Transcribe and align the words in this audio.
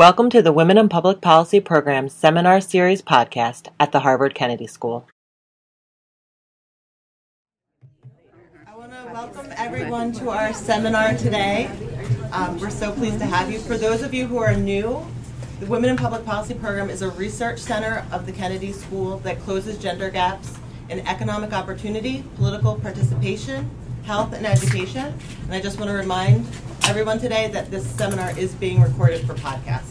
Welcome 0.00 0.30
to 0.30 0.40
the 0.40 0.50
Women 0.50 0.78
in 0.78 0.88
Public 0.88 1.20
Policy 1.20 1.60
Program 1.60 2.08
Seminar 2.08 2.62
Series 2.62 3.02
podcast 3.02 3.68
at 3.78 3.92
the 3.92 4.00
Harvard 4.00 4.34
Kennedy 4.34 4.66
School. 4.66 5.06
I 8.66 8.74
want 8.74 8.92
to 8.92 9.10
welcome 9.12 9.52
everyone 9.58 10.12
to 10.12 10.30
our 10.30 10.54
seminar 10.54 11.18
today. 11.18 11.70
Um, 12.32 12.58
we're 12.58 12.70
so 12.70 12.92
pleased 12.92 13.18
to 13.18 13.26
have 13.26 13.52
you. 13.52 13.58
For 13.58 13.76
those 13.76 14.00
of 14.00 14.14
you 14.14 14.26
who 14.26 14.38
are 14.38 14.56
new, 14.56 15.06
the 15.60 15.66
Women 15.66 15.90
in 15.90 15.98
Public 15.98 16.24
Policy 16.24 16.54
Program 16.54 16.88
is 16.88 17.02
a 17.02 17.10
research 17.10 17.58
center 17.58 18.06
of 18.10 18.24
the 18.24 18.32
Kennedy 18.32 18.72
School 18.72 19.18
that 19.18 19.38
closes 19.40 19.76
gender 19.76 20.08
gaps 20.08 20.54
in 20.88 21.06
economic 21.06 21.52
opportunity, 21.52 22.24
political 22.36 22.76
participation, 22.76 23.70
health, 24.04 24.32
and 24.32 24.46
education. 24.46 25.14
And 25.44 25.54
I 25.54 25.60
just 25.60 25.78
want 25.78 25.90
to 25.90 25.94
remind 25.94 26.46
everyone 26.84 27.18
today 27.18 27.48
that 27.48 27.70
this 27.70 27.86
seminar 27.86 28.36
is 28.38 28.54
being 28.54 28.80
recorded 28.80 29.26
for 29.26 29.34
podcast. 29.34 29.86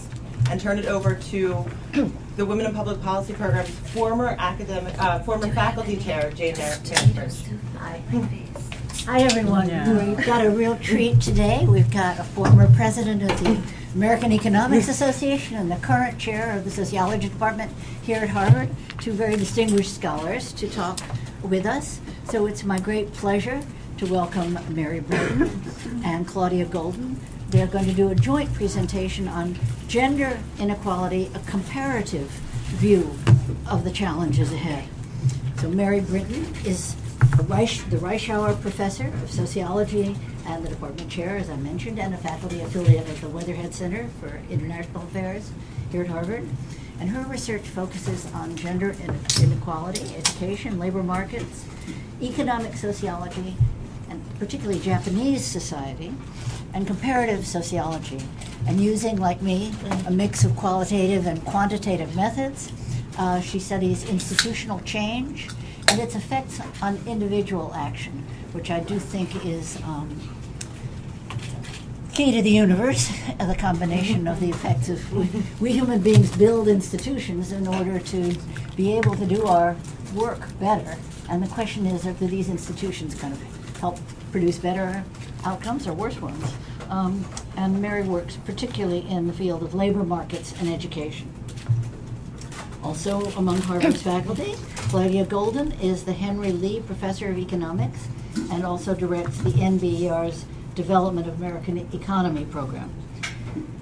And 0.49 0.59
turn 0.59 0.79
it 0.79 0.85
over 0.85 1.15
to 1.15 1.65
the 2.35 2.45
Women 2.45 2.65
in 2.65 2.73
Public 2.73 3.01
Policy 3.01 3.33
Program's 3.33 3.69
former 3.69 4.35
academic, 4.39 4.99
uh, 4.99 5.19
former 5.19 5.47
faculty 5.53 5.95
chair, 5.97 6.31
Jane 6.31 6.55
first. 6.55 7.47
Hi, 9.05 9.21
everyone. 9.21 9.67
We've 10.15 10.25
got 10.25 10.45
a 10.45 10.49
real 10.49 10.75
treat 10.77 11.21
today. 11.21 11.65
We've 11.67 11.91
got 11.91 12.19
a 12.19 12.23
former 12.23 12.67
president 12.75 13.23
of 13.23 13.43
the 13.43 13.61
American 13.95 14.31
Economics 14.31 14.87
Association 14.87 15.57
and 15.57 15.71
the 15.71 15.77
current 15.77 16.19
chair 16.19 16.55
of 16.57 16.63
the 16.63 16.71
sociology 16.71 17.29
department 17.29 17.71
here 18.03 18.17
at 18.17 18.29
Harvard, 18.29 18.69
two 18.99 19.13
very 19.13 19.35
distinguished 19.35 19.95
scholars 19.95 20.51
to 20.53 20.69
talk 20.69 20.99
with 21.43 21.65
us. 21.65 21.99
So 22.25 22.45
it's 22.45 22.63
my 22.63 22.79
great 22.79 23.13
pleasure 23.13 23.61
to 23.99 24.05
welcome 24.05 24.57
Mary 24.69 25.01
Brinton 25.01 25.61
and 26.05 26.25
Claudia 26.25 26.65
Goldin. 26.65 27.17
They're 27.49 27.67
going 27.67 27.83
to 27.83 27.91
do 27.91 28.07
a 28.07 28.15
joint 28.15 28.53
presentation 28.53 29.27
on 29.27 29.59
gender 29.89 30.39
inequality, 30.57 31.29
a 31.35 31.39
comparative 31.39 32.29
view 32.77 33.13
of 33.69 33.83
the 33.83 33.91
challenges 33.91 34.53
ahead. 34.53 34.87
So 35.57 35.67
Mary 35.67 35.99
Brinton 35.99 36.45
is 36.63 36.95
Reich, 37.43 37.89
the 37.89 37.97
Reischauer 37.97 38.61
Professor 38.61 39.07
of 39.07 39.29
Sociology 39.29 40.15
and 40.45 40.65
the 40.65 40.69
Department 40.69 41.11
Chair, 41.11 41.35
as 41.35 41.49
I 41.49 41.57
mentioned, 41.57 41.99
and 41.99 42.13
a 42.13 42.17
faculty 42.17 42.61
affiliate 42.61 43.05
at 43.05 43.17
the 43.17 43.27
Weatherhead 43.27 43.73
Center 43.73 44.07
for 44.21 44.39
International 44.49 45.03
Affairs 45.03 45.51
here 45.91 46.03
at 46.03 46.07
Harvard. 46.07 46.47
And 47.01 47.09
her 47.09 47.23
research 47.29 47.63
focuses 47.63 48.31
on 48.33 48.55
gender 48.55 48.95
inequality, 49.41 50.15
education, 50.15 50.79
labor 50.79 51.03
markets, 51.03 51.65
economic 52.21 52.77
sociology, 52.77 53.57
and 54.09 54.21
particularly 54.39 54.79
Japanese 54.79 55.45
society, 55.45 56.13
and 56.73 56.85
comparative 56.85 57.45
sociology. 57.45 58.19
And 58.67 58.79
using, 58.79 59.17
like 59.17 59.41
me, 59.41 59.73
a 60.07 60.11
mix 60.11 60.43
of 60.43 60.55
qualitative 60.55 61.25
and 61.25 61.43
quantitative 61.45 62.15
methods, 62.15 62.71
uh, 63.17 63.41
she 63.41 63.59
studies 63.59 64.09
institutional 64.09 64.79
change 64.81 65.49
and 65.89 65.99
its 65.99 66.15
effects 66.15 66.59
on 66.81 66.99
individual 67.07 67.73
action, 67.73 68.25
which 68.53 68.69
I 68.69 68.79
do 68.79 68.99
think 68.99 69.45
is 69.45 69.77
um, 69.83 70.09
key 72.13 72.31
to 72.31 72.41
the 72.41 72.51
universe, 72.51 73.11
the 73.39 73.55
combination 73.57 74.27
of 74.27 74.39
the 74.39 74.49
effects 74.49 74.89
of 74.89 75.13
we, 75.13 75.29
we, 75.59 75.71
human 75.71 76.01
beings 76.01 76.35
build 76.35 76.67
institutions 76.67 77.51
in 77.51 77.67
order 77.67 77.99
to 77.99 78.35
be 78.75 78.95
able 78.95 79.15
to 79.15 79.25
do 79.25 79.45
our 79.45 79.75
work 80.13 80.47
better. 80.59 80.97
And 81.29 81.43
the 81.43 81.47
question 81.47 81.85
is, 81.85 82.03
do 82.03 82.27
these 82.27 82.49
institutions 82.49 83.15
kind 83.15 83.33
of 83.33 83.58
help 83.79 83.97
produce 84.31 84.57
better 84.57 85.03
outcomes 85.45 85.87
or 85.87 85.93
worse 85.93 86.19
ones? 86.21 86.53
Um, 86.89 87.25
and 87.55 87.81
Mary 87.81 88.03
works 88.03 88.37
particularly 88.37 89.07
in 89.07 89.27
the 89.27 89.33
field 89.33 89.63
of 89.63 89.73
labor 89.73 90.03
markets 90.03 90.53
and 90.59 90.69
education. 90.69 91.31
Also 92.83 93.21
among 93.31 93.61
Harvard's 93.61 94.01
faculty, 94.13 94.53
Claudia 94.89 95.25
Goldin 95.25 95.79
is 95.81 96.05
the 96.05 96.13
Henry 96.13 96.51
Lee 96.51 96.79
Professor 96.81 97.29
of 97.29 97.37
Economics 97.37 98.07
and 98.51 98.65
also 98.65 98.95
directs 98.95 99.37
the 99.39 99.51
NBER's 99.51 100.45
Development 100.75 101.27
of 101.27 101.35
American 101.35 101.77
Economy 101.93 102.45
program. 102.45 102.91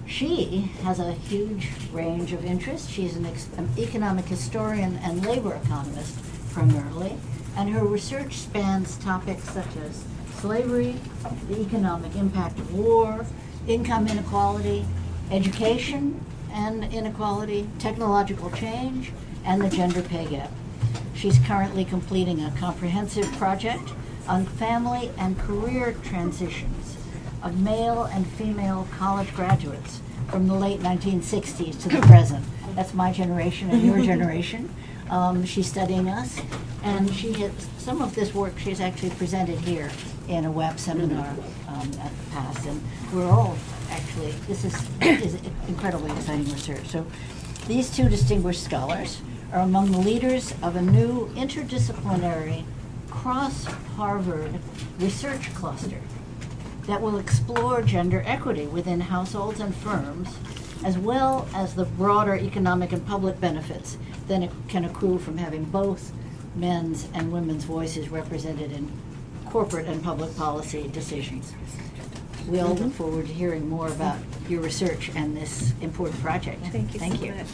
She 0.08 0.72
has 0.84 1.00
a 1.00 1.12
huge 1.12 1.70
range 1.92 2.34
of 2.34 2.44
interests. 2.44 2.90
She's 2.90 3.16
an, 3.16 3.26
ex- 3.26 3.50
an 3.58 3.70
economic 3.78 4.26
historian 4.26 4.98
and 4.98 5.26
labor 5.26 5.54
economist 5.54 6.18
primarily, 6.52 7.16
and 7.56 7.70
her 7.70 7.86
research 7.86 8.36
spans 8.36 8.98
topics 8.98 9.44
such 9.44 9.76
as 9.78 10.04
slavery, 10.40 10.96
the 11.50 11.62
economic 11.62 12.16
impact 12.16 12.60
of 12.60 12.74
war, 12.74 13.26
income 13.68 14.08
inequality, 14.08 14.86
education 15.32 16.24
and 16.52 16.84
inequality, 16.94 17.70
technological 17.80 18.50
change, 18.52 19.12
and 19.46 19.62
the 19.62 19.70
gender 19.70 20.02
pay 20.02 20.26
gap. 20.26 20.52
She's 21.14 21.40
currently 21.40 21.86
completing 21.86 22.44
a 22.44 22.52
comprehensive 22.52 23.32
project 23.34 23.92
on 24.28 24.46
family 24.46 25.12
and 25.18 25.38
career 25.38 25.96
transitions 26.04 26.98
of 27.44 27.60
male 27.60 28.04
and 28.04 28.28
female 28.28 28.88
college 28.98 29.34
graduates 29.34 30.02
from 30.30 30.48
the 30.48 30.54
late 30.54 30.80
1960s 30.82 31.82
to 31.82 31.90
the 31.90 32.02
present. 32.02 32.46
That's 32.76 32.94
my 32.94 33.12
generation 33.12 33.70
and 33.70 33.82
your 33.84 34.02
generation. 34.04 34.74
Um, 35.10 35.46
she's 35.46 35.68
studying 35.68 36.10
us, 36.10 36.40
and 36.84 37.14
she 37.14 37.32
has 37.34 37.52
some 37.78 38.02
of 38.02 38.14
this 38.14 38.34
work 38.34 38.58
she's 38.60 38.82
actually 38.82 39.12
presented 39.12 39.60
here 39.60 39.90
in 40.28 40.46
a 40.46 40.52
web 40.52 40.80
seminar 40.80 41.30
um, 41.70 41.92
at 42.02 42.12
the 42.12 42.32
past, 42.32 42.66
and 42.68 42.82
we're 43.14 43.30
all 43.30 43.58
actually 43.90 44.32
this 44.48 44.66
is 44.66 44.76
is 45.02 45.38
incredibly 45.68 46.12
exciting 46.12 46.52
research. 46.52 46.86
So, 46.88 47.06
these 47.68 47.90
two 47.90 48.10
distinguished 48.10 48.64
scholars 48.64 49.22
are 49.54 49.62
among 49.62 49.92
the 49.92 50.00
leaders 50.00 50.54
of 50.62 50.76
a 50.76 50.82
new 50.82 51.28
interdisciplinary 51.36 52.64
cross 53.10 53.66
Harvard 53.96 54.60
research 55.00 55.54
cluster 55.54 56.02
that 56.86 57.02
will 57.02 57.18
explore 57.18 57.82
gender 57.82 58.24
equity 58.26 58.66
within 58.66 59.00
households 59.02 59.60
and 59.60 59.76
firms, 59.76 60.38
as 60.84 60.98
well 60.98 61.48
as 61.56 61.76
the 61.76 61.86
broader 61.86 62.36
economic 62.36 62.92
and 62.92 63.06
public 63.06 63.40
benefits 63.40 63.98
that 64.28 64.50
can 64.68 64.86
accrue 64.86 65.18
from 65.18 65.38
having 65.38 65.64
both 65.66 66.12
men's 66.56 67.08
and 67.14 67.32
women's 67.32 67.64
voices 67.64 68.10
represented 68.10 68.72
in 68.72 68.92
corporate 69.46 69.88
and 69.88 70.04
public 70.04 70.36
policy 70.36 70.88
decisions. 70.90 71.54
We 72.48 72.60
all 72.62 72.76
look 72.76 72.94
forward 72.94 73.28
to 73.28 73.34
hearing 73.34 73.68
more 73.68 73.88
about 73.88 74.18
your 74.48 74.62
research 74.62 75.12
and 75.16 75.36
this 75.36 75.74
important 75.82 76.22
project. 76.22 76.66
Thank 76.68 76.94
you 76.94 77.00
Thank 77.00 77.18
so 77.18 77.26
you. 77.26 77.34
much. 77.34 77.48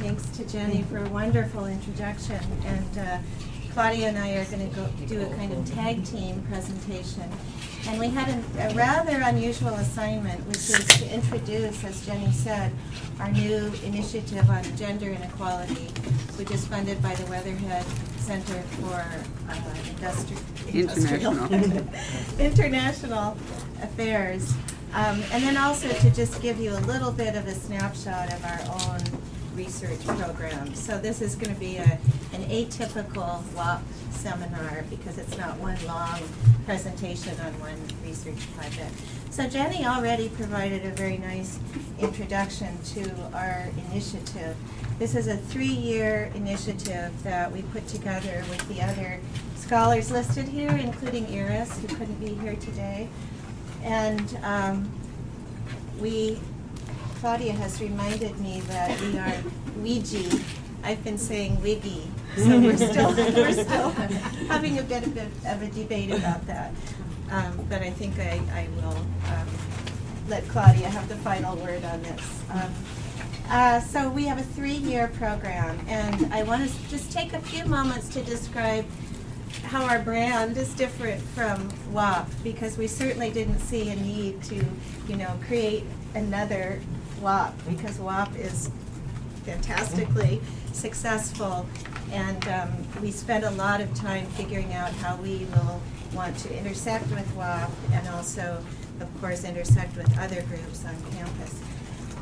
Thanks 0.00 0.26
to 0.36 0.44
Jenny 0.44 0.82
for 0.82 0.98
a 0.98 1.08
wonderful 1.08 1.66
introduction. 1.66 2.40
And 2.66 2.98
uh, 2.98 3.18
Claudia 3.74 4.06
and 4.06 4.18
I 4.18 4.36
are 4.36 4.44
going 4.44 4.70
to 4.70 4.76
go 4.76 4.86
do 5.08 5.20
a 5.20 5.26
kind 5.34 5.52
of 5.52 5.68
tag 5.74 6.04
team 6.04 6.40
presentation. 6.48 7.24
And 7.88 7.98
we 7.98 8.08
had 8.08 8.28
an, 8.28 8.44
a 8.60 8.72
rather 8.72 9.20
unusual 9.20 9.74
assignment, 9.74 10.46
which 10.46 10.70
is 10.70 10.86
to 10.86 11.12
introduce, 11.12 11.82
as 11.82 12.06
Jenny 12.06 12.30
said, 12.30 12.70
our 13.18 13.32
new 13.32 13.72
initiative 13.84 14.48
on 14.48 14.62
gender 14.76 15.10
inequality, 15.10 15.88
which 16.38 16.52
is 16.52 16.64
funded 16.68 17.02
by 17.02 17.16
the 17.16 17.26
Weatherhead 17.26 17.84
Center 18.18 18.62
for 18.80 19.04
uh, 19.48 19.54
Industri- 19.90 20.72
International. 20.72 22.38
International 22.38 23.36
Affairs. 23.82 24.54
Um, 24.94 25.20
and 25.32 25.42
then 25.42 25.56
also 25.56 25.88
to 25.88 26.10
just 26.10 26.40
give 26.40 26.60
you 26.60 26.70
a 26.70 26.82
little 26.86 27.10
bit 27.10 27.34
of 27.34 27.44
a 27.48 27.54
snapshot 27.54 28.32
of 28.32 28.44
our 28.44 28.60
own 28.92 29.00
research 29.56 30.04
program. 30.06 30.74
So 30.74 30.98
this 30.98 31.22
is 31.22 31.34
going 31.34 31.54
to 31.54 31.60
be 31.60 31.76
a, 31.76 31.98
an 32.32 32.44
atypical 32.50 33.42
WAP 33.54 33.82
seminar 34.10 34.84
because 34.90 35.18
it's 35.18 35.36
not 35.36 35.56
one 35.58 35.78
long 35.86 36.20
presentation 36.64 37.38
on 37.40 37.52
one 37.60 37.80
research 38.04 38.52
project. 38.56 38.94
So 39.30 39.48
Jenny 39.48 39.84
already 39.84 40.28
provided 40.28 40.86
a 40.86 40.90
very 40.90 41.18
nice 41.18 41.58
introduction 41.98 42.78
to 42.94 43.10
our 43.34 43.68
initiative. 43.90 44.56
This 44.98 45.14
is 45.14 45.26
a 45.26 45.36
three-year 45.36 46.30
initiative 46.34 47.10
that 47.24 47.50
we 47.50 47.62
put 47.62 47.86
together 47.88 48.44
with 48.48 48.66
the 48.68 48.80
other 48.82 49.20
scholars 49.56 50.10
listed 50.10 50.46
here, 50.46 50.70
including 50.70 51.26
Iris, 51.26 51.78
who 51.80 51.88
couldn't 51.88 52.20
be 52.20 52.34
here 52.34 52.54
today. 52.56 53.08
And 53.82 54.38
um, 54.42 54.90
we 56.00 56.38
Claudia 57.24 57.54
has 57.54 57.80
reminded 57.80 58.38
me 58.38 58.60
that 58.68 59.00
we 59.00 59.18
are 59.18 59.32
Ouija. 59.78 60.38
I've 60.82 61.02
been 61.04 61.16
saying 61.16 61.58
Wiggy, 61.62 62.06
so 62.36 62.60
we're 62.60 62.76
still 62.92 63.14
we're 63.16 63.64
still 63.64 63.88
having 64.46 64.78
a 64.78 64.82
bit 64.82 65.06
of 65.06 65.16
a, 65.16 65.22
of 65.50 65.62
a 65.62 65.68
debate 65.68 66.10
about 66.10 66.46
that. 66.46 66.74
Um, 67.30 67.64
but 67.70 67.80
I 67.80 67.88
think 67.88 68.18
I, 68.18 68.42
I 68.52 68.68
will 68.76 68.98
um, 69.32 69.48
let 70.28 70.46
Claudia 70.48 70.86
have 70.90 71.08
the 71.08 71.16
final 71.16 71.56
word 71.56 71.82
on 71.86 72.02
this. 72.02 72.42
Um, 72.50 72.74
uh, 73.48 73.80
so 73.80 74.10
we 74.10 74.26
have 74.26 74.38
a 74.38 74.42
three-year 74.42 75.08
program, 75.16 75.80
and 75.88 76.30
I 76.30 76.42
want 76.42 76.68
to 76.68 76.88
just 76.90 77.10
take 77.10 77.32
a 77.32 77.40
few 77.40 77.64
moments 77.64 78.10
to 78.10 78.22
describe 78.22 78.84
how 79.62 79.86
our 79.86 79.98
brand 79.98 80.58
is 80.58 80.74
different 80.74 81.22
from 81.22 81.70
WAP 81.90 82.28
because 82.42 82.76
we 82.76 82.86
certainly 82.86 83.30
didn't 83.30 83.60
see 83.60 83.88
a 83.88 83.96
need 83.96 84.42
to, 84.42 84.62
you 85.08 85.16
know, 85.16 85.34
create 85.46 85.84
another 86.14 86.80
WAP 87.24 87.54
because 87.66 87.98
WAP 87.98 88.36
is 88.36 88.70
fantastically 89.44 90.40
successful 90.72 91.66
and 92.12 92.46
um, 92.48 92.70
we 93.00 93.10
spend 93.10 93.44
a 93.44 93.50
lot 93.52 93.80
of 93.80 93.92
time 93.94 94.26
figuring 94.26 94.74
out 94.74 94.92
how 94.92 95.16
we 95.16 95.46
will 95.54 95.80
want 96.12 96.36
to 96.36 96.56
intersect 96.56 97.08
with 97.10 97.34
WAP 97.34 97.70
and 97.92 98.06
also, 98.08 98.62
of 99.00 99.20
course, 99.20 99.42
intersect 99.42 99.96
with 99.96 100.18
other 100.18 100.42
groups 100.42 100.84
on 100.84 100.94
campus. 101.12 101.58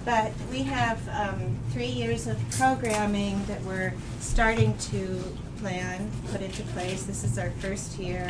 But 0.05 0.33
we 0.51 0.63
have 0.63 1.01
um, 1.09 1.59
three 1.71 1.87
years 1.87 2.27
of 2.27 2.39
programming 2.51 3.45
that 3.47 3.61
we're 3.63 3.93
starting 4.21 4.77
to 4.79 5.23
plan, 5.59 6.11
put 6.31 6.41
into 6.41 6.63
place. 6.75 7.05
This 7.05 7.25
is 7.25 7.39
our 7.39 7.51
first 7.51 7.99
year, 7.99 8.29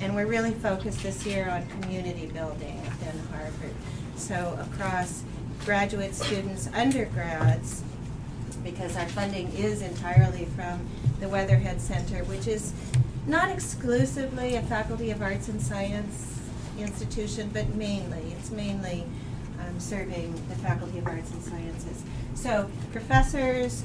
and 0.00 0.14
we're 0.14 0.26
really 0.26 0.52
focused 0.52 1.02
this 1.02 1.26
year 1.26 1.48
on 1.48 1.66
community 1.80 2.26
building 2.26 2.80
within 2.82 3.18
Harvard. 3.30 3.74
So 4.16 4.58
across 4.60 5.22
graduate 5.64 6.14
students, 6.14 6.68
undergrads, 6.74 7.82
because 8.64 8.96
our 8.96 9.08
funding 9.08 9.52
is 9.52 9.82
entirely 9.82 10.44
from 10.56 10.80
the 11.20 11.28
Weatherhead 11.28 11.80
Center, 11.80 12.24
which 12.24 12.46
is 12.46 12.72
not 13.26 13.50
exclusively 13.50 14.56
a 14.56 14.62
Faculty 14.62 15.10
of 15.10 15.22
Arts 15.22 15.48
and 15.48 15.60
Science 15.60 16.40
institution, 16.78 17.50
but 17.52 17.68
mainly, 17.74 18.34
it's 18.38 18.50
mainly 18.50 19.04
um, 19.60 19.78
serving 19.78 20.34
the 20.48 20.56
Faculty 20.56 20.98
of 20.98 21.06
Arts 21.06 21.30
and 21.30 21.42
Sciences. 21.42 22.02
So 22.34 22.68
professors, 22.90 23.84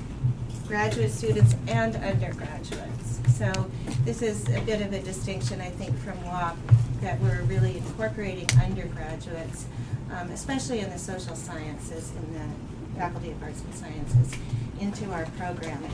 graduate 0.68 1.12
students, 1.12 1.56
and 1.68 1.96
undergraduates. 1.96 3.20
So 3.38 3.70
this 4.04 4.22
is 4.22 4.48
a 4.50 4.62
bit 4.62 4.82
of 4.82 4.94
a 4.94 5.00
distinction, 5.00 5.62
I 5.62 5.70
think, 5.70 5.96
from 6.00 6.24
WAP, 6.26 6.58
that 7.02 7.20
we're 7.20 7.44
really 7.44 7.78
incorporating 7.78 8.48
undergraduates, 8.60 9.68
um, 10.12 10.30
especially 10.32 10.80
in 10.80 10.90
the 10.90 10.98
social 10.98 11.36
sciences, 11.36 12.12
in 12.12 12.34
the 12.34 13.00
Faculty 13.00 13.32
of 13.32 13.44
Arts 13.44 13.62
and 13.62 13.74
Sciences, 13.76 14.34
into 14.80 15.12
our 15.12 15.26
programming. 15.38 15.92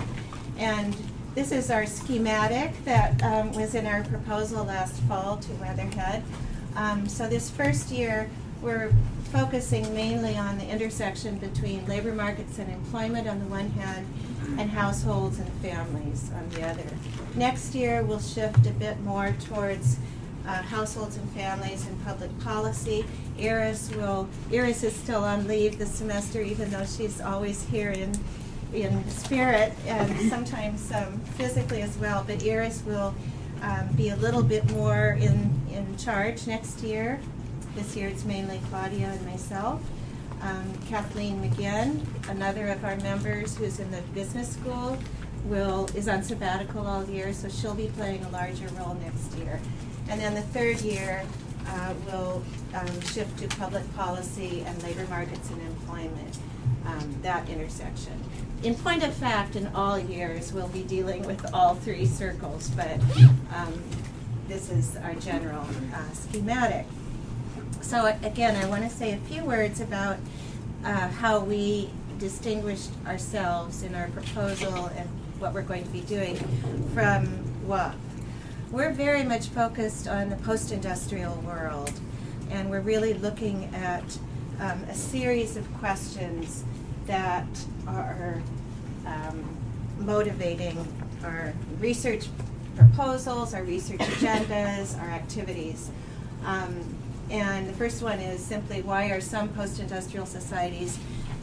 And 0.57 0.95
this 1.35 1.51
is 1.51 1.71
our 1.71 1.85
schematic 1.85 2.71
that 2.85 3.21
um, 3.23 3.51
was 3.53 3.75
in 3.75 3.87
our 3.87 4.03
proposal 4.03 4.65
last 4.65 5.01
fall 5.03 5.37
to 5.37 5.51
Weatherhead. 5.53 6.23
Um, 6.75 7.07
so 7.07 7.27
this 7.27 7.49
first 7.49 7.91
year, 7.91 8.29
we're 8.61 8.91
focusing 9.31 9.93
mainly 9.95 10.37
on 10.37 10.57
the 10.57 10.67
intersection 10.67 11.37
between 11.37 11.85
labor 11.87 12.13
markets 12.13 12.59
and 12.59 12.71
employment 12.71 13.27
on 13.27 13.39
the 13.39 13.45
one 13.45 13.69
hand, 13.71 14.07
and 14.59 14.69
households 14.69 15.39
and 15.39 15.51
families 15.53 16.29
on 16.35 16.47
the 16.49 16.63
other. 16.67 16.83
Next 17.35 17.73
year, 17.73 18.03
we'll 18.03 18.19
shift 18.19 18.67
a 18.67 18.71
bit 18.71 18.99
more 19.01 19.35
towards 19.45 19.97
uh, 20.47 20.61
households 20.61 21.17
and 21.17 21.29
families 21.31 21.85
and 21.87 22.03
public 22.05 22.37
policy. 22.39 23.05
Iris 23.39 23.89
will, 23.95 24.27
Iris 24.51 24.83
is 24.83 24.95
still 24.95 25.23
on 25.23 25.47
leave 25.47 25.77
this 25.77 25.91
semester, 25.91 26.41
even 26.41 26.69
though 26.69 26.85
she's 26.85 27.21
always 27.21 27.63
here 27.63 27.91
in 27.91 28.13
in 28.73 29.07
spirit 29.09 29.71
and 29.85 30.29
sometimes 30.29 30.91
um, 30.91 31.19
physically 31.37 31.81
as 31.81 31.97
well. 31.97 32.23
But 32.27 32.43
Iris 32.43 32.83
will 32.85 33.13
um, 33.61 33.89
be 33.95 34.09
a 34.09 34.15
little 34.15 34.43
bit 34.43 34.69
more 34.71 35.17
in, 35.19 35.53
in 35.71 35.95
charge 35.97 36.47
next 36.47 36.81
year. 36.81 37.19
This 37.75 37.95
year 37.95 38.09
it's 38.09 38.25
mainly 38.25 38.59
Claudia 38.69 39.07
and 39.07 39.25
myself. 39.25 39.81
Um, 40.41 40.73
Kathleen 40.87 41.41
McGinn, 41.41 42.03
another 42.29 42.67
of 42.67 42.83
our 42.83 42.97
members 42.97 43.57
who's 43.57 43.79
in 43.79 43.89
the 43.91 44.01
business 44.13 44.53
school, 44.53 44.97
will 45.45 45.89
is 45.95 46.07
on 46.07 46.23
sabbatical 46.23 46.85
all 46.85 47.05
year, 47.05 47.31
so 47.31 47.47
she'll 47.49 47.75
be 47.75 47.87
playing 47.95 48.23
a 48.25 48.29
larger 48.29 48.67
role 48.79 48.95
next 48.95 49.37
year. 49.37 49.59
And 50.09 50.19
then 50.19 50.33
the 50.33 50.41
third 50.41 50.81
year 50.81 51.23
uh, 51.67 51.93
will 52.05 52.43
um, 52.73 53.01
shift 53.01 53.39
to 53.39 53.47
public 53.57 53.91
policy 53.95 54.63
and 54.65 54.81
labor 54.83 55.07
markets 55.07 55.49
and 55.49 55.61
employment, 55.61 56.37
um, 56.85 57.15
that 57.21 57.47
intersection 57.49 58.21
in 58.63 58.75
point 58.75 59.03
of 59.03 59.13
fact, 59.13 59.55
in 59.55 59.67
all 59.75 59.99
years, 59.99 60.53
we'll 60.53 60.69
be 60.69 60.83
dealing 60.83 61.25
with 61.25 61.53
all 61.53 61.75
three 61.75 62.05
circles, 62.05 62.69
but 62.69 62.99
um, 63.53 63.73
this 64.47 64.69
is 64.69 64.95
our 64.97 65.13
general 65.15 65.65
uh, 65.93 66.11
schematic. 66.13 66.85
So 67.81 68.05
again, 68.23 68.55
I 68.55 68.67
want 68.67 68.83
to 68.83 68.89
say 68.89 69.13
a 69.13 69.17
few 69.17 69.43
words 69.43 69.81
about 69.81 70.17
uh, 70.85 71.09
how 71.09 71.39
we 71.39 71.89
distinguished 72.17 72.91
ourselves 73.05 73.83
in 73.83 73.95
our 73.95 74.07
proposal 74.09 74.85
and 74.95 75.09
what 75.39 75.53
we're 75.53 75.61
going 75.61 75.83
to 75.83 75.89
be 75.89 76.01
doing 76.01 76.37
from 76.93 77.67
WAP. 77.67 77.95
We're 78.73 78.91
very 78.91 79.21
much 79.21 79.49
focused 79.49 80.07
on 80.07 80.31
the 80.31 80.35
post-industrial 80.37 81.35
world, 81.45 81.93
and 82.49 82.71
we're 82.71 82.81
really 82.81 83.13
looking 83.13 83.65
at 83.65 84.17
um, 84.59 84.83
a 84.85 84.95
series 84.95 85.55
of 85.57 85.71
questions 85.75 86.63
that 87.05 87.45
are 87.85 88.41
um, 89.05 89.45
motivating 89.99 90.87
our 91.23 91.53
research 91.79 92.25
proposals, 92.75 93.53
our 93.53 93.63
research 93.63 93.99
agendas, 93.99 94.99
our 94.99 95.09
activities. 95.09 95.91
Um, 96.43 96.83
and 97.29 97.69
the 97.69 97.73
first 97.73 98.01
one 98.01 98.17
is 98.17 98.43
simply 98.43 98.81
why 98.81 99.11
are 99.11 99.21
some 99.21 99.49
post 99.49 99.79
industrial 99.81 100.25
societies 100.25 100.97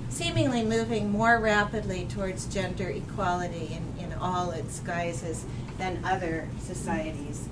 seemingly 0.08 0.64
moving 0.64 1.12
more 1.12 1.38
rapidly 1.38 2.06
towards 2.10 2.46
gender 2.46 2.88
equality 2.88 3.70
in 3.72 3.89
all 4.20 4.50
its 4.50 4.80
guises 4.80 5.44
than 5.78 6.04
other 6.04 6.48
societies? 6.60 7.48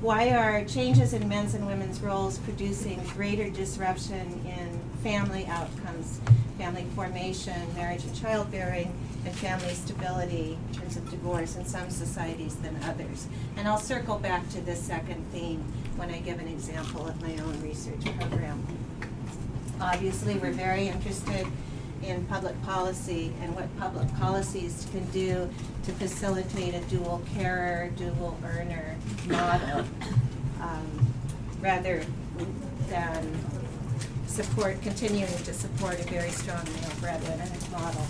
Why 0.00 0.30
are 0.30 0.62
changes 0.64 1.14
in 1.14 1.26
men's 1.28 1.54
and 1.54 1.66
women's 1.66 2.00
roles 2.00 2.38
producing 2.38 3.02
greater 3.14 3.48
disruption 3.48 4.44
in 4.46 4.78
family 5.02 5.46
outcomes, 5.46 6.20
family 6.58 6.84
formation, 6.94 7.74
marriage 7.74 8.04
and 8.04 8.14
childbearing, 8.14 8.92
and 9.24 9.34
family 9.34 9.72
stability 9.72 10.58
in 10.68 10.78
terms 10.78 10.96
of 10.96 11.10
divorce 11.10 11.56
in 11.56 11.64
some 11.64 11.88
societies 11.88 12.56
than 12.56 12.76
others? 12.84 13.26
And 13.56 13.66
I'll 13.66 13.78
circle 13.78 14.18
back 14.18 14.48
to 14.50 14.60
this 14.60 14.80
second 14.80 15.24
theme 15.32 15.64
when 15.96 16.10
I 16.10 16.18
give 16.18 16.38
an 16.38 16.48
example 16.48 17.08
of 17.08 17.20
my 17.22 17.32
own 17.42 17.60
research 17.62 18.04
program. 18.20 18.64
Obviously, 19.80 20.34
we're 20.34 20.52
very 20.52 20.88
interested 20.88 21.46
in 22.02 22.24
public 22.26 22.60
policy 22.62 23.32
and 23.42 23.54
what 23.54 23.74
public 23.78 24.12
policies 24.16 24.86
can 24.92 25.04
do 25.10 25.48
to 25.84 25.92
facilitate 25.92 26.74
a 26.74 26.80
dual 26.82 27.22
carer, 27.34 27.90
dual 27.96 28.38
earner 28.44 28.96
model, 29.26 29.84
um, 30.60 31.06
rather 31.60 32.04
than 32.88 33.38
support, 34.26 34.80
continuing 34.82 35.36
to 35.44 35.54
support 35.54 35.98
a 35.98 36.04
very 36.04 36.30
strong 36.30 36.64
male 36.64 36.92
breadwinner 37.00 37.48
model. 37.72 38.06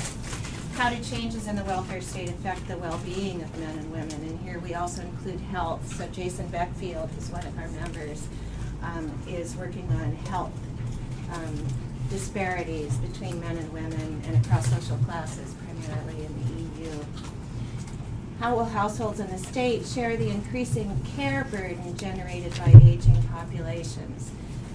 How 0.75 0.90
do 0.90 1.02
changes 1.02 1.46
in 1.46 1.56
the 1.56 1.64
welfare 1.64 2.02
state 2.02 2.28
affect 2.28 2.68
the 2.68 2.76
well-being 2.76 3.42
of 3.42 3.58
men 3.58 3.78
and 3.78 3.90
women? 3.90 4.12
And 4.12 4.38
here 4.40 4.58
we 4.58 4.75
also 4.75 5.02
include 5.02 5.40
health. 5.40 5.96
So 5.96 6.06
Jason 6.08 6.49
Beckfield, 6.49 7.08
who's 7.10 7.30
one 7.30 7.46
of 7.46 7.56
our 7.58 7.68
members, 7.68 8.28
um, 8.82 9.10
is 9.26 9.56
working 9.56 9.88
on 9.92 10.14
health 10.28 10.52
um, 11.32 11.66
disparities 12.10 12.96
between 12.98 13.40
men 13.40 13.56
and 13.56 13.72
women 13.72 14.22
and 14.26 14.44
across 14.44 14.66
social 14.68 14.96
classes, 14.98 15.54
primarily 15.64 16.25
in 16.25 16.34
the 16.34 16.84
EU. 16.84 16.98
How 18.40 18.54
will 18.54 18.66
households 18.66 19.18
in 19.20 19.28
the 19.28 19.38
state 19.38 19.86
share 19.86 20.16
the 20.16 20.28
increasing 20.28 21.00
care 21.16 21.44
burden 21.50 21.96
generated 21.96 22.52
by 22.58 22.68
aging 22.84 23.22
populations? 23.32 24.30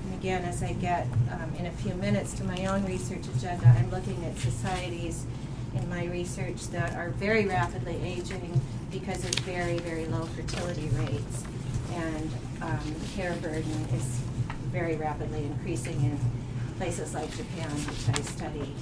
And 0.06 0.16
again, 0.16 0.44
as 0.46 0.64
I 0.64 0.74
get 0.74 1.08
um, 1.32 1.54
in 1.60 1.68
a 1.68 1.72
few 1.72 1.94
minutes 1.96 2.34
to 2.34 2.44
my 2.44 2.66
own 2.66 2.86
research 2.86 3.26
agenda, 3.38 3.68
I'm 3.68 3.92
looking 3.92 4.24
at 4.26 4.38
societies 4.38 5.26
in 5.76 5.88
my 5.90 6.06
research 6.06 6.68
that 6.70 6.96
are 6.96 7.10
very 7.12 7.46
rapidly 7.46 8.00
aging 8.04 8.60
because 8.92 9.24
of 9.24 9.34
very, 9.42 9.78
very 9.80 10.06
low 10.08 10.26
fertility 10.26 10.90
rates. 10.96 11.44
And 11.94 12.32
um, 12.62 12.96
care 13.16 13.34
burden 13.36 13.88
is 13.94 14.20
very 14.72 14.96
rapidly 14.96 15.44
increasing 15.44 16.02
in 16.02 16.20
places 16.82 17.14
like 17.14 17.30
Japan, 17.38 17.70
which 17.70 18.18
I 18.18 18.22
study. 18.24 18.74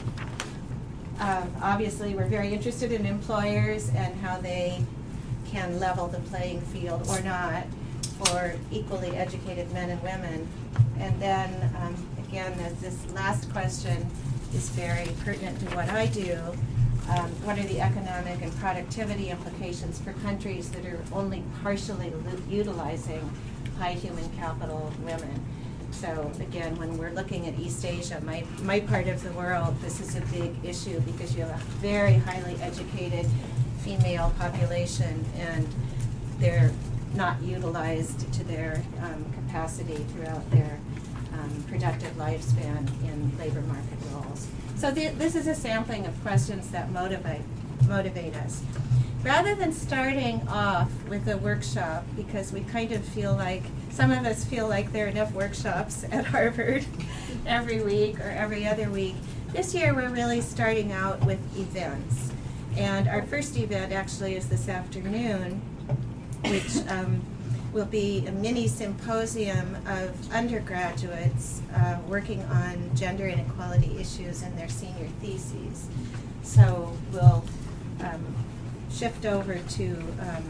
Um, 1.19 1.53
obviously, 1.61 2.15
we're 2.15 2.29
very 2.29 2.53
interested 2.53 2.93
in 2.93 3.05
employers 3.05 3.89
and 3.89 4.15
how 4.21 4.39
they 4.39 4.81
can 5.47 5.81
level 5.81 6.07
the 6.07 6.19
playing 6.19 6.61
field 6.61 7.05
or 7.09 7.19
not 7.19 7.65
for 8.23 8.55
equally 8.71 9.09
educated 9.17 9.69
men 9.73 9.89
and 9.89 10.01
women. 10.01 10.47
And 10.97 11.21
then, 11.21 11.75
um, 11.81 11.93
again, 12.25 12.57
this 12.79 13.05
last 13.11 13.51
question 13.51 14.07
is 14.53 14.69
very 14.69 15.09
pertinent 15.25 15.59
to 15.59 15.75
what 15.75 15.89
I 15.89 16.05
do. 16.05 16.39
Um, 17.09 17.29
what 17.43 17.59
are 17.59 17.63
the 17.63 17.81
economic 17.81 18.41
and 18.41 18.55
productivity 18.59 19.29
implications 19.29 19.99
for 19.99 20.13
countries 20.23 20.71
that 20.71 20.85
are 20.85 21.03
only 21.11 21.43
partially 21.61 22.13
utilizing 22.47 23.29
high 23.77 23.91
human 23.91 24.29
capital 24.37 24.89
women? 25.03 25.43
So 25.91 26.31
again, 26.39 26.77
when 26.77 26.97
we're 26.97 27.11
looking 27.11 27.47
at 27.47 27.59
East 27.59 27.83
Asia, 27.85 28.21
my, 28.23 28.43
my 28.63 28.79
part 28.79 29.07
of 29.07 29.21
the 29.23 29.31
world, 29.31 29.79
this 29.81 29.99
is 29.99 30.15
a 30.15 30.21
big 30.21 30.53
issue 30.63 30.99
because 31.01 31.35
you 31.35 31.43
have 31.43 31.59
a 31.59 31.63
very 31.77 32.15
highly 32.15 32.55
educated 32.61 33.25
female 33.79 34.33
population 34.37 35.25
and 35.37 35.67
they're 36.39 36.71
not 37.15 37.41
utilized 37.41 38.31
to 38.33 38.43
their 38.43 38.81
um, 39.01 39.25
capacity 39.33 39.95
throughout 40.13 40.49
their 40.51 40.79
um, 41.33 41.63
productive 41.67 42.11
lifespan 42.13 42.87
in 43.03 43.37
labor 43.37 43.61
market 43.61 43.97
roles. 44.13 44.47
So 44.75 44.91
the, 44.91 45.09
this 45.09 45.35
is 45.35 45.47
a 45.47 45.55
sampling 45.55 46.05
of 46.05 46.21
questions 46.21 46.69
that 46.71 46.91
motivate 46.91 47.41
motivate 47.87 48.35
us. 48.35 48.61
Rather 49.23 49.53
than 49.53 49.73
starting 49.73 50.47
off 50.47 50.89
with 51.09 51.27
a 51.27 51.37
workshop, 51.37 52.05
because 52.15 52.53
we 52.53 52.61
kind 52.61 52.93
of 52.93 53.03
feel 53.03 53.33
like 53.33 53.63
some 53.91 54.11
of 54.11 54.25
us 54.25 54.45
feel 54.45 54.69
like 54.69 54.93
there 54.93 55.05
are 55.05 55.09
enough 55.09 55.33
workshops 55.33 56.03
at 56.11 56.25
Harvard 56.25 56.85
every 57.45 57.83
week 57.83 58.17
or 58.19 58.29
every 58.29 58.65
other 58.65 58.89
week. 58.89 59.15
This 59.51 59.73
year 59.75 59.93
we're 59.93 60.09
really 60.09 60.39
starting 60.39 60.93
out 60.93 61.23
with 61.25 61.39
events. 61.57 62.31
And 62.77 63.09
our 63.09 63.23
first 63.23 63.57
event 63.57 63.91
actually 63.91 64.35
is 64.35 64.47
this 64.47 64.69
afternoon, 64.69 65.61
which 66.45 66.77
um, 66.87 67.21
will 67.73 67.85
be 67.85 68.25
a 68.25 68.31
mini 68.31 68.69
symposium 68.69 69.75
of 69.85 70.31
undergraduates 70.31 71.61
uh, 71.75 71.97
working 72.07 72.41
on 72.43 72.95
gender 72.95 73.27
inequality 73.27 73.97
issues 73.99 74.43
in 74.43 74.55
their 74.55 74.69
senior 74.69 75.07
theses. 75.19 75.87
So 76.41 76.95
we'll 77.11 77.43
um, 78.01 78.35
shift 78.91 79.25
over 79.25 79.57
to 79.57 79.91
um, 80.21 80.43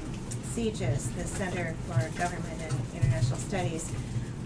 CGIS, 0.54 1.16
the 1.16 1.24
Center 1.26 1.76
for 1.88 2.18
Government 2.18 2.62
and 2.62 2.74
International 2.96 3.38
Studies, 3.38 3.92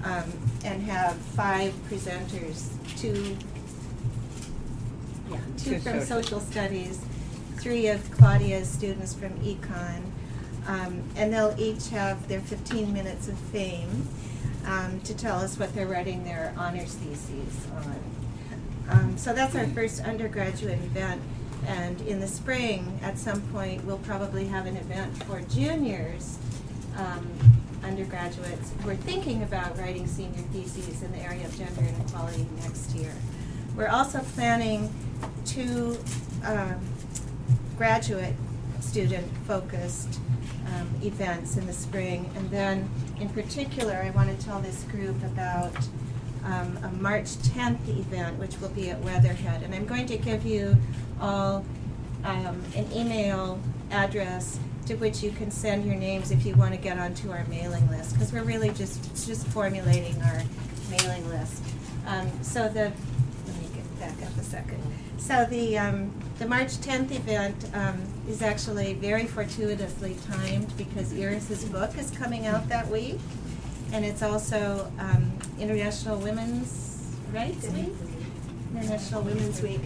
um, 0.04 0.32
and 0.66 0.84
have 0.84 1.16
five 1.16 1.74
presenters, 1.90 2.70
two, 2.98 3.38
yeah, 5.30 5.38
two 5.58 5.80
from 5.80 6.00
social. 6.02 6.24
social 6.24 6.40
studies, 6.40 7.00
three 7.58 7.88
of 7.88 8.12
Claudia's 8.12 8.68
students 8.68 9.14
from 9.14 9.30
econ, 9.40 10.02
um, 10.68 11.04
and 11.16 11.34
they'll 11.34 11.56
each 11.58 11.90
have 11.90 12.28
their 12.28 12.42
15 12.42 12.94
minutes 12.94 13.28
of 13.28 13.38
fame 13.38 14.08
um, 14.66 15.00
to 15.02 15.16
tell 15.16 15.38
us 15.40 15.58
what 15.58 15.74
they're 15.74 15.88
writing 15.88 16.24
their 16.24 16.54
honors 16.58 16.96
theses 16.96 17.68
on. 17.76 18.00
Um, 18.90 19.18
so 19.18 19.34
that's 19.34 19.56
our 19.56 19.68
first 19.68 20.02
undergraduate 20.02 20.80
event. 20.80 21.22
And 21.68 22.00
in 22.02 22.20
the 22.20 22.28
spring, 22.28 23.00
at 23.02 23.18
some 23.18 23.42
point, 23.54 23.84
we'll 23.86 24.00
probably 24.00 24.46
have 24.46 24.66
an 24.66 24.78
event 24.78 25.24
for 25.24 25.42
juniors, 25.42 26.38
um, 26.98 27.28
undergraduates 27.84 28.72
who 28.82 28.90
are 28.90 28.96
thinking 28.96 29.44
about 29.44 29.78
writing 29.78 30.08
senior 30.08 30.42
theses 30.52 31.02
in 31.02 31.12
the 31.12 31.20
area 31.20 31.46
of 31.46 31.58
gender 31.58 31.82
inequality 31.82 32.46
next 32.62 32.96
year. 32.96 33.14
We're 33.76 33.90
also 33.90 34.20
planning 34.20 34.94
two 35.46 35.98
um, 36.46 36.80
graduate 37.78 38.36
student 38.80 39.26
focused 39.48 40.20
um, 40.68 40.90
events 41.02 41.58
in 41.58 41.66
the 41.66 41.74
spring. 41.74 42.30
And 42.36 42.50
then, 42.50 42.90
in 43.20 43.30
particular, 43.30 43.96
I 43.96 44.12
want 44.12 44.38
to 44.38 44.46
tell 44.46 44.60
this 44.60 44.84
group 44.84 45.22
about 45.24 45.76
um, 46.46 46.78
a 46.84 46.92
March 47.00 47.26
10th 47.26 47.88
event, 47.88 48.38
which 48.38 48.60
will 48.60 48.70
be 48.70 48.90
at 48.90 49.00
Weatherhead. 49.02 49.64
And 49.64 49.74
I'm 49.74 49.86
going 49.86 50.06
to 50.08 50.18
give 50.18 50.46
you 50.46 50.78
all 51.24 51.66
um, 52.26 52.62
an 52.76 52.92
email 52.94 53.60
address 53.92 54.60
to 54.86 54.96
which 54.96 55.24
you 55.24 55.32
can 55.32 55.50
send 55.50 55.86
your 55.86 55.96
names 55.96 56.30
if 56.32 56.46
you 56.46 56.54
want 56.56 56.72
to 56.72 56.78
get 56.78 57.00
onto 57.00 57.32
our 57.32 57.46
mailing 57.46 57.90
list, 57.90 58.14
because 58.14 58.34
we're 58.34 58.44
really 58.44 58.70
just 58.70 59.02
just 59.26 59.48
formulating 59.48 60.22
our 60.22 60.42
mailing 60.92 61.28
list. 61.30 61.64
Um, 62.06 62.30
so 62.44 62.68
the 62.68 62.92
let 63.48 63.62
me 63.62 63.68
get 63.74 64.00
back 64.00 64.28
up 64.28 64.38
a 64.38 64.44
second. 64.44 64.82
So 65.18 65.46
the 65.46 65.78
um, 65.78 66.12
the 66.38 66.48
March 66.48 66.74
10th 66.78 67.12
event 67.12 67.70
um, 67.74 68.02
is 68.28 68.42
actually 68.42 68.94
very 68.96 69.26
fortuitously 69.26 70.18
timed 70.30 70.76
because 70.76 71.14
Iris's 71.14 71.64
book 71.66 71.98
is 71.98 72.12
coming 72.12 72.46
out 72.46 72.68
that 72.68 72.90
week, 72.90 73.20
and 73.94 74.04
it's 74.04 74.22
also 74.22 74.92
um, 75.00 75.32
International 75.60 76.18
Women's 76.18 77.16
Rights 77.32 77.70
Week. 77.70 77.94
International 78.76 79.22
Women's 79.22 79.62
Week. 79.62 79.80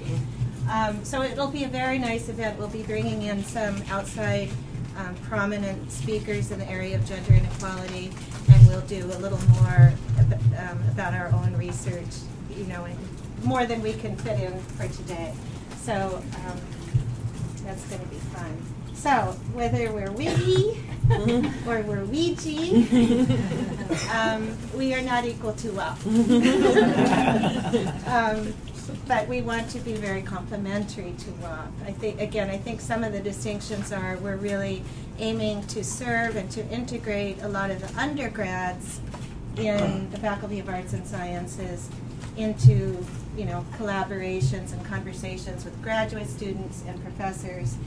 Um, 0.70 1.04
so 1.06 1.22
it'll 1.22 1.48
be 1.48 1.64
a 1.64 1.68
very 1.70 1.98
nice 1.98 2.28
event. 2.30 2.58
We'll 2.60 2.68
be 2.68 2.84
bringing 2.84 3.22
in 3.24 3.44
some 3.44 3.82
outside 3.90 4.50
um, 4.98 5.16
prominent 5.28 5.92
speakers 5.92 6.52
in 6.52 6.60
the 6.60 6.70
area 6.70 6.96
of 6.96 7.06
gender 7.06 7.34
inequality, 7.34 8.12
and 8.52 8.68
we'll 8.68 8.82
do 8.82 9.06
a 9.06 9.18
little 9.20 9.40
more 9.62 9.94
ab- 10.20 10.42
um, 10.58 10.80
about 10.90 11.14
our 11.14 11.32
own 11.34 11.56
research, 11.56 12.06
you 12.56 12.66
know, 12.66 12.84
and 12.86 12.98
more 13.44 13.66
than 13.66 13.82
we 13.82 13.94
can 13.94 14.16
fit 14.18 14.40
in 14.40 14.60
for 14.62 14.88
today. 14.88 15.34
So 15.84 16.22
um, 16.48 16.60
that's 17.64 17.84
going 17.88 18.02
to 18.02 18.08
be 18.08 18.18
fun. 18.18 18.58
So 18.94 19.36
whether 19.54 19.92
we're 19.94 20.12
witty 20.12 20.84
or 21.68 21.82
we're 21.82 22.04
Ouija, 22.06 22.74
um, 24.14 24.58
we 24.76 24.94
are 24.96 25.02
not 25.02 25.26
equal 25.26 25.54
to 25.54 25.72
well. 25.72 25.98
but 29.08 29.28
we 29.28 29.42
want 29.42 29.70
to 29.72 29.80
be 29.80 29.94
very 29.94 30.22
complementary 30.22 31.14
to 31.20 31.32
WAP. 31.42 31.72
I 31.86 31.92
think 31.92 32.22
again, 32.22 32.50
I 32.50 32.58
think 32.58 32.82
some 32.82 33.04
of 33.04 33.14
the 33.14 33.20
distinctions 33.20 33.92
are 33.92 34.18
we're 34.18 34.38
really 34.38 34.84
aiming 35.20 35.66
to 35.68 35.84
serve 35.84 36.36
and 36.36 36.50
to 36.52 36.66
integrate 36.70 37.42
a 37.42 37.48
lot 37.48 37.72
of 37.72 37.82
the 37.82 38.00
undergrads 38.00 39.00
in 39.58 40.10
the 40.12 40.18
Faculty 40.18 40.60
of 40.60 40.70
Arts 40.70 40.94
and 40.94 41.06
Sciences 41.06 41.90
into 42.38 43.04
you 43.36 43.46
know 43.46 43.66
collaborations 43.78 44.74
and 44.74 44.86
conversations 44.86 45.66
with 45.66 45.82
graduate 45.82 46.28
students 46.28 46.84
and 46.88 47.02
professors. 47.04 47.78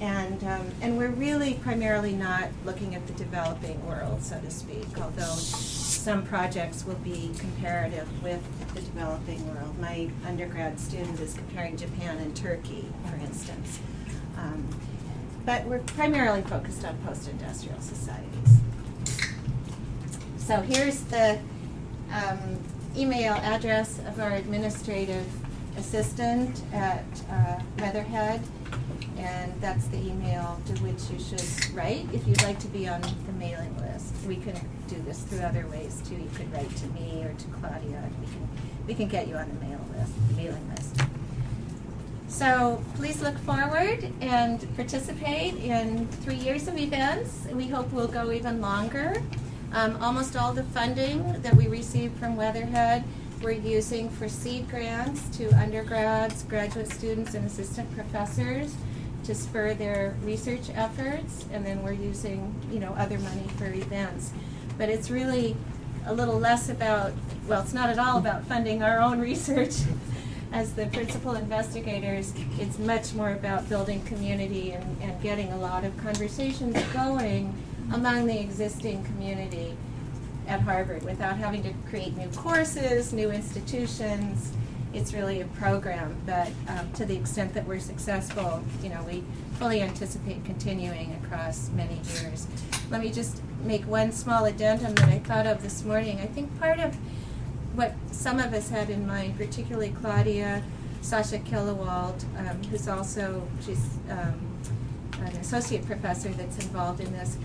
And, 0.00 0.42
um, 0.44 0.66
and 0.82 0.98
we're 0.98 1.08
really 1.08 1.54
primarily 1.54 2.14
not 2.14 2.48
looking 2.64 2.96
at 2.96 3.06
the 3.06 3.12
developing 3.12 3.84
world, 3.86 4.22
so 4.22 4.38
to 4.40 4.50
speak, 4.50 4.86
although 5.00 5.36
some 6.04 6.22
projects 6.26 6.84
will 6.84 6.96
be 6.96 7.30
comparative 7.38 8.06
with 8.22 8.42
the 8.74 8.82
developing 8.82 9.42
world. 9.48 9.78
My 9.78 10.10
undergrad 10.26 10.78
student 10.78 11.18
is 11.18 11.32
comparing 11.32 11.78
Japan 11.78 12.18
and 12.18 12.36
Turkey, 12.36 12.84
for 13.08 13.16
instance. 13.16 13.80
Um, 14.36 14.68
but 15.46 15.64
we're 15.64 15.78
primarily 15.78 16.42
focused 16.42 16.84
on 16.84 16.98
post-industrial 17.06 17.80
societies. 17.80 18.58
So 20.36 20.60
here's 20.60 21.00
the 21.04 21.40
um, 22.12 22.58
email 22.94 23.32
address 23.32 23.98
of 24.00 24.20
our 24.20 24.32
administrative 24.32 25.26
assistant 25.78 26.60
at 26.74 27.04
uh, 27.30 27.60
Weatherhead, 27.78 28.42
and 29.16 29.52
that's 29.60 29.86
the 29.88 29.98
email 29.98 30.60
to 30.66 30.72
which 30.82 31.10
you 31.10 31.18
should 31.18 31.74
write 31.74 32.06
if 32.12 32.26
you'd 32.26 32.42
like 32.42 32.58
to 32.60 32.68
be 32.68 32.88
on 32.88 33.00
the 33.00 33.32
mailing 33.38 33.76
list. 33.78 34.14
We 34.26 34.36
can 34.36 34.54
do 34.88 34.96
this 35.06 35.20
through 35.22 35.40
other 35.40 35.66
ways 35.68 36.02
too. 36.06 36.14
You 36.14 36.30
could 36.34 36.52
write 36.52 36.74
to 36.76 36.86
me 36.88 37.22
or 37.22 37.32
to 37.32 37.46
Claudia. 37.58 38.02
We 38.20 38.26
can 38.26 38.48
we 38.86 38.94
can 38.94 39.08
get 39.08 39.28
you 39.28 39.36
on 39.36 39.48
the 39.48 39.66
mail 39.66 39.80
list, 39.96 40.12
mailing 40.36 40.68
list. 40.74 41.00
So 42.28 42.82
please 42.96 43.22
look 43.22 43.38
forward 43.38 44.10
and 44.20 44.74
participate 44.76 45.54
in 45.54 46.08
three 46.08 46.34
years 46.34 46.68
of 46.68 46.76
events. 46.76 47.46
We 47.52 47.68
hope 47.68 47.92
we'll 47.92 48.08
go 48.08 48.32
even 48.32 48.60
longer. 48.60 49.22
Um, 49.72 49.96
almost 50.02 50.36
all 50.36 50.52
the 50.52 50.64
funding 50.64 51.40
that 51.42 51.54
we 51.54 51.68
received 51.68 52.18
from 52.18 52.36
Weatherhead 52.36 53.04
we're 53.44 53.50
using 53.50 54.08
for 54.08 54.26
seed 54.26 54.70
grants 54.70 55.28
to 55.36 55.50
undergrads, 55.52 56.44
graduate 56.44 56.90
students, 56.90 57.34
and 57.34 57.44
assistant 57.44 57.94
professors 57.94 58.74
to 59.24 59.34
spur 59.34 59.74
their 59.74 60.14
research 60.22 60.70
efforts. 60.74 61.44
And 61.52 61.64
then 61.64 61.82
we're 61.82 61.92
using, 61.92 62.54
you 62.70 62.80
know, 62.80 62.92
other 62.92 63.18
money 63.18 63.46
for 63.56 63.66
events. 63.66 64.32
But 64.78 64.88
it's 64.88 65.10
really 65.10 65.56
a 66.06 66.14
little 66.14 66.38
less 66.38 66.68
about, 66.68 67.12
well, 67.46 67.62
it's 67.62 67.72
not 67.74 67.88
at 67.88 67.98
all 67.98 68.18
about 68.18 68.44
funding 68.46 68.82
our 68.82 69.00
own 69.00 69.20
research 69.30 69.74
as 70.52 70.74
the 70.74 70.86
principal 70.86 71.34
investigators. 71.34 72.32
It's 72.58 72.78
much 72.78 73.14
more 73.14 73.32
about 73.32 73.68
building 73.68 74.02
community 74.04 74.72
and, 74.72 75.02
and 75.02 75.20
getting 75.22 75.52
a 75.52 75.58
lot 75.58 75.84
of 75.84 75.96
conversations 75.98 76.80
going 76.92 77.54
among 77.92 78.26
the 78.26 78.40
existing 78.40 79.04
community 79.04 79.76
at 80.46 80.60
Harvard 80.60 81.02
without 81.02 81.36
having 81.36 81.62
to 81.62 81.72
create 81.88 82.16
new 82.16 82.28
courses, 82.28 83.12
new 83.12 83.30
institutions. 83.30 84.52
It's 84.94 85.12
really 85.12 85.40
a 85.40 85.46
program, 85.46 86.16
but 86.24 86.50
um, 86.68 86.92
to 86.92 87.04
the 87.04 87.16
extent 87.16 87.52
that 87.54 87.66
we're 87.66 87.80
successful, 87.80 88.62
you 88.80 88.90
know, 88.90 89.02
we 89.02 89.24
fully 89.58 89.82
anticipate 89.82 90.44
continuing 90.44 91.18
across 91.24 91.68
many 91.70 91.94
years. 91.94 92.46
Let 92.90 93.00
me 93.00 93.10
just 93.10 93.42
make 93.64 93.82
one 93.88 94.12
small 94.12 94.44
addendum 94.44 94.94
that 94.94 95.08
I 95.08 95.18
thought 95.18 95.48
of 95.48 95.62
this 95.62 95.84
morning. 95.84 96.20
I 96.20 96.26
think 96.26 96.58
part 96.60 96.78
of 96.78 96.94
what 97.74 97.94
some 98.12 98.38
of 98.38 98.54
us 98.54 98.70
had 98.70 98.88
in 98.88 99.04
mind, 99.04 99.36
particularly 99.36 99.90
Claudia, 100.00 100.62
Sasha 101.02 101.40
Killewald, 101.40 102.24
um, 102.38 102.62
who's 102.70 102.86
also 102.86 103.46
she's 103.66 103.98
um, 104.08 104.40
an 105.20 105.36
associate 105.36 105.84
professor 105.86 106.28
that's 106.28 106.58
involved 106.64 107.00
in 107.00 107.12
this, 107.12 107.36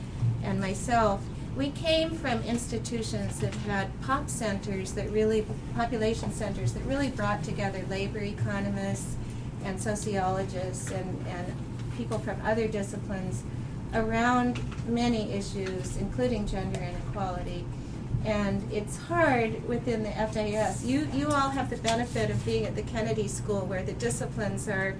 and 0.44 0.62
myself. 0.62 1.22
We 1.56 1.72
came 1.72 2.12
from 2.12 2.42
institutions 2.44 3.40
that 3.40 3.54
had 3.56 4.02
pop 4.02 4.30
centers 4.30 4.94
that 4.94 5.10
really, 5.10 5.46
population 5.76 6.32
centers 6.32 6.74
that 6.74 6.84
really 6.84 7.10
brought 7.10 7.44
together 7.44 7.84
labor 7.90 8.20
economists 8.20 9.16
and 9.64 9.82
sociologists 9.82 10.92
and, 10.92 11.26
and 11.28 11.54
people 11.98 12.20
from 12.20 12.40
other 12.46 12.68
disciplines 12.68 13.44
around 13.94 14.60
many 14.88 15.32
issues, 15.34 15.98
including 15.98 16.48
gender 16.48 16.80
inequality. 16.80 17.66
And 18.26 18.72
it's 18.72 18.98
hard 18.98 19.68
within 19.68 20.04
the 20.04 20.12
FAS. 20.12 20.86
You, 20.86 21.08
you 21.14 21.28
all 21.28 21.50
have 21.50 21.70
the 21.70 21.78
benefit 21.78 22.30
of 22.30 22.46
being 22.46 22.66
at 22.66 22.76
the 22.76 22.84
Kennedy 22.84 23.28
School 23.28 23.62
where 23.62 23.84
the 23.84 23.94
disciplines 23.94 24.68
are 24.68 24.96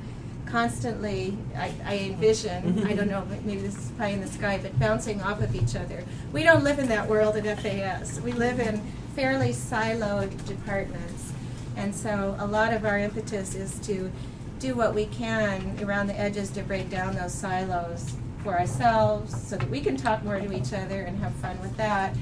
constantly, 0.50 1.38
I, 1.56 1.74
I 1.86 1.98
envision, 1.98 2.86
I 2.88 2.94
don't 2.94 3.10
know, 3.10 3.26
maybe 3.44 3.62
this 3.62 3.78
is 3.78 3.92
pie 3.92 4.10
in 4.10 4.22
the 4.22 4.28
sky, 4.28 4.60
but 4.62 4.78
bouncing 4.80 5.22
off 5.22 5.42
of 5.42 5.56
each 5.56 5.76
other. 5.76 6.04
We 6.34 6.44
don't 6.44 6.64
live 6.64 6.80
in 6.80 6.88
that 6.90 7.08
world 7.08 7.36
at 7.38 7.60
FAS. 7.60 8.20
We 8.22 8.32
live 8.32 8.60
in 8.60 8.82
fairly 9.16 9.50
siloed 9.50 10.46
departments. 10.46 11.34
And 11.76 11.96
so 11.96 12.36
a 12.40 12.46
lot 12.46 12.74
of 12.74 12.86
our 12.86 12.98
impetus 12.98 13.56
is 13.56 13.80
to 13.80 14.12
do 14.60 14.76
what 14.76 14.94
we 14.94 15.06
can 15.06 15.80
around 15.84 16.08
the 16.08 16.20
edges 16.20 16.50
to 16.52 16.64
break 16.64 16.90
down 16.90 17.16
those 17.16 17.34
silos 17.34 18.14
for 18.44 18.60
ourselves 18.60 19.48
so 19.48 19.56
that 19.56 19.70
we 19.70 19.82
can 19.82 19.96
talk 19.96 20.24
more 20.24 20.40
to 20.40 20.52
each 20.52 20.74
other 20.74 21.02
and 21.04 21.18
have 21.20 21.34
fun 21.36 21.60
with 21.62 21.76
that 21.78 22.16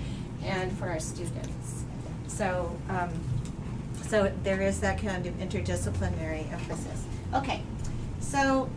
and 0.43 0.71
for 0.77 0.87
our 0.89 0.99
students. 0.99 1.83
So, 2.27 2.77
um, 2.89 3.09
so 4.03 4.31
there 4.43 4.61
is 4.61 4.79
that 4.81 5.01
kind 5.01 5.25
of 5.25 5.33
interdisciplinary 5.35 6.51
emphasis. 6.51 7.05
Okay, 7.33 7.61
so 8.27 8.69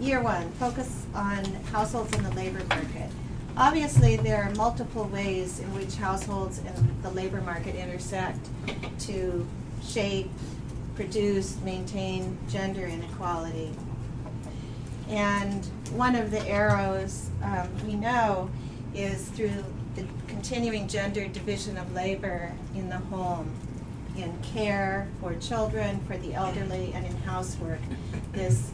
year 0.00 0.20
one, 0.22 0.50
focus 0.52 1.06
on 1.14 1.44
households 1.72 2.14
in 2.14 2.22
the 2.22 2.30
labor 2.32 2.62
market. 2.68 3.10
Obviously, 3.56 4.16
there 4.16 4.42
are 4.42 4.50
multiple 4.54 5.04
ways 5.04 5.60
in 5.60 5.74
which 5.74 5.96
households 5.96 6.58
and 6.58 7.02
the 7.02 7.10
labor 7.10 7.40
market 7.40 7.74
intersect 7.74 8.48
to 9.00 9.46
shape, 9.82 10.30
produce, 10.94 11.58
maintain 11.62 12.38
gender 12.48 12.86
inequality. 12.86 13.70
And 15.08 15.64
one 15.94 16.16
of 16.16 16.30
the 16.30 16.46
arrows 16.48 17.28
um, 17.42 17.68
we 17.86 17.94
know 17.94 18.50
is 18.94 19.28
through 19.28 19.64
the 19.94 20.06
continuing 20.26 20.88
gender 20.88 21.26
division 21.28 21.76
of 21.76 21.92
labor 21.92 22.52
in 22.74 22.88
the 22.88 22.96
home, 22.96 23.50
in 24.16 24.36
care 24.42 25.08
for 25.20 25.34
children, 25.34 26.00
for 26.06 26.16
the 26.18 26.34
elderly, 26.34 26.92
and 26.94 27.04
in 27.04 27.16
housework. 27.18 27.80
This, 28.32 28.70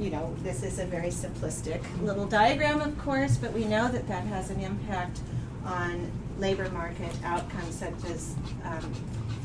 you 0.00 0.08
know, 0.08 0.34
this 0.42 0.62
is 0.62 0.78
a 0.78 0.86
very 0.86 1.08
simplistic 1.08 1.82
little 2.02 2.24
diagram, 2.24 2.80
of 2.80 2.98
course, 2.98 3.36
but 3.36 3.52
we 3.52 3.66
know 3.66 3.86
that 3.88 4.08
that 4.08 4.24
has 4.24 4.50
an 4.50 4.58
impact 4.60 5.20
on 5.66 6.10
labor 6.38 6.70
market 6.70 7.12
outcomes 7.22 7.74
such 7.74 8.10
as 8.10 8.34
um, 8.64 8.94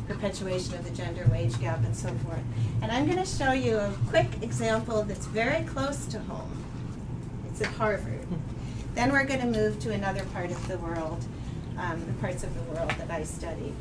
perpetuation 0.08 0.76
of 0.76 0.86
the 0.86 0.92
gender 0.92 1.28
wage 1.30 1.60
gap 1.60 1.84
and 1.84 1.94
so 1.94 2.08
forth. 2.26 2.40
And 2.82 2.90
I'm 2.90 3.06
going 3.06 3.18
to 3.18 3.26
show 3.26 3.52
you 3.52 3.78
a 3.78 3.92
quick 4.08 4.28
example 4.42 5.04
that's 5.04 5.26
very 5.26 5.66
close 5.66 6.06
to 6.06 6.20
home. 6.20 6.64
It's 7.50 7.60
at 7.60 7.68
Harvard. 7.68 8.26
Then 8.94 9.12
we're 9.12 9.26
going 9.26 9.42
to 9.42 9.60
move 9.60 9.80
to 9.82 9.92
another 9.92 10.24
part 10.34 10.52
of 10.52 10.68
the 10.70 10.78
world, 10.78 11.26
um, 11.78 12.02
the 12.06 12.14
parts 12.14 12.46
of 12.46 12.56
the 12.56 12.62
world 12.72 12.92
that 12.92 13.12
I 13.12 13.24
study. 13.24 13.74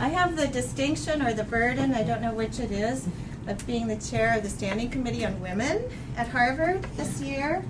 I 0.00 0.08
have 0.08 0.36
the 0.36 0.48
distinction 0.48 1.22
or 1.22 1.32
the 1.32 1.44
burden, 1.44 1.94
I 1.94 2.02
don't 2.02 2.20
know 2.20 2.34
which 2.34 2.58
it 2.58 2.72
is, 2.72 3.06
of 3.46 3.64
being 3.66 3.86
the 3.86 3.96
chair 3.96 4.36
of 4.36 4.42
the 4.42 4.48
Standing 4.48 4.90
Committee 4.90 5.24
on 5.24 5.40
Women 5.40 5.84
at 6.16 6.28
Harvard 6.28 6.82
this 6.96 7.20
year. 7.20 7.64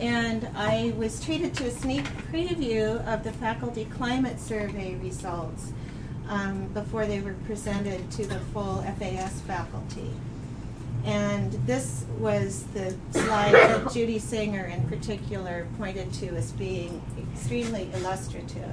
And 0.00 0.48
I 0.56 0.92
was 0.96 1.24
treated 1.24 1.54
to 1.54 1.66
a 1.66 1.70
sneak 1.70 2.04
preview 2.32 3.06
of 3.06 3.22
the 3.22 3.32
faculty 3.32 3.84
climate 3.84 4.40
survey 4.40 4.96
results 4.96 5.72
um, 6.28 6.66
before 6.74 7.06
they 7.06 7.20
were 7.20 7.34
presented 7.46 8.10
to 8.12 8.26
the 8.26 8.40
full 8.52 8.82
FAS 8.98 9.40
faculty. 9.42 10.10
And 11.04 11.52
this 11.66 12.04
was 12.18 12.64
the 12.74 12.94
slide 13.12 13.52
that 13.54 13.92
Judy 13.92 14.18
Singer 14.18 14.64
in 14.64 14.88
particular 14.88 15.68
pointed 15.78 16.12
to 16.14 16.28
as 16.36 16.52
being 16.52 17.02
extremely 17.34 17.90
illustrative. 17.94 18.72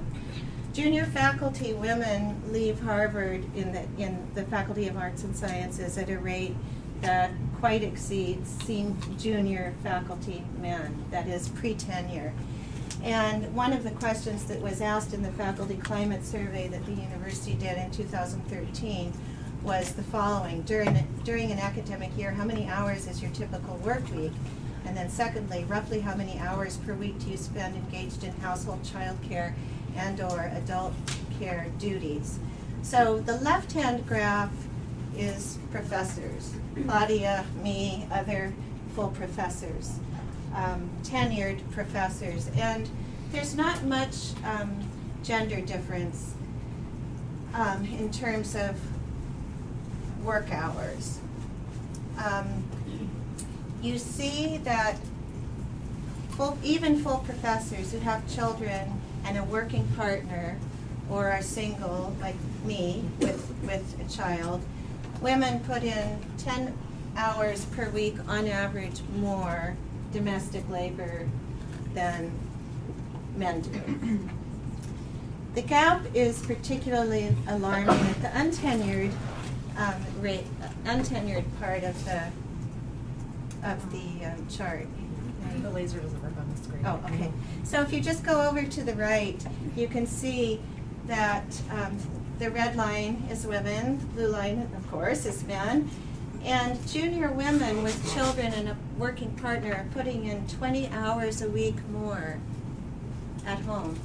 Junior 0.73 1.05
faculty 1.05 1.73
women 1.73 2.39
leave 2.51 2.79
Harvard 2.79 3.43
in 3.55 3.71
the, 3.71 3.81
in 3.97 4.27
the 4.35 4.43
Faculty 4.45 4.87
of 4.87 4.97
Arts 4.97 5.23
and 5.23 5.35
Sciences 5.35 5.97
at 5.97 6.09
a 6.09 6.19
rate 6.19 6.55
that 7.01 7.31
quite 7.59 7.81
exceeds 7.81 8.55
junior 9.17 9.73
faculty 9.81 10.43
men, 10.59 11.05
that 11.09 11.27
is 11.27 11.49
pre-tenure. 11.49 12.33
And 13.03 13.53
one 13.55 13.73
of 13.73 13.83
the 13.83 13.91
questions 13.91 14.45
that 14.45 14.61
was 14.61 14.79
asked 14.79 15.13
in 15.13 15.23
the 15.23 15.31
faculty 15.31 15.75
climate 15.75 16.23
survey 16.23 16.67
that 16.67 16.85
the 16.85 16.91
university 16.91 17.53
did 17.55 17.77
in 17.77 17.89
2013 17.89 19.13
was 19.63 19.93
the 19.93 20.03
following. 20.03 20.61
During, 20.63 21.07
during 21.23 21.51
an 21.51 21.59
academic 21.59 22.15
year, 22.15 22.31
how 22.31 22.43
many 22.43 22.67
hours 22.67 23.07
is 23.07 23.21
your 23.21 23.31
typical 23.31 23.75
work 23.77 24.03
week? 24.13 24.33
And 24.85 24.95
then 24.95 25.09
secondly, 25.09 25.65
roughly 25.67 25.99
how 25.99 26.15
many 26.15 26.37
hours 26.39 26.77
per 26.77 26.93
week 26.93 27.17
do 27.19 27.29
you 27.29 27.37
spend 27.37 27.75
engaged 27.75 28.23
in 28.23 28.33
household 28.37 28.83
child 28.83 29.17
care 29.27 29.55
and 29.95 30.21
or 30.21 30.51
adult 30.55 30.93
care 31.39 31.67
duties? 31.77 32.39
So 32.81 33.19
the 33.19 33.37
left-hand 33.37 34.07
graph 34.07 34.53
is 35.15 35.57
professors. 35.71 36.53
Claudia, 36.85 37.45
me, 37.61 38.07
other 38.11 38.53
full 38.95 39.09
professors, 39.09 39.99
um, 40.55 40.89
tenured 41.03 41.59
professors. 41.71 42.49
And 42.55 42.89
there's 43.31 43.55
not 43.55 43.83
much 43.83 44.31
um, 44.45 44.79
gender 45.23 45.61
difference 45.61 46.33
um, 47.53 47.85
in 47.85 48.11
terms 48.11 48.55
of 48.55 48.79
work 50.23 50.51
hours. 50.51 51.19
Um, 52.17 52.63
you 53.81 53.97
see 53.97 54.57
that 54.63 54.97
full, 56.31 56.57
even 56.63 57.01
full 57.01 57.19
professors 57.19 57.91
who 57.91 57.99
have 57.99 58.27
children 58.33 58.98
and 59.25 59.37
a 59.37 59.43
working 59.43 59.87
partner 59.95 60.57
or 61.09 61.29
are 61.29 61.41
single, 61.41 62.15
like 62.21 62.35
me, 62.63 63.03
with, 63.19 63.53
with 63.63 63.95
a 63.99 64.09
child, 64.11 64.61
women 65.21 65.59
put 65.61 65.83
in 65.83 66.19
10 66.37 66.77
hours 67.17 67.65
per 67.65 67.89
week 67.89 68.15
on 68.27 68.47
average 68.47 69.01
more 69.17 69.75
domestic 70.13 70.67
labor 70.69 71.27
than 71.93 72.31
men 73.35 73.61
do. 73.61 74.29
The 75.55 75.63
gap 75.63 76.03
is 76.13 76.39
particularly 76.45 77.35
alarming 77.47 77.89
at 77.89 78.21
the 78.21 78.27
untenured 78.27 79.11
um, 79.75 79.95
rate, 80.21 80.45
untenured 80.85 81.43
part 81.59 81.83
of 81.83 82.05
the 82.05 82.23
of 83.63 83.91
the 83.91 84.25
um, 84.25 84.47
chart. 84.47 84.87
The 85.61 85.71
laser 85.71 85.99
on. 85.99 86.48
Oh, 86.85 86.99
okay. 87.05 87.31
So 87.63 87.81
if 87.81 87.91
you 87.91 87.99
just 87.99 88.23
go 88.23 88.47
over 88.47 88.63
to 88.63 88.83
the 88.83 88.93
right, 88.95 89.41
you 89.75 89.87
can 89.87 90.07
see 90.07 90.61
that 91.07 91.43
um, 91.71 91.97
the 92.39 92.49
red 92.49 92.75
line 92.75 93.27
is 93.29 93.45
women, 93.45 93.99
the 93.99 94.05
blue 94.05 94.27
line, 94.27 94.69
of 94.77 94.89
course, 94.89 95.25
is 95.25 95.43
men. 95.43 95.89
And 96.45 96.87
junior 96.87 97.31
women 97.31 97.83
with 97.83 98.13
children 98.13 98.53
and 98.53 98.69
a 98.69 98.77
working 98.97 99.31
partner 99.35 99.73
are 99.73 99.85
putting 99.91 100.25
in 100.25 100.47
20 100.47 100.87
hours 100.87 101.41
a 101.41 101.49
week 101.49 101.75
more 101.89 102.39
at 103.45 103.59
home 103.59 103.99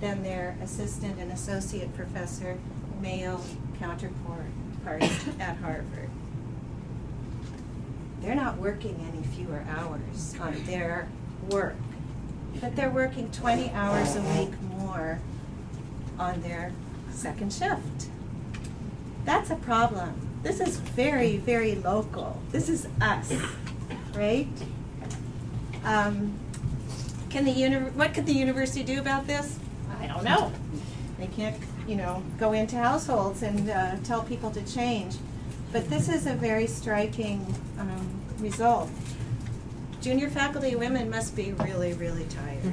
than 0.00 0.22
their 0.22 0.56
assistant 0.62 1.18
and 1.20 1.30
associate 1.30 1.94
professor 1.94 2.58
male 3.00 3.44
counterparts 3.78 5.28
at 5.38 5.56
Harvard. 5.58 6.10
They're 8.20 8.34
not 8.34 8.56
working 8.58 9.04
any 9.12 9.22
fewer 9.34 9.64
hours 9.68 10.34
on 10.40 10.62
their 10.64 11.08
work, 11.50 11.76
but 12.60 12.74
they're 12.76 12.90
working 12.90 13.30
20 13.30 13.70
hours 13.70 14.16
a 14.16 14.22
week 14.22 14.50
more 14.62 15.20
on 16.18 16.40
their 16.42 16.72
second 17.12 17.52
shift. 17.52 18.08
That's 19.24 19.50
a 19.50 19.56
problem. 19.56 20.14
This 20.42 20.60
is 20.60 20.78
very, 20.78 21.36
very 21.36 21.76
local. 21.76 22.40
This 22.50 22.68
is 22.68 22.88
us, 23.00 23.32
right? 24.14 24.48
Um, 25.84 26.32
can 27.30 27.44
the 27.44 27.50
uni- 27.50 27.76
what 27.90 28.14
could 28.14 28.26
the 28.26 28.32
university 28.32 28.82
do 28.82 28.98
about 29.00 29.26
this? 29.26 29.58
I 30.00 30.06
don't 30.06 30.24
know. 30.24 30.52
They 31.18 31.26
can't, 31.28 31.56
you 31.86 31.96
know, 31.96 32.22
go 32.38 32.52
into 32.52 32.76
households 32.76 33.42
and 33.42 33.68
uh, 33.68 33.96
tell 34.04 34.22
people 34.22 34.50
to 34.52 34.62
change. 34.62 35.16
But 35.72 35.90
this 35.90 36.08
is 36.08 36.26
a 36.26 36.34
very 36.34 36.66
striking 36.66 37.54
um, 37.78 38.20
result. 38.38 38.90
Junior 40.00 40.30
faculty 40.30 40.74
women 40.76 41.10
must 41.10 41.36
be 41.36 41.52
really, 41.52 41.92
really 41.92 42.24
tired. 42.26 42.72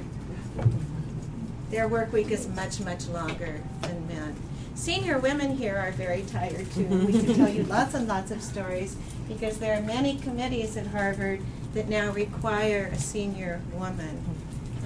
Their 1.72 1.88
work 1.88 2.14
week 2.14 2.32
is 2.32 2.48
much, 2.48 2.80
much 2.80 3.08
longer 3.08 3.62
than 3.82 4.08
men. 4.08 4.36
Senior 4.76 5.20
women 5.20 5.58
here 5.58 5.78
are 5.78 5.92
very 5.92 6.22
tired 6.24 6.72
too. 6.72 6.86
We 6.86 7.12
can 7.14 7.34
tell 7.34 7.50
you 7.50 7.64
lots 7.70 7.94
and 7.96 8.08
lots 8.08 8.32
of 8.32 8.42
stories 8.42 8.96
because 9.28 9.58
there 9.58 9.78
are 9.78 9.82
many 9.82 10.18
committees 10.18 10.78
at 10.78 10.88
Harvard 10.88 11.42
that 11.74 11.90
now 11.90 12.12
require 12.12 12.90
a 12.94 12.98
senior 12.98 13.62
woman. 13.74 14.24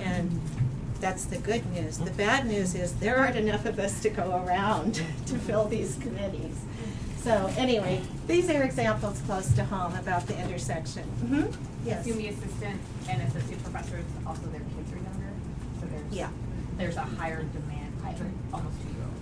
And 0.01 0.41
that's 0.99 1.25
the 1.25 1.37
good 1.37 1.65
news. 1.71 1.97
The 1.97 2.11
bad 2.11 2.45
news 2.45 2.75
is 2.75 2.93
there 2.93 3.17
aren't 3.17 3.35
enough 3.35 3.65
of 3.65 3.79
us 3.79 4.01
to 4.01 4.09
go 4.09 4.43
around 4.45 4.95
to 5.27 5.35
fill 5.35 5.65
these 5.65 5.97
committees. 6.01 6.61
So 7.23 7.51
anyway, 7.57 8.01
these 8.27 8.49
are 8.49 8.63
examples 8.63 9.21
close 9.25 9.51
to 9.53 9.63
home 9.65 9.93
about 9.95 10.25
the 10.27 10.39
intersection. 10.41 11.03
Mhm. 11.21 11.53
Yes. 11.85 12.05
CUNY 12.05 12.29
assistant 12.29 12.79
and 13.09 13.21
associate 13.23 13.61
professors, 13.63 14.05
also 14.25 14.41
their 14.47 14.61
kids 14.61 14.91
are 14.93 14.95
younger, 14.97 15.31
so 15.81 15.87
there's, 15.87 16.13
Yeah. 16.13 16.29
there's 16.77 16.95
a 16.95 17.01
higher 17.01 17.43
demand, 17.43 17.93
higher, 18.03 18.15
almost 18.53 18.75
two-year-old. 18.83 19.13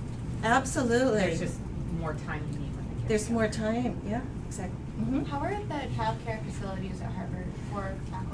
Absolutely. 0.44 1.20
There's 1.22 1.40
just 1.40 1.58
more 2.00 2.14
time 2.14 2.42
you 2.52 2.60
need 2.60 2.76
with 2.76 2.88
the 2.90 2.96
kids. 2.96 3.08
There's 3.08 3.30
more 3.30 3.48
time, 3.48 4.00
yeah, 4.08 4.22
exactly. 4.48 4.78
Mhm. 5.02 5.28
How 5.28 5.40
are 5.40 5.56
the 5.56 5.82
childcare 5.96 6.44
facilities 6.46 7.02
at 7.02 7.12
Harvard 7.12 7.46
for 7.72 7.94
faculty? 8.12 8.27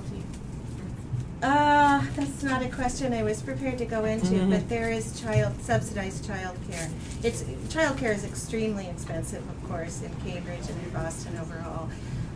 Uh, 1.43 2.01
that's 2.15 2.41
not 2.41 2.62
a 2.63 2.69
question 2.69 3.13
I 3.13 3.21
was 3.21 3.41
prepared 3.41 3.77
to 3.79 3.86
go 3.86 4.06
into, 4.06 4.27
Mhm. 4.36 4.49
but 4.49 4.69
there 4.69 4.89
is 4.89 5.19
child, 5.19 5.62
subsidized 5.62 6.23
childcare. 6.25 6.89
It's, 7.21 7.41
childcare 7.67 8.15
is 8.15 8.23
extremely 8.23 8.88
expensive, 8.88 9.43
of 9.49 9.69
course, 9.69 10.01
in 10.01 10.12
Cambridge 10.25 10.69
and 10.69 10.82
in 10.82 10.89
Boston 10.91 11.38
overall. 11.38 11.89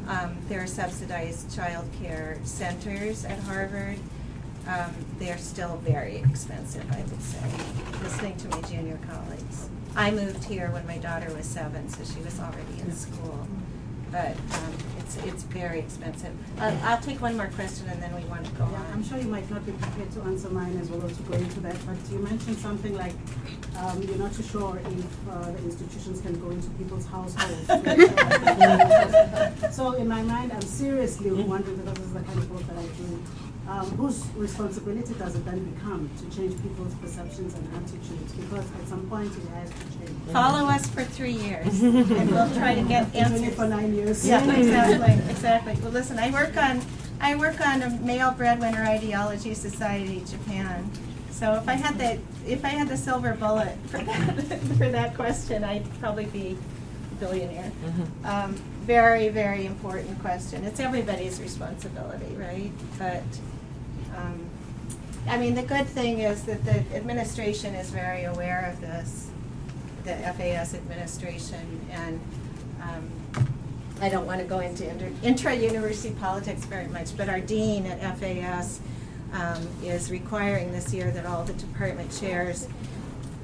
Um, 0.10 0.36
there 0.50 0.62
are 0.62 0.68
subsidized 0.68 1.50
childcare 1.58 2.46
centers 2.46 3.24
at 3.24 3.40
Harvard. 3.40 3.98
Um, 4.68 4.92
they're 5.20 5.38
still 5.38 5.78
very 5.86 6.18
expensive, 6.18 6.84
I 6.92 6.98
would 6.98 7.22
say, 7.24 7.40
listening 8.04 8.36
to 8.38 8.50
my 8.50 8.62
junior 8.68 9.00
colleagues. 9.10 9.70
I 9.96 10.12
moved 10.12 10.44
here 10.44 10.70
when 10.72 10.86
my 10.86 10.98
daughter 10.98 11.34
was 11.34 11.46
seven, 11.46 11.88
so 11.90 12.00
she 12.04 12.20
was 12.22 12.38
already 12.42 12.82
in 12.86 12.94
school. 12.94 13.48
But, 14.12 14.36
um, 14.52 14.74
it's, 15.08 15.18
it's 15.26 15.44
very 15.44 15.80
expensive. 15.80 16.34
Uh, 16.60 16.76
I'll 16.84 17.00
take 17.00 17.22
one 17.22 17.38
more 17.38 17.48
question 17.48 17.88
and 17.90 18.02
then 18.02 18.14
we 18.16 18.24
want 18.26 18.46
to 18.46 18.52
go 18.52 18.68
Yeah, 18.72 18.78
on. 18.80 18.86
I'm 18.94 19.04
sure 19.04 19.18
you 19.18 19.28
might 19.28 19.50
not 19.50 19.66
be 19.66 19.72
prepared 19.72 20.12
to 20.12 20.22
answer 20.24 20.50
mine 20.50 20.78
as 20.82 20.90
well 20.90 21.04
or 21.06 21.10
to 21.10 21.22
go 21.24 21.34
into 21.34 21.60
that, 21.62 21.76
but 21.86 21.96
you 22.12 22.20
mentioned 22.20 22.58
something 22.58 22.94
like, 22.96 23.14
um, 23.80 24.02
you're 24.04 24.18
not 24.18 24.34
too 24.34 24.44
sure 24.44 24.78
if, 24.78 25.30
uh, 25.30 25.52
the 25.52 25.58
institutions 25.64 26.22
can 26.22 26.40
go 26.42 26.50
into 26.52 26.70
people's 26.72 27.06
households. 27.06 27.68
So 29.72 29.92
in 29.94 30.08
my 30.08 30.22
mind, 30.24 30.52
I'm 30.54 30.62
seriously 30.62 31.32
wondering, 31.32 31.78
because 31.78 31.94
this 31.98 32.06
is 32.08 32.14
the 32.14 32.20
kind 32.22 32.40
of 32.40 32.52
work 32.52 32.66
that 32.68 32.78
I 32.78 32.82
do, 32.82 33.24
um, 33.68 33.86
whose 33.98 34.24
responsibility 34.36 35.14
does 35.16 35.36
it 35.36 35.44
then 35.46 35.64
become 35.72 36.10
to 36.18 36.36
change 36.38 36.62
people's 36.64 36.94
perceptions 36.96 37.54
and 37.54 37.68
attitudes? 37.76 38.32
Because 38.34 38.66
at 38.82 38.88
some 38.88 39.08
point 39.10 39.32
it 39.36 39.48
has 39.50 39.70
to 39.70 39.98
change. 40.00 40.32
Follow 40.32 40.68
us 40.68 40.88
for 40.88 41.04
three 41.04 41.34
years 41.34 41.82
and 41.84 42.32
we'll 42.32 42.54
try 42.56 42.76
to 42.76 42.82
get 42.84 43.12
Been 43.12 43.28
doing 43.30 43.44
answers. 43.46 43.56
for 43.56 43.68
nine 43.68 43.94
years. 43.94 44.26
Yeah, 44.28 44.50
exactly, 44.52 45.30
exactly. 45.32 45.74
Well, 45.82 45.92
listen, 45.92 46.18
I 46.18 46.32
work 46.32 46.56
on, 46.56 46.82
I 47.20 47.36
work 47.36 47.60
on 47.60 47.82
a 47.82 47.90
male 47.90 48.32
breadwinner 48.32 48.84
ideology 48.84 49.54
society 49.54 50.24
Japan. 50.30 50.90
So 51.30 51.54
if 51.56 51.68
I 51.68 51.74
had 51.74 51.98
the, 52.00 52.20
if 52.52 52.64
I 52.66 52.70
had 52.70 52.88
the 52.88 52.98
silver 52.98 53.34
bullet 53.34 53.78
for 53.88 53.98
that, 54.00 54.44
for 54.78 54.90
that 54.90 55.14
question, 55.16 55.64
I'd 55.64 55.86
probably 56.00 56.26
be 56.26 56.58
a 57.12 57.16
billionaire. 57.16 57.72
Um, 58.24 58.56
very, 58.84 59.28
very 59.28 59.66
important 59.66 60.20
question. 60.22 60.64
It's 60.64 60.80
everybody's 60.80 61.42
responsibility, 61.42 62.34
right? 62.36 62.72
But, 62.98 63.24
um, 64.18 64.50
I 65.28 65.38
mean, 65.38 65.56
the 65.56 65.64
good 65.64 65.88
thing 65.88 66.20
is 66.20 66.44
that 66.44 66.64
the 66.66 66.84
administration 66.96 67.76
is 67.76 67.90
very 67.90 68.24
aware 68.24 68.72
of 68.74 68.82
this, 68.82 69.30
the 70.04 70.16
FAS 70.16 70.74
administration, 70.74 71.86
and 71.92 72.20
um, 72.82 73.46
I 74.02 74.10
don't 74.10 74.26
want 74.26 74.40
to 74.42 74.48
go 74.48 74.60
into 74.60 74.86
intra-university 75.24 76.14
politics 76.16 76.64
very 76.66 76.88
much, 76.88 77.18
but 77.18 77.30
our 77.30 77.42
dean 77.42 77.86
at 77.86 78.18
FAS 78.20 78.80
um, 79.34 79.68
is 79.84 80.10
requiring 80.10 80.72
this 80.72 80.94
year 80.94 81.12
that 81.12 81.26
all 81.26 81.44
the 81.44 81.54
department 81.54 82.18
chairs 82.18 82.68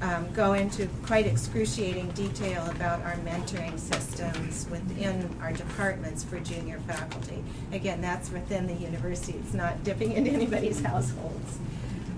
um, 0.04 0.30
go 0.34 0.52
into 0.52 0.86
quite 1.06 1.26
excruciating 1.26 2.10
detail 2.10 2.66
about 2.66 3.00
our 3.02 3.16
mentoring 3.16 3.78
systems 3.78 4.68
within 4.70 5.34
our 5.40 5.52
departments 5.52 6.22
for 6.22 6.38
junior 6.40 6.78
faculty. 6.80 7.42
Again, 7.72 8.02
that's 8.02 8.30
within 8.30 8.66
the 8.66 8.74
university, 8.74 9.38
it's 9.38 9.54
not 9.54 9.82
dipping 9.82 10.12
into 10.12 10.30
anybody's 10.30 10.80
households. 10.82 11.58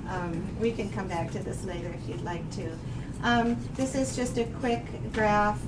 Um, 0.09 0.45
we 0.61 0.73
can 0.73 0.91
come 0.91 1.07
back 1.07 1.31
to 1.33 1.39
this 1.39 1.63
later 1.65 1.89
if 1.89 2.09
you'd 2.09 2.23
like 2.23 2.49
to. 2.57 2.73
Um, 3.23 3.57
this 3.75 3.95
is 3.95 4.17
just 4.17 4.37
a 4.39 4.45
quick 4.45 4.85
graph, 5.13 5.61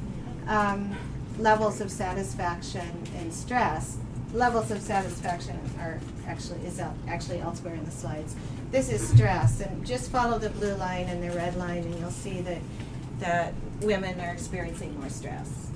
um, 0.48 0.96
levels 1.38 1.80
of 1.80 1.90
satisfaction 1.90 3.06
and 3.16 3.32
stress. 3.32 3.96
Levels 4.32 4.72
of 4.72 4.80
satisfaction 4.80 5.58
are 5.78 6.00
actually, 6.26 6.66
is 6.66 6.80
actually 7.06 7.40
elsewhere 7.40 7.74
in 7.74 7.84
the 7.84 7.90
slides. 7.92 8.34
This 8.70 8.90
is 8.90 9.08
stress, 9.08 9.62
and 9.62 9.86
just 9.86 10.10
follow 10.10 10.38
the 10.38 10.50
blue 10.50 10.74
line 10.74 11.06
and 11.06 11.22
the 11.22 11.34
red 11.34 11.56
line, 11.56 11.84
and 11.84 11.98
you'll 11.98 12.10
see 12.10 12.42
that, 12.42 12.58
that 13.18 13.54
women 13.80 14.20
are 14.20 14.30
experiencing 14.30 14.98
more 15.00 15.08
stress 15.08 15.70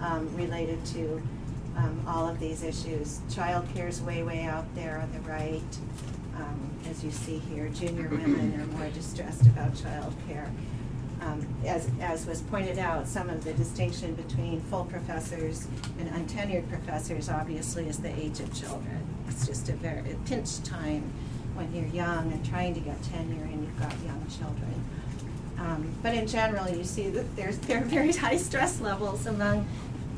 um, 0.00 0.34
related 0.34 0.84
to 0.86 1.22
um, 1.76 2.02
all 2.04 2.28
of 2.28 2.40
these 2.40 2.64
issues. 2.64 3.20
Childcare 3.30 3.88
is 3.88 4.00
way, 4.02 4.24
way 4.24 4.42
out 4.42 4.64
there 4.74 4.98
on 4.98 5.12
the 5.12 5.20
right. 5.20 5.62
Um, 6.34 6.70
as 6.90 7.04
you 7.04 7.12
see 7.12 7.38
here, 7.38 7.68
junior 7.68 8.08
women 8.10 8.60
are 8.60 8.66
more 8.76 8.88
distressed 8.90 9.46
about 9.46 9.74
childcare. 9.74 10.50
Um, 11.20 11.46
as, 11.64 11.88
as 12.00 12.26
was 12.26 12.42
pointed 12.42 12.80
out, 12.80 13.06
some 13.06 13.30
of 13.30 13.44
the 13.44 13.52
distinction 13.52 14.16
between 14.16 14.60
full 14.62 14.86
professors 14.86 15.68
and 16.00 16.10
untenured 16.10 16.68
professors 16.68 17.28
obviously 17.28 17.86
is 17.86 17.98
the 17.98 18.12
age 18.18 18.40
of 18.40 18.52
children. 18.52 19.06
It's 19.28 19.46
just 19.46 19.68
a 19.68 19.74
very 19.74 20.10
a 20.10 20.16
pinch 20.26 20.60
time 20.64 21.12
when 21.54 21.74
you're 21.74 21.86
young 21.86 22.32
and 22.32 22.44
trying 22.44 22.74
to 22.74 22.80
get 22.80 23.02
tenure 23.02 23.44
and 23.44 23.64
you've 23.64 23.78
got 23.78 23.92
young 24.04 24.26
children. 24.28 24.84
Um, 25.58 25.94
but 26.02 26.14
in 26.14 26.26
general, 26.26 26.68
you 26.68 26.84
see 26.84 27.08
that 27.10 27.36
there's, 27.36 27.58
there 27.58 27.78
are 27.78 27.84
very 27.84 28.12
high 28.24 28.36
stress 28.36 28.80
levels 28.80 29.26
among 29.26 29.66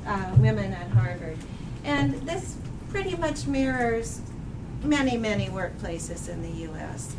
uh, 0.07 0.35
women 0.39 0.73
at 0.73 0.89
Harvard. 0.89 1.39
And 1.85 2.15
this 2.23 2.57
pretty 2.91 3.17
much 3.17 3.47
mirrors 3.47 4.21
many, 4.83 5.17
many 5.17 5.47
workplaces 5.49 6.29
in 6.29 6.43
the 6.43 6.63
U.S. 6.63 7.15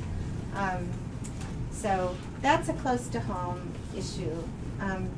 Um, 0.56 0.90
so 1.72 2.16
that's 2.42 2.70
a 2.70 2.74
close 2.74 3.08
to 3.10 3.20
home 3.20 3.74
issue. 3.96 4.44
Um, 4.80 5.10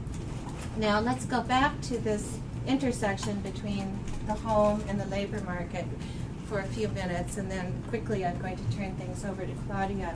now 0.77 0.99
let's 0.99 1.25
go 1.25 1.41
back 1.41 1.79
to 1.81 1.97
this 1.97 2.39
intersection 2.65 3.39
between 3.41 3.99
the 4.27 4.33
home 4.33 4.83
and 4.87 4.99
the 4.99 5.05
labor 5.05 5.41
market 5.41 5.85
for 6.47 6.59
a 6.59 6.65
few 6.65 6.87
minutes, 6.89 7.37
and 7.37 7.51
then 7.51 7.83
quickly 7.89 8.25
I'm 8.25 8.37
going 8.39 8.57
to 8.57 8.77
turn 8.77 8.95
things 8.95 9.25
over 9.25 9.45
to 9.45 9.53
Claudia. 9.67 10.15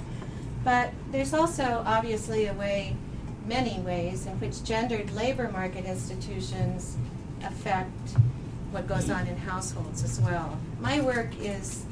But 0.63 0.91
there's 1.11 1.33
also 1.33 1.83
obviously 1.85 2.47
a 2.47 2.53
way, 2.53 2.95
many 3.45 3.79
ways, 3.79 4.25
in 4.25 4.39
which 4.39 4.63
gendered 4.63 5.11
labor 5.11 5.49
market 5.49 5.85
institutions 5.85 6.95
affect 7.43 7.91
what 8.71 8.87
goes 8.87 9.09
on 9.09 9.27
in 9.27 9.37
households 9.37 10.03
as 10.03 10.19
well. 10.21 10.57
My 10.79 11.01
work 11.01 11.29
is 11.39 11.85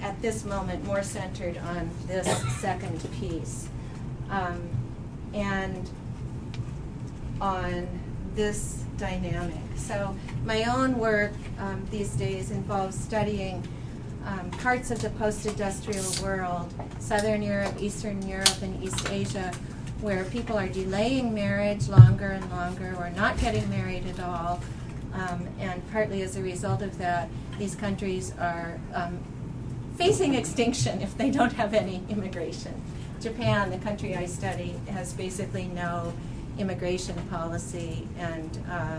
at 0.00 0.20
this 0.20 0.44
moment 0.44 0.84
more 0.84 1.02
centered 1.02 1.58
on 1.58 1.90
this 2.06 2.26
second 2.60 3.00
piece 3.20 3.68
um, 4.30 4.68
and 5.32 5.88
on 7.40 7.88
this 8.34 8.84
dynamic. 8.96 9.60
So 9.76 10.16
my 10.44 10.64
own 10.64 10.98
work 10.98 11.32
um, 11.58 11.84
these 11.90 12.10
days 12.10 12.50
involves 12.50 12.98
studying 12.98 13.66
um, 14.26 14.50
parts 14.52 14.90
of 14.90 15.02
the 15.02 15.10
post-industrial 15.10 16.04
world, 16.22 16.72
Southern 16.98 17.42
Europe, 17.42 17.74
Eastern 17.80 18.26
Europe, 18.28 18.62
and 18.62 18.82
East 18.82 19.10
Asia, 19.10 19.52
where 20.00 20.24
people 20.26 20.56
are 20.56 20.68
delaying 20.68 21.34
marriage 21.34 21.88
longer 21.88 22.28
and 22.28 22.50
longer 22.50 22.94
or 22.98 23.10
not 23.10 23.38
getting 23.38 23.68
married 23.68 24.06
at 24.06 24.20
all. 24.20 24.60
Um, 25.12 25.46
and 25.58 25.82
partly 25.90 26.22
as 26.22 26.36
a 26.36 26.42
result 26.42 26.82
of 26.82 26.96
that, 26.98 27.28
these 27.58 27.74
countries 27.74 28.32
are 28.38 28.80
um, 28.94 29.18
facing 29.96 30.34
extinction 30.34 31.02
if 31.02 31.16
they 31.18 31.30
don't 31.30 31.52
have 31.52 31.74
any 31.74 32.02
immigration. 32.08 32.80
Japan, 33.20 33.70
the 33.70 33.78
country 33.78 34.16
I 34.16 34.26
study, 34.26 34.74
has 34.88 35.12
basically 35.12 35.66
no 35.66 36.12
immigration 36.58 37.16
policy 37.28 38.06
and 38.18 38.58
uh, 38.70 38.98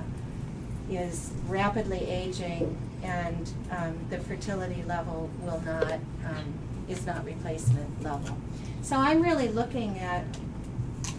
is 0.90 1.32
rapidly 1.48 2.00
aging, 2.10 2.78
and 3.04 3.52
um, 3.72 3.98
the 4.10 4.20
fertility 4.20 4.84
level 4.84 5.30
will 5.42 5.62
not 5.62 5.94
um, 6.26 6.54
is 6.90 7.06
not 7.06 7.24
replacement 7.26 8.04
level. 8.04 8.38
So 8.82 8.98
I'm 8.98 9.22
really 9.22 9.48
looking 9.48 10.00
at 10.00 10.26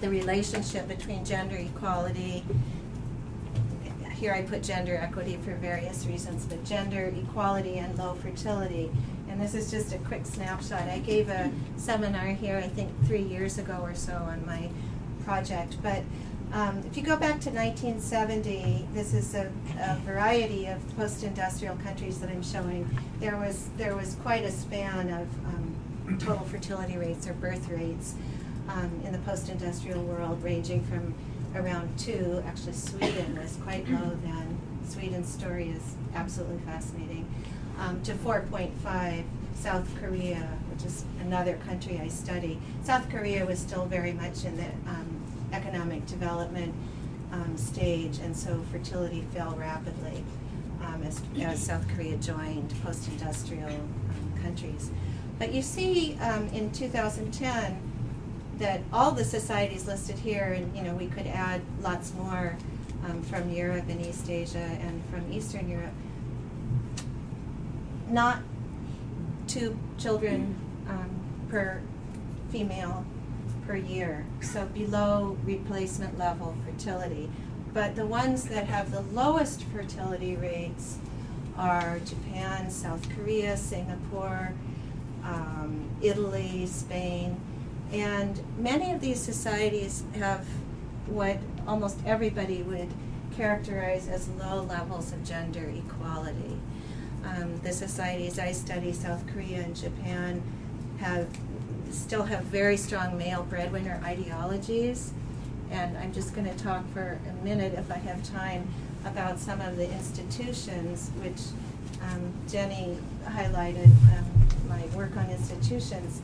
the 0.01 0.09
relationship 0.09 0.87
between 0.87 1.25
gender 1.25 1.57
equality. 1.57 2.45
Here 4.13 4.33
I 4.33 4.43
put 4.43 4.63
gender 4.63 4.97
equity 4.97 5.39
for 5.43 5.55
various 5.55 6.07
reasons, 6.07 6.45
but 6.45 6.65
gender 6.65 7.13
equality 7.17 7.79
and 7.79 7.99
low 7.99 8.15
fertility. 8.15 8.91
And 9.29 9.41
this 9.41 9.55
is 9.55 9.71
just 9.71 9.93
a 9.93 9.99
quick 9.99 10.27
snapshot. 10.27 10.83
I 10.83 10.99
gave 10.99 11.29
a 11.29 11.51
seminar 11.77 12.27
here, 12.27 12.59
I 12.59 12.69
think, 12.69 12.91
three 13.07 13.23
years 13.23 13.59
ago 13.59 13.81
or 13.83 13.95
so 13.95 14.13
on 14.13 14.47
my 14.47 14.69
project. 15.25 15.77
But 15.83 16.03
um, 16.53 16.83
if 16.87 16.97
you 16.97 17.03
go 17.03 17.17
back 17.17 17.41
to 17.41 17.51
1970, 17.51 18.87
this 18.93 19.13
is 19.13 19.35
a, 19.35 19.51
a 19.81 19.97
variety 20.05 20.67
of 20.67 20.97
post-industrial 20.97 21.77
countries 21.79 22.21
that 22.21 22.31
I'm 22.31 22.43
showing. 22.43 22.89
There 23.19 23.37
was 23.37 23.71
there 23.77 23.97
was 23.97 24.15
quite 24.23 24.45
a 24.45 24.53
span 24.53 25.11
of 25.11 25.27
um, 25.47 26.19
total 26.21 26.45
fertility 26.45 26.97
rates 26.97 27.27
or 27.27 27.33
birth 27.35 27.69
rates 27.69 28.15
um, 28.69 29.01
in 29.05 29.13
the 29.13 29.19
post-industrial 29.19 30.03
world, 30.03 30.43
ranging 30.43 30.85
from 30.85 31.15
around 31.55 31.99
two. 31.99 32.43
Actually, 32.47 32.75
Sweden 32.75 33.37
was 33.41 33.57
quite 33.63 33.89
low 33.89 34.17
then. 34.23 34.59
Sweden's 34.89 35.33
story 35.33 35.71
is 35.71 35.97
absolutely 36.15 36.59
fascinating. 36.67 37.27
Um, 37.79 38.01
to 38.03 38.15
4.5, 38.15 39.25
South 39.57 39.89
Korea, 40.01 40.49
which 40.71 40.85
is 40.85 41.05
another 41.21 41.57
country 41.67 42.01
I 42.01 42.09
study. 42.09 42.61
South 42.85 43.09
Korea 43.11 43.45
was 43.45 43.59
still 43.59 43.87
very 43.87 44.13
much 44.13 44.45
in 44.45 44.57
the 44.57 44.67
um, 44.89 45.04
economic 45.55 46.05
development 46.07 46.75
um, 47.33 47.57
stage, 47.57 48.19
and 48.19 48.37
so 48.37 48.63
fertility 48.71 49.25
fell 49.33 49.55
rapidly 49.57 50.25
um, 50.83 51.03
as, 51.03 51.21
as 51.41 51.63
South 51.63 51.87
Korea 51.95 52.17
joined 52.17 52.75
post-industrial 52.83 53.69
um, 53.69 54.43
countries. 54.43 54.91
But 55.39 55.53
you 55.53 55.63
see 55.63 56.17
um, 56.21 56.49
in 56.49 56.71
2010 56.73 57.81
that 58.59 58.81
all 58.93 59.11
the 59.11 59.25
societies 59.25 59.87
listed 59.87 60.19
here, 60.19 60.53
and 60.53 60.77
you 60.77 60.83
know 60.83 60.95
we 60.95 61.07
could 61.07 61.27
add 61.27 61.61
lots 61.81 62.13
more 62.15 62.57
um, 63.07 63.23
from 63.23 63.51
Europe 63.51 63.85
and 63.89 64.05
East 64.05 64.31
Asia 64.31 64.59
and 64.59 65.03
from 65.11 65.33
Eastern 65.33 65.69
Europe, 65.69 65.93
not 68.09 68.39
two 69.47 69.77
children 69.99 70.57
um, 70.89 71.11
per 71.49 71.81
female 72.51 73.05
per 73.67 73.77
year, 73.77 74.25
so 74.41 74.67
below 74.67 75.37
replacement 75.45 76.19
level 76.19 76.57
fertility. 76.65 77.31
But 77.73 77.97
the 77.97 78.07
ones 78.07 78.45
that 78.45 78.67
have 78.67 78.93
the 78.93 79.01
lowest 79.01 79.65
fertility 79.65 80.37
rates 80.37 80.99
are 81.57 81.99
Japan, 82.01 82.71
South 82.71 83.09
Korea, 83.17 83.57
Singapore, 83.57 84.53
um, 85.25 85.89
Italy, 86.01 86.67
Spain, 86.67 87.41
and 87.93 88.41
many 88.59 88.93
of 88.93 89.01
these 89.01 89.21
societies 89.21 90.05
have 90.17 90.47
what 91.07 91.39
almost 91.67 91.99
everybody 92.05 92.63
would 92.63 92.89
characterize 93.37 94.09
as 94.09 94.29
low 94.29 94.63
levels 94.63 95.13
of 95.13 95.25
gender 95.25 95.71
equality. 95.75 96.59
Um, 97.25 97.59
the 97.63 97.73
societies 97.73 98.39
I 98.39 98.53
study, 98.53 98.93
South 98.93 99.27
Korea 99.27 99.63
and 99.63 99.75
Japan, 99.75 100.43
have 100.99 101.27
still 101.95 102.25
have 102.25 102.45
very 102.45 102.77
strong 102.77 103.17
male 103.17 103.45
breadwinner 103.45 104.01
ideologies. 104.05 105.13
And 105.71 105.97
I'm 105.99 106.13
just 106.13 106.35
going 106.35 106.47
to 106.47 106.57
talk 106.63 106.85
for 106.93 107.19
a 107.29 107.45
minute, 107.45 107.75
if 107.75 107.91
I 107.91 107.97
have 107.97 108.23
time, 108.23 108.69
about 109.05 109.39
some 109.39 109.61
of 109.61 109.77
the 109.77 109.91
institutions 109.91 111.11
which 111.23 111.41
um, 112.03 112.33
Jenny 112.49 112.97
highlighted 113.25 113.87
um, 113.87 114.49
my 114.69 114.85
work 114.97 115.17
on 115.17 115.31
institutions. 115.31 116.21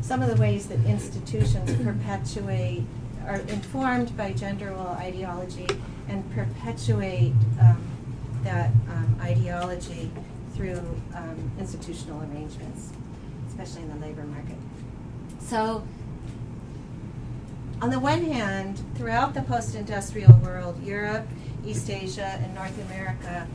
Some 0.00 0.22
of 0.22 0.28
the 0.28 0.40
ways 0.40 0.66
that 0.68 0.84
institutions 0.84 1.74
perpetuate, 1.84 2.84
are 3.26 3.40
informed 3.48 4.16
by 4.16 4.32
gender 4.32 4.70
role 4.70 4.88
ideology 4.98 5.66
and 6.08 6.30
perpetuate 6.34 7.32
um, 7.60 7.82
that 8.42 8.70
um, 8.90 9.16
ideology 9.22 10.10
through 10.54 10.82
um, 11.14 11.50
institutional 11.58 12.20
arrangements, 12.20 12.90
especially 13.48 13.82
in 13.82 13.88
the 13.88 14.06
labor 14.06 14.24
market. 14.24 14.56
So, 15.46 15.86
on 17.82 17.90
the 17.90 18.00
one 18.00 18.24
hand, 18.24 18.80
throughout 18.94 19.34
the 19.34 19.42
post 19.42 19.74
industrial 19.74 20.32
world, 20.38 20.82
Europe, 20.82 21.26
East 21.66 21.90
Asia, 21.90 22.40
and 22.42 22.54
North 22.54 22.80
America, 22.86 23.46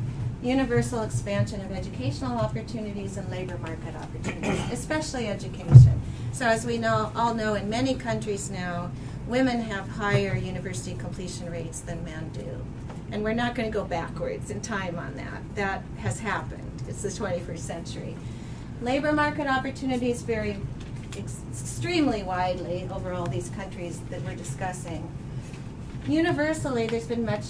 universal 0.44 1.02
expansion 1.02 1.62
of 1.62 1.72
educational 1.72 2.38
opportunities 2.38 3.18
and 3.18 3.30
labor 3.32 3.58
market 3.58 3.96
opportunities, 3.96 4.62
especially 4.72 5.28
education. 5.28 6.00
So, 6.32 6.46
as 6.46 6.64
we 6.64 6.78
know, 6.78 7.12
all 7.16 7.34
know, 7.34 7.56
in 7.56 7.72
many 7.72 7.96
countries 7.96 8.52
now, 8.52 8.92
women 9.28 9.60
have 9.62 9.90
higher 9.90 10.36
university 10.36 10.96
completion 10.96 11.50
rates 11.50 11.80
than 11.80 12.04
men 12.04 12.30
do. 12.34 12.64
And 13.12 13.24
we're 13.24 13.34
not 13.34 13.56
going 13.56 13.70
to 13.70 13.76
go 13.76 13.84
backwards 13.84 14.52
in 14.52 14.62
time 14.62 15.00
on 15.00 15.16
that. 15.16 15.56
That 15.56 15.84
has 15.98 16.20
happened. 16.20 16.84
It's 16.88 17.02
the 17.02 17.10
21st 17.10 17.58
century. 17.58 18.16
Labor 18.82 19.12
market 19.12 19.48
opportunities 19.48 20.22
vary 20.22 20.58
ex- 21.20 21.42
extremely 21.52 22.24
widely 22.24 22.88
over 22.92 23.14
all 23.14 23.28
these 23.28 23.50
countries 23.50 24.00
that 24.10 24.22
we're 24.24 24.36
discussing. 24.36 25.10
Universally, 26.08 26.88
there's 26.88 27.08
been 27.08 27.26
much 27.26 27.44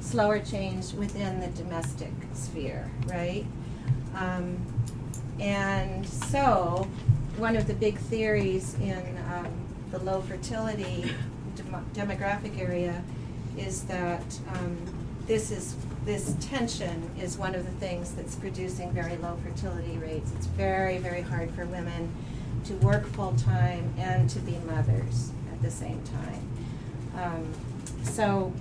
slower 0.00 0.38
change 0.38 0.92
within 0.92 1.40
the 1.40 1.48
domestic 1.48 2.12
sphere, 2.34 2.90
right? 3.06 3.46
Um, 4.14 4.58
and 5.40 6.06
so, 6.06 6.88
one 7.36 7.56
of 7.56 7.66
the 7.66 7.74
big 7.74 7.98
theories 7.98 8.74
in 8.74 9.18
um, 9.32 9.48
the 9.90 9.98
low 9.98 10.20
fertility 10.22 11.12
dem- 11.56 11.86
demographic 11.94 12.58
area 12.60 13.02
is 13.56 13.82
that 13.84 14.24
um, 14.54 14.76
this 15.26 15.50
is 15.50 15.76
this 16.04 16.36
tension 16.38 17.10
is 17.18 17.38
one 17.38 17.54
of 17.54 17.64
the 17.64 17.70
things 17.72 18.12
that's 18.12 18.34
producing 18.34 18.92
very 18.92 19.16
low 19.16 19.38
fertility 19.42 19.96
rates. 19.96 20.30
It's 20.36 20.46
very, 20.46 20.98
very 20.98 21.22
hard 21.22 21.50
for 21.52 21.64
women 21.64 22.12
to 22.64 22.74
work 22.74 23.06
full 23.08 23.34
time 23.36 23.92
and 23.98 24.28
to 24.30 24.38
be 24.40 24.58
mothers 24.66 25.30
at 25.52 25.62
the 25.62 25.70
same 25.70 26.02
time. 26.04 26.48
Um, 27.16 27.52
so 28.02 28.52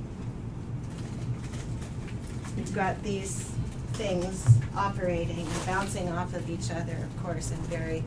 we've 2.55 2.73
got 2.73 3.01
these 3.03 3.51
things 3.93 4.59
operating 4.75 5.47
and 5.47 5.65
bouncing 5.65 6.09
off 6.09 6.33
of 6.33 6.49
each 6.49 6.71
other, 6.71 6.93
of 6.93 7.23
course, 7.23 7.51
in 7.51 7.57
very 7.63 8.03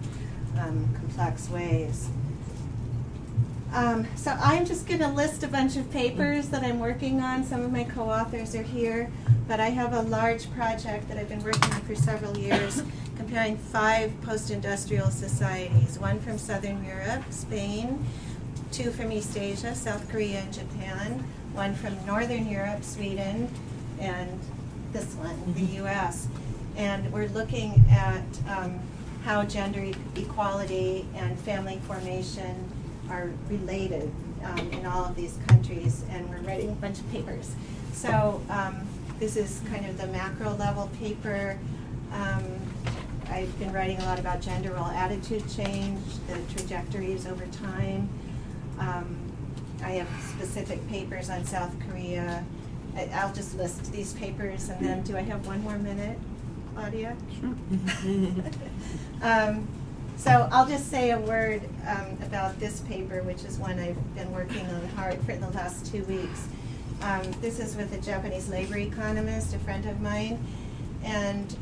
um, 0.59 0.89
complex 0.95 1.49
ways. 1.49 2.09
Um, 3.73 4.07
so 4.17 4.31
I'm 4.41 4.65
just 4.65 4.87
going 4.87 5.01
to 5.01 5.09
list 5.09 5.43
a 5.43 5.49
bunch 5.49 5.77
of 5.77 5.91
papers 5.91 6.49
that 6.49 6.63
I'm 6.63 6.81
working 6.81 7.21
on. 7.21 7.45
Some 7.45 7.63
of 7.63 7.73
my 7.73 7.85
co-authors 7.85 8.55
are 8.55 8.63
here, 8.63 9.11
but 9.47 9.61
I 9.61 9.69
have 9.71 9.93
a 9.93 10.03
large 10.03 10.51
project 10.53 11.09
that 11.09 11.19
I've 11.19 11.29
been 11.29 11.43
working 11.43 11.73
on 11.73 11.81
for 11.83 11.95
several 11.95 12.37
years, 12.39 12.83
comparing 13.27 13.57
five 13.57 14.13
post-industrial 14.23 15.11
societies, 15.11 15.99
one 15.99 16.21
from 16.21 16.39
Southern 16.39 16.85
Europe, 16.85 17.25
Spain, 17.31 18.07
two 18.71 18.93
from 18.93 19.11
East 19.11 19.37
Asia, 19.37 19.75
South 19.75 20.09
Korea 20.09 20.39
and 20.39 20.53
Japan, 20.55 21.25
one 21.53 21.75
from 21.75 21.97
Northern 22.07 22.49
Europe, 22.49 22.85
Sweden, 22.85 23.51
and 23.99 24.39
this 24.93 25.13
one, 25.15 25.55
the 25.55 25.75
U.S. 25.79 26.29
And 26.77 27.13
we're 27.13 27.27
looking 27.31 27.85
at 27.91 28.23
um, 28.49 28.79
how 29.25 29.43
gender 29.43 29.81
e- 29.81 29.95
equality 30.15 31.05
and 31.17 31.37
family 31.41 31.81
formation 31.85 32.71
are 33.11 33.33
related 33.49 34.09
um, 34.45 34.71
in 34.71 34.87
all 34.87 35.05
of 35.05 35.17
these 35.17 35.37
countries, 35.49 36.05
and 36.11 36.31
we're 36.31 36.49
writing 36.49 36.69
a 36.69 36.75
bunch 36.75 37.01
of 37.01 37.11
papers. 37.11 37.57
So 37.93 38.41
um, 38.51 38.87
this 39.19 39.37
is 39.37 39.63
kind 39.69 39.85
of 39.85 39.99
the 39.99 40.07
macro 40.07 40.55
level 40.55 40.89
paper. 41.01 41.59
Um, 42.13 42.45
I've 43.31 43.59
been 43.59 43.73
writing 43.73 43.99
a 43.99 44.05
lot 44.05 44.19
about 44.19 44.41
gender 44.41 44.73
role 44.73 44.87
attitude 44.87 45.45
change, 45.51 46.01
the 46.29 46.39
trajectories 46.55 47.27
over 47.27 47.47
time. 47.47 48.09
Um, 48.79 49.17
I 49.83 49.91
have 49.93 50.09
specific 50.37 50.87
papers 50.89 51.29
on 51.31 51.45
South 51.45 51.75
Korea. 51.89 52.45
I, 52.97 53.11
I'll 53.15 53.33
just 53.33 53.57
list 53.57 53.93
these 53.93 54.13
papers, 54.15 54.69
and 54.69 54.85
then 54.85 55.03
do 55.03 55.17
I 55.17 55.23
have 55.23 55.47
one 55.47 55.63
more 55.63 55.79
minute, 55.79 56.19
Claudia? 56.75 57.17
um, 59.23 59.69
so 60.17 60.49
I'll 60.51 60.67
just 60.67 60.91
say 60.91 61.11
a 61.11 61.19
word 61.19 61.63
um, 61.87 62.19
about 62.23 62.59
this 62.59 62.81
paper, 62.81 63.23
which 63.23 63.45
is 63.45 63.59
one 63.59 63.79
I've 63.79 64.15
been 64.15 64.33
working 64.33 64.67
on 64.67 64.89
hard 64.91 65.21
for 65.23 65.37
the 65.37 65.49
last 65.51 65.93
two 65.93 66.05
weeks. 66.05 66.49
Um, 67.03 67.23
this 67.43 67.59
is 67.59 67.77
with 67.77 67.93
a 67.93 67.99
Japanese 67.99 68.49
labor 68.49 68.79
economist, 68.79 69.55
a 69.55 69.59
friend 69.59 69.85
of 69.85 70.01
mine, 70.01 70.43
and 71.05 71.55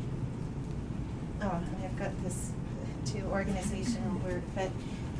oh, 1.45 1.59
I've 1.83 1.97
got 1.97 2.23
this 2.23 2.51
to 3.13 3.21
organizational 3.25 4.17
work, 4.19 4.41
but 4.55 4.69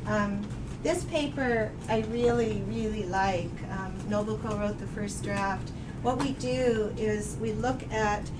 um, 0.06 0.46
this 0.82 1.04
paper 1.04 1.70
I 1.88 2.00
really, 2.10 2.62
really 2.66 3.04
like. 3.04 3.50
Um, 3.70 3.94
Nobuko 4.08 4.58
wrote 4.58 4.78
the 4.78 4.86
first 4.88 5.22
draft. 5.22 5.70
What 6.02 6.18
we 6.18 6.32
do 6.32 6.92
is 6.96 7.36
we 7.40 7.52
look 7.52 7.90
at 7.92 8.30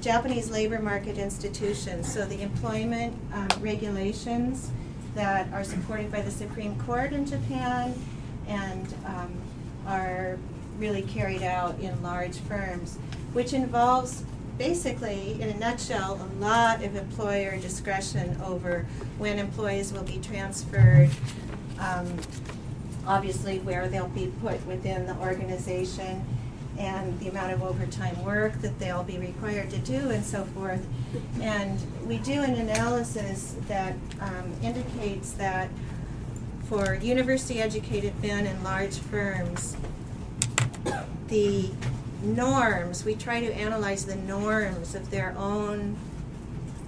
Japanese 0.00 0.50
labor 0.50 0.78
market 0.78 1.18
institutions, 1.18 2.10
so 2.10 2.24
the 2.24 2.40
employment 2.40 3.16
um, 3.34 3.48
regulations 3.60 4.70
that 5.14 5.52
are 5.52 5.64
supported 5.64 6.10
by 6.10 6.22
the 6.22 6.30
Supreme 6.30 6.78
Court 6.80 7.12
in 7.12 7.26
Japan 7.26 7.94
and 8.46 8.94
um, 9.04 9.32
are 9.86 10.38
really 10.78 11.02
carried 11.02 11.42
out 11.42 11.78
in 11.80 12.02
large 12.02 12.38
firms, 12.38 12.96
which 13.32 13.52
involves 13.52 14.24
basically, 14.60 15.40
in 15.40 15.48
a 15.48 15.56
nutshell, 15.56 16.20
a 16.20 16.38
lot 16.38 16.84
of 16.84 16.94
employer 16.94 17.56
discretion 17.56 18.38
over 18.44 18.84
when 19.16 19.38
employees 19.38 19.90
will 19.90 20.02
be 20.02 20.18
transferred, 20.18 21.08
um, 21.78 22.06
obviously 23.06 23.58
where 23.60 23.88
they'll 23.88 24.08
be 24.08 24.30
put 24.42 24.64
within 24.66 25.06
the 25.06 25.16
organization, 25.16 26.22
and 26.76 27.18
the 27.20 27.28
amount 27.28 27.50
of 27.54 27.62
overtime 27.62 28.22
work 28.22 28.52
that 28.60 28.78
they'll 28.78 29.02
be 29.02 29.16
required 29.16 29.70
to 29.70 29.78
do, 29.78 30.10
and 30.10 30.22
so 30.22 30.44
forth. 30.44 30.86
And 31.40 31.80
we 32.06 32.18
do 32.18 32.42
an 32.42 32.54
analysis 32.56 33.56
that 33.66 33.94
um, 34.20 34.52
indicates 34.62 35.32
that 35.32 35.70
for 36.68 36.96
university 36.96 37.62
educated 37.62 38.12
men 38.22 38.46
in 38.46 38.62
large 38.62 38.98
firms, 38.98 39.74
the 41.28 41.70
norms, 42.22 43.04
we 43.04 43.14
try 43.14 43.40
to 43.40 43.52
analyze 43.52 44.04
the 44.04 44.16
norms 44.16 44.94
of 44.94 45.10
their 45.10 45.34
own 45.36 45.96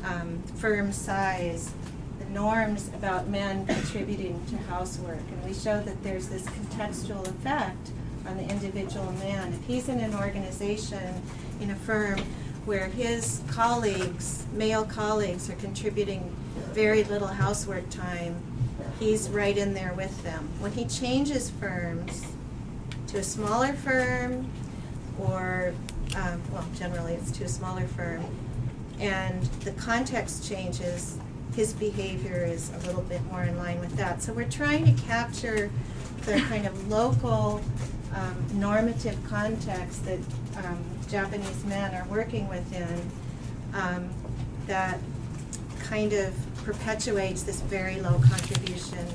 um, 0.05 0.43
firm 0.57 0.93
size, 0.93 1.73
the 2.19 2.25
norms 2.27 2.89
about 2.95 3.29
men 3.29 3.67
contributing 3.67 4.41
to 4.51 4.57
housework. 4.57 5.19
And 5.19 5.45
we 5.45 5.55
show 5.55 5.81
that 5.81 6.03
there's 6.03 6.29
this 6.29 6.45
contextual 6.45 7.27
effect 7.29 7.91
on 8.27 8.37
the 8.37 8.49
individual 8.49 9.13
man. 9.13 9.53
If 9.53 9.65
he's 9.65 9.89
in 9.89 10.01
an 10.01 10.15
organization, 10.15 11.23
in 11.61 11.71
a 11.71 11.77
firm, 11.77 12.21
where 12.65 12.87
his 12.87 13.43
colleagues, 13.49 14.45
male 14.53 14.85
colleagues, 14.85 15.51
are 15.51 15.57
contributing 15.57 16.35
very 16.71 17.03
little 17.05 17.29
housework 17.29 17.89
time, 17.91 18.41
he's 19.01 19.29
right 19.29 19.57
in 19.57 19.75
there 19.75 19.93
with 19.95 20.23
them. 20.23 20.49
When 20.61 20.73
he 20.73 20.85
changes 20.85 21.51
firms 21.51 22.25
to 23.09 23.19
a 23.19 23.23
smaller 23.23 23.73
firm, 23.73 24.49
or, 25.21 25.75
um, 26.17 26.41
well, 26.53 26.67
generally 26.75 27.15
it's 27.15 27.31
to 27.33 27.45
a 27.45 27.49
smaller 27.49 27.87
firm, 27.89 28.25
and 29.01 29.43
the 29.65 29.73
context 29.73 30.49
changes, 30.49 31.19
his 31.55 31.73
behavior 31.73 32.45
is 32.45 32.71
a 32.75 32.87
little 32.87 33.03
bit 33.03 33.23
more 33.25 33.43
in 33.43 33.57
line 33.59 33.81
with 33.81 33.95
that. 33.97 34.23
So 34.23 34.33
we're 34.33 34.49
trying 34.49 34.85
to 34.95 35.03
capture 35.03 35.71
the 36.25 36.41
kind 36.49 36.67
of 36.67 36.89
local 36.89 37.61
um, 38.15 38.47
normative 38.55 39.19
context 39.29 40.05
that 40.05 40.19
um, 40.65 40.79
Japanese 41.09 41.65
men 41.65 41.95
are 41.95 42.07
working 42.09 42.49
within 42.49 43.11
um, 43.75 44.11
that 44.67 44.99
kind 45.81 46.13
of 46.13 46.35
perpetuates 46.65 47.43
this 47.43 47.61
very 47.63 48.01
low 48.01 48.21
contribution 48.21 49.07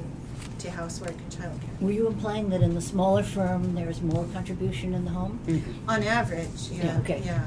to 0.59 0.71
housework 0.71 1.11
and 1.11 1.31
childcare. 1.31 1.81
Were 1.81 1.91
you 1.91 2.07
implying 2.07 2.49
that 2.49 2.61
in 2.61 2.73
the 2.75 2.81
smaller 2.81 3.23
firm, 3.23 3.75
there's 3.75 4.01
more 4.01 4.25
contribution 4.33 4.93
in 4.93 5.05
the 5.05 5.11
home? 5.11 5.39
On 5.87 6.03
average, 6.03 6.69
yeah. 6.71 6.85
Yeah, 6.85 6.99
okay. 6.99 7.21
Yeah, 7.25 7.45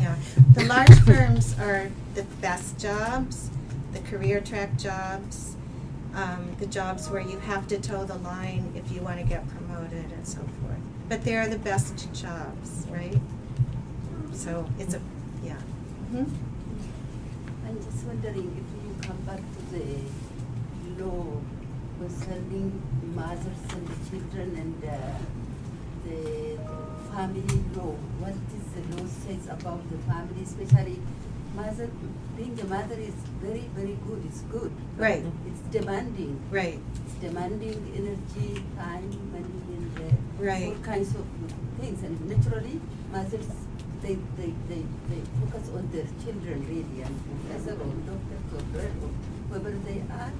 yeah. 0.00 0.14
The 0.54 0.64
large 0.64 0.98
firms 1.06 1.56
are 1.58 1.90
the 2.14 2.24
best 2.40 2.78
jobs, 2.78 3.50
the 3.92 4.00
career 4.00 4.40
track 4.40 4.76
jobs, 4.76 5.56
um, 6.14 6.56
the 6.58 6.66
jobs 6.66 7.08
where 7.10 7.20
you 7.20 7.38
have 7.40 7.68
to 7.68 7.78
toe 7.78 8.04
the 8.04 8.16
line 8.16 8.72
if 8.74 8.90
you 8.92 9.00
want 9.02 9.18
to 9.18 9.24
get 9.24 9.46
promoted 9.48 10.10
and 10.12 10.26
so 10.26 10.38
forth. 10.38 10.78
But 11.08 11.24
they're 11.24 11.48
the 11.48 11.58
best 11.58 11.96
jobs, 12.12 12.86
right? 12.90 13.16
So 14.32 14.66
it's 14.78 14.94
a, 14.94 15.00
yeah. 15.42 15.56
Mhm. 16.12 16.28
I'm 17.66 17.76
just 17.84 18.04
wondering 18.06 18.36
if 18.56 18.84
you 18.84 18.96
come 19.08 19.16
back 19.26 19.38
to 19.40 19.74
the 19.78 21.04
law 21.04 21.40
concerning 21.98 22.80
mothers 23.14 23.62
and 23.74 23.86
children 24.08 24.54
and 24.56 24.84
uh, 24.84 25.18
the 26.04 26.58
family 27.12 27.60
law. 27.76 27.94
What 28.22 28.34
is 28.56 28.64
the 28.74 28.82
law 28.96 29.06
says 29.08 29.46
about 29.50 29.82
the 29.90 29.98
family, 30.10 30.42
especially 30.42 31.00
mother, 31.54 31.90
being 32.36 32.58
a 32.60 32.64
mother 32.64 32.94
is 32.94 33.14
very, 33.42 33.66
very 33.74 33.98
good, 34.06 34.22
it's 34.24 34.42
good. 34.42 34.70
Right. 34.96 35.24
It's 35.48 35.60
demanding. 35.74 36.38
Right. 36.50 36.78
It's 37.04 37.14
demanding 37.14 37.78
energy, 37.96 38.62
time, 38.76 39.10
money, 39.32 39.60
and 39.76 39.98
uh, 39.98 40.14
Right. 40.44 40.68
all 40.68 40.82
kinds 40.84 41.14
of 41.16 41.26
things. 41.80 42.02
And 42.04 42.14
naturally, 42.28 42.80
mothers, 43.10 43.48
they, 44.02 44.14
they, 44.38 44.54
they, 44.70 44.82
they 45.10 45.20
focus 45.42 45.68
on 45.74 45.90
their 45.90 46.06
children 46.22 46.62
really, 46.68 47.02
and 47.02 47.14
professor 47.26 47.74
or 47.74 47.90
doctor 48.06 48.38
or 48.54 48.62
lawyer 48.72 48.92
or 49.02 49.10
whoever 49.50 49.70
they 49.82 49.98
are. 50.14 50.32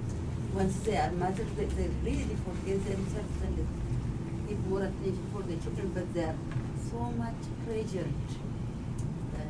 Once 0.54 0.76
they 0.80 0.96
are 0.96 1.11
mothers, 1.12 1.46
they, 1.56 1.64
they 1.66 1.88
really 2.02 2.37
forget 2.46 2.84
themselves 2.84 3.42
and 3.44 3.56
give 4.48 4.66
more 4.66 4.80
attention 4.82 5.26
for 5.32 5.42
the 5.42 5.56
children, 5.56 5.90
but 5.94 6.12
they 6.14 6.24
are 6.24 6.37
so 6.90 6.98
much 7.12 7.34
pressured. 7.66 8.12
Uh, 9.34 9.40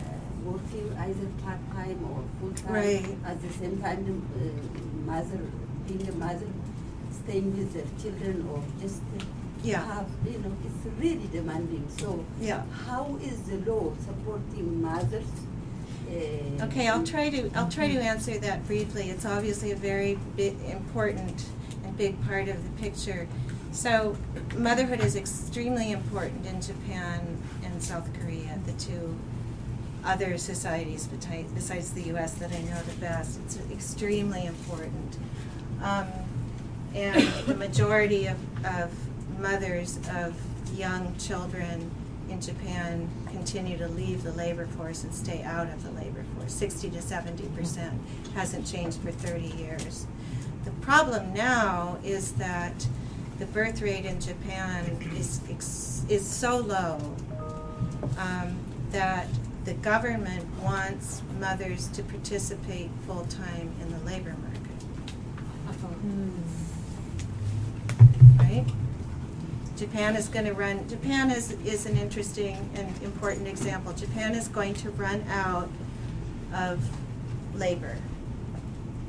working 0.44 0.94
either 0.98 1.26
part-time 1.44 1.98
or 2.10 2.22
full-time 2.40 2.72
Right. 2.72 3.16
at 3.26 3.40
the 3.42 3.48
same 3.50 3.80
time 3.80 4.22
uh, 4.36 5.10
mother 5.10 5.40
being 5.86 6.08
a 6.08 6.12
mother 6.12 6.46
staying 7.10 7.56
with 7.56 7.72
their 7.74 7.86
children 8.00 8.46
or 8.50 8.62
just 8.80 9.00
uh, 9.18 9.24
Yeah. 9.64 9.84
have 9.84 10.08
you 10.24 10.38
know 10.38 10.52
it's 10.64 10.86
really 11.00 11.26
demanding 11.32 11.84
so 11.98 12.24
Yeah. 12.40 12.62
how 12.86 13.18
is 13.20 13.40
the 13.42 13.58
law 13.70 13.92
supporting 14.06 14.80
mothers 14.80 15.26
Okay, 16.60 16.88
I'll 16.88 17.04
try 17.04 17.30
to, 17.30 17.50
I'll 17.54 17.68
try 17.68 17.88
to 17.88 17.98
answer 18.00 18.38
that 18.38 18.66
briefly. 18.66 19.10
It's 19.10 19.24
obviously 19.24 19.72
a 19.72 19.76
very 19.76 20.18
important 20.36 21.44
and 21.84 21.96
big 21.96 22.24
part 22.26 22.48
of 22.48 22.62
the 22.62 22.82
picture. 22.82 23.28
So 23.72 24.16
motherhood 24.56 25.00
is 25.00 25.14
extremely 25.16 25.92
important 25.92 26.46
in 26.46 26.60
Japan 26.60 27.38
and 27.64 27.82
South 27.82 28.08
Korea, 28.20 28.58
the 28.66 28.72
two 28.72 29.18
other 30.04 30.38
societies 30.38 31.06
besides 31.06 31.92
the 31.92 32.02
U.S. 32.04 32.34
that 32.34 32.52
I 32.52 32.60
know 32.62 32.80
the 32.82 33.00
best. 33.00 33.38
It's 33.44 33.58
extremely 33.70 34.46
important. 34.46 35.18
Um, 35.82 36.06
and 36.94 37.22
the 37.46 37.54
majority 37.54 38.26
of, 38.26 38.36
of 38.64 38.90
mothers 39.38 39.98
of 40.12 40.34
young 40.76 41.14
children 41.18 41.90
in 42.28 42.40
Japan 42.40 43.08
continue 43.30 43.76
to 43.78 43.88
leave 43.88 44.22
the 44.22 44.32
labor 44.32 44.66
force 44.66 45.04
and 45.04 45.14
stay 45.14 45.42
out 45.42 45.68
of 45.68 45.82
the 45.82 45.90
labor 45.92 46.24
force. 46.36 46.52
60 46.52 46.90
to 46.90 47.02
70 47.02 47.44
percent 47.56 48.00
hasn't 48.34 48.66
changed 48.66 48.98
for 48.98 49.10
30 49.10 49.46
years. 49.56 50.06
The 50.64 50.70
problem 50.82 51.32
now 51.32 51.98
is 52.04 52.32
that 52.32 52.86
the 53.38 53.46
birth 53.46 53.80
rate 53.80 54.04
in 54.04 54.20
Japan 54.20 54.84
is 55.16 55.40
is 56.08 56.26
so 56.26 56.58
low 56.58 56.98
um, 58.18 58.58
that 58.90 59.26
the 59.64 59.74
government 59.74 60.46
wants 60.62 61.22
mothers 61.38 61.88
to 61.88 62.02
participate 62.02 62.90
full 63.06 63.24
time 63.26 63.72
in 63.80 63.90
the 63.90 63.98
labor 64.04 64.34
market. 64.42 64.58
Right? 68.38 68.64
Japan 69.78 70.16
is 70.16 70.28
going 70.28 70.44
to 70.44 70.54
run, 70.54 70.88
Japan 70.88 71.30
is, 71.30 71.52
is 71.64 71.86
an 71.86 71.96
interesting 71.96 72.56
and 72.74 73.02
important 73.02 73.46
example. 73.46 73.92
Japan 73.92 74.34
is 74.34 74.48
going 74.48 74.74
to 74.74 74.90
run 74.90 75.22
out 75.30 75.68
of 76.52 76.82
labor. 77.54 77.96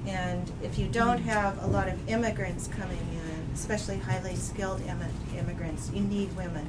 And 0.06 0.52
if 0.62 0.78
you 0.78 0.88
don't 0.88 1.20
have 1.20 1.62
a 1.64 1.68
lot 1.68 1.88
of 1.88 2.08
immigrants 2.08 2.68
coming 2.68 3.00
in, 3.00 3.54
especially 3.54 3.98
highly 3.98 4.36
skilled 4.36 4.82
immi- 4.82 5.38
immigrants, 5.38 5.92
you 5.94 6.02
need 6.02 6.36
women. 6.38 6.66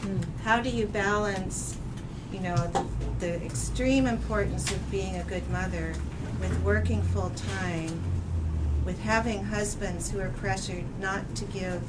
Hmm. 0.00 0.20
How 0.44 0.60
do 0.60 0.70
you 0.70 0.86
balance, 0.86 1.76
you 2.32 2.40
know, 2.40 2.56
the, 2.56 2.86
the 3.18 3.44
extreme 3.44 4.06
importance 4.06 4.70
of 4.70 4.90
being 4.90 5.16
a 5.16 5.24
good 5.24 5.48
mother 5.50 5.94
with 6.40 6.58
working 6.62 7.02
full 7.02 7.30
time, 7.30 8.02
with 8.86 9.00
having 9.00 9.44
husbands 9.44 10.12
who 10.12 10.20
are 10.20 10.30
pressured 10.30 10.84
not 11.00 11.34
to 11.34 11.44
give 11.46 11.82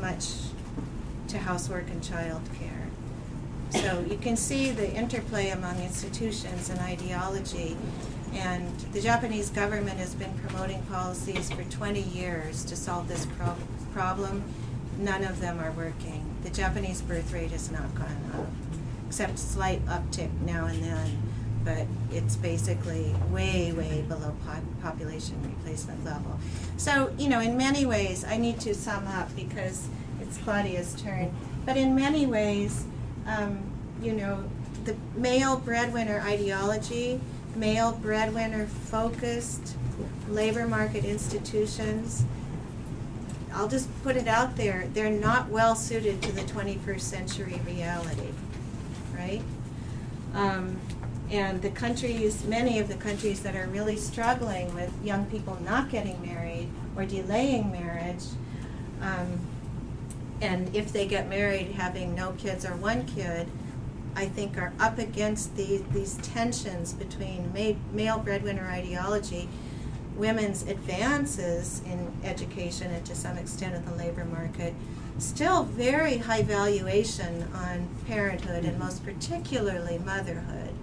much 0.00 0.32
to 1.28 1.38
housework 1.38 1.88
and 1.90 2.02
child 2.02 2.42
care? 2.58 2.88
So 3.70 4.04
you 4.08 4.16
can 4.16 4.36
see 4.36 4.70
the 4.70 4.90
interplay 4.92 5.50
among 5.50 5.78
institutions 5.82 6.70
and 6.70 6.80
ideology. 6.80 7.76
And 8.32 8.78
the 8.92 9.00
Japanese 9.00 9.50
government 9.50 9.98
has 9.98 10.14
been 10.14 10.32
promoting 10.38 10.82
policies 10.84 11.50
for 11.50 11.64
20 11.64 12.00
years 12.00 12.64
to 12.64 12.76
solve 12.76 13.08
this 13.08 13.26
prob- 13.26 13.58
problem. 13.92 14.42
None 14.98 15.24
of 15.24 15.40
them 15.40 15.60
are 15.60 15.72
working. 15.72 16.24
The 16.42 16.50
Japanese 16.50 17.02
birth 17.02 17.32
rate 17.32 17.50
has 17.50 17.70
not 17.70 17.94
gone 17.94 18.30
up, 18.34 18.46
except 19.06 19.38
slight 19.38 19.84
uptick 19.86 20.30
now 20.40 20.66
and 20.66 20.82
then. 20.82 21.25
But 21.66 21.86
it's 22.12 22.36
basically 22.36 23.14
way, 23.30 23.72
way 23.72 24.04
below 24.08 24.34
pop- 24.46 24.62
population 24.82 25.34
replacement 25.42 26.02
level. 26.04 26.38
So, 26.78 27.12
you 27.18 27.28
know, 27.28 27.40
in 27.40 27.58
many 27.58 27.84
ways, 27.84 28.24
I 28.24 28.38
need 28.38 28.60
to 28.60 28.72
sum 28.72 29.06
up 29.08 29.34
because 29.36 29.88
it's 30.20 30.38
Claudia's 30.38 30.94
turn. 30.94 31.34
But 31.66 31.76
in 31.76 31.94
many 31.94 32.24
ways, 32.24 32.84
um, 33.26 33.58
you 34.00 34.12
know, 34.12 34.44
the 34.84 34.96
male 35.16 35.56
breadwinner 35.56 36.20
ideology, 36.20 37.20
male 37.56 37.92
breadwinner 37.92 38.66
focused 38.66 39.76
labor 40.28 40.68
market 40.68 41.04
institutions, 41.04 42.24
I'll 43.52 43.68
just 43.68 43.88
put 44.02 44.16
it 44.16 44.28
out 44.28 44.56
there, 44.56 44.88
they're 44.92 45.10
not 45.10 45.48
well 45.48 45.74
suited 45.74 46.22
to 46.22 46.32
the 46.32 46.42
21st 46.42 47.00
century 47.00 47.60
reality, 47.66 48.28
right? 49.16 49.42
Um, 50.34 50.78
and 51.30 51.60
the 51.62 51.70
countries, 51.70 52.44
many 52.44 52.78
of 52.78 52.88
the 52.88 52.94
countries 52.94 53.40
that 53.40 53.56
are 53.56 53.66
really 53.66 53.96
struggling 53.96 54.72
with 54.74 54.92
young 55.04 55.26
people 55.26 55.58
not 55.64 55.90
getting 55.90 56.20
married 56.22 56.68
or 56.96 57.04
delaying 57.04 57.72
marriage, 57.72 58.24
um, 59.00 59.40
and 60.40 60.74
if 60.74 60.92
they 60.92 61.06
get 61.06 61.28
married, 61.28 61.72
having 61.72 62.14
no 62.14 62.32
kids 62.32 62.64
or 62.64 62.76
one 62.76 63.04
kid, 63.06 63.48
I 64.14 64.26
think 64.26 64.56
are 64.56 64.72
up 64.78 64.98
against 64.98 65.56
the, 65.56 65.82
these 65.92 66.16
tensions 66.18 66.92
between 66.92 67.52
ma- 67.52 67.78
male 67.92 68.18
breadwinner 68.18 68.66
ideology, 68.66 69.48
women's 70.16 70.62
advances 70.62 71.82
in 71.84 72.12
education 72.24 72.90
and 72.90 73.04
to 73.04 73.14
some 73.14 73.36
extent 73.36 73.74
in 73.74 73.84
the 73.84 73.92
labor 73.92 74.24
market, 74.24 74.74
still 75.18 75.64
very 75.64 76.18
high 76.18 76.42
valuation 76.42 77.46
on 77.54 77.88
parenthood 78.06 78.64
and 78.64 78.78
most 78.78 79.04
particularly 79.04 79.98
motherhood. 79.98 80.75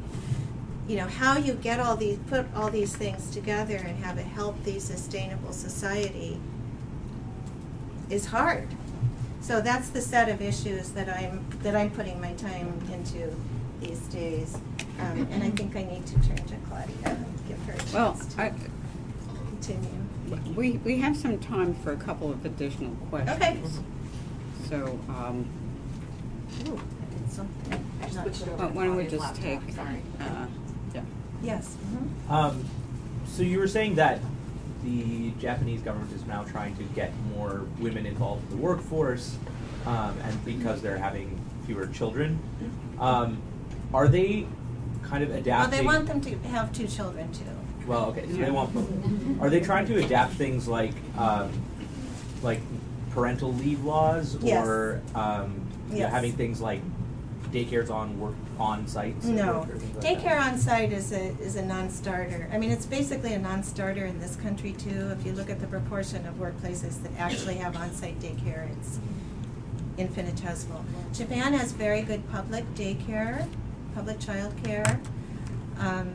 You 0.88 0.98
know, 0.98 1.08
how 1.08 1.38
you 1.38 1.54
get 1.54 1.80
all 1.80 1.96
these, 1.96 2.18
put 2.28 2.46
all 2.56 2.70
these 2.70 2.96
things 2.96 3.30
together 3.30 3.76
and 3.78 4.04
have 4.04 4.18
a 4.18 4.22
healthy, 4.24 4.80
sustainable 4.80 5.54
society 5.54 6.40
is 8.10 8.26
hard. 8.26 8.68
So 9.40 9.62
that's 9.62 9.90
the 9.90 10.02
set 10.02 10.30
of 10.30 10.42
issues 10.42 10.90
that 10.90 11.10
I'm, 11.10 11.46
that 11.64 11.76
I'm 11.76 11.90
putting 11.90 12.20
my 12.20 12.34
time 12.34 12.80
into 12.92 13.34
these 13.82 14.00
days. 14.08 14.56
Um, 15.00 15.28
and 15.32 15.44
I 15.44 15.50
think 15.52 15.76
I 15.76 15.84
need 15.84 16.06
to 16.08 16.16
turn 16.16 16.36
to 16.38 16.56
Claudia 16.70 16.96
and 17.06 17.26
give 17.48 17.60
her 17.66 17.74
a 17.74 17.78
chance 17.78 17.94
Well, 17.94 18.14
to 18.16 18.42
I, 18.42 18.54
continue. 19.48 19.90
we, 20.56 20.72
we 20.84 20.98
have 21.00 21.16
some 21.18 21.40
time 21.40 21.74
for 21.76 21.92
a 21.94 21.98
couple 21.98 22.30
of 22.32 22.46
additional 22.46 22.94
questions. 23.10 23.38
Okay. 23.38 23.58
So, 24.70 25.00
um, 25.10 25.46
Ooh, 26.68 26.76
I 26.80 27.18
did 27.18 27.32
something. 27.32 27.80
why 28.58 28.66
why 28.68 28.84
don't 28.86 28.96
we 28.96 29.08
just 29.08 29.36
take, 29.36 29.60
uh, 29.78 29.84
yeah. 30.20 30.48
Yes. 31.44 31.76
mhm. 31.94 32.32
Um, 32.32 32.66
so 33.28 33.44
you 33.44 33.60
were 33.60 33.68
saying 33.68 33.96
that 33.96 34.20
the 34.84 35.32
Japanese 35.40 35.82
government 35.82 36.12
is 36.14 36.26
now 36.26 36.44
trying 36.44 36.76
to 36.78 36.84
get 36.96 37.12
more 37.36 37.66
women 37.80 38.06
involved 38.06 38.44
in 38.52 38.58
the 38.58 38.64
workforce, 38.64 39.38
um, 39.86 40.16
and 40.24 40.46
because 40.46 40.82
they're 40.82 40.98
having 40.98 41.40
fewer 41.66 41.88
children, 41.88 42.40
um, 43.00 43.42
are 43.94 44.08
they 44.08 44.46
kind 45.04 45.24
of 45.24 45.32
adapting? 45.32 45.72
Well, 45.72 45.82
they 45.82 45.86
want 45.86 46.08
them 46.08 46.22
to 46.22 46.48
have 46.50 46.72
two 46.74 46.88
children 46.88 47.32
too. 47.32 47.44
Well, 47.88 48.06
okay, 48.08 48.26
so 48.30 48.38
they 48.38 48.52
want 48.52 48.74
both. 48.74 48.90
Are 49.42 49.50
they 49.50 49.60
trying 49.60 49.86
to 49.88 50.04
adapt 50.04 50.34
things 50.34 50.68
like, 50.68 50.94
um, 51.18 51.52
like 52.42 52.62
parental 53.12 53.54
leave 53.54 53.84
laws, 53.84 54.38
Yes. 54.42 54.66
or 54.66 55.02
um, 55.16 55.62
you 55.92 56.00
know, 56.00 56.08
having 56.08 56.32
things 56.34 56.60
like 56.62 56.82
daycares 57.54 57.90
on 57.90 58.20
work 58.20 58.36
on 58.60 58.88
sites? 58.88 59.26
at 59.26 59.32
No, 59.34 59.60
work 59.60 59.70
or 59.70 59.78
things 59.78 60.04
like 60.04 60.20
daycare 60.20 60.40
on 60.42 60.58
site 60.58 60.92
is 60.92 61.12
a, 61.12 61.30
is 61.40 61.56
a 61.56 61.64
non-starter. 61.66 62.50
I 62.52 62.58
mean, 62.58 62.72
it's 62.72 62.86
basically 62.86 63.34
a 63.34 63.40
non-starter 63.40 64.06
in 64.06 64.20
this 64.20 64.36
country 64.38 64.74
too. 64.74 65.10
If 65.18 65.26
you 65.26 65.34
look 65.34 65.50
at 65.50 65.60
the 65.62 65.68
proportion 65.68 66.26
of 66.26 66.36
workplaces 66.36 67.02
that 67.04 67.12
actually 67.18 67.56
have 67.56 67.76
on-site 67.78 68.20
daycare, 68.20 68.70
it's 68.78 69.00
infinitesimal. 69.98 70.84
Japan 71.14 71.54
has 71.54 71.72
very 71.72 72.02
good 72.02 72.30
public 72.32 72.66
daycare, 72.76 73.48
public 73.94 74.18
childcare. 74.20 75.00
Um, 75.80 76.12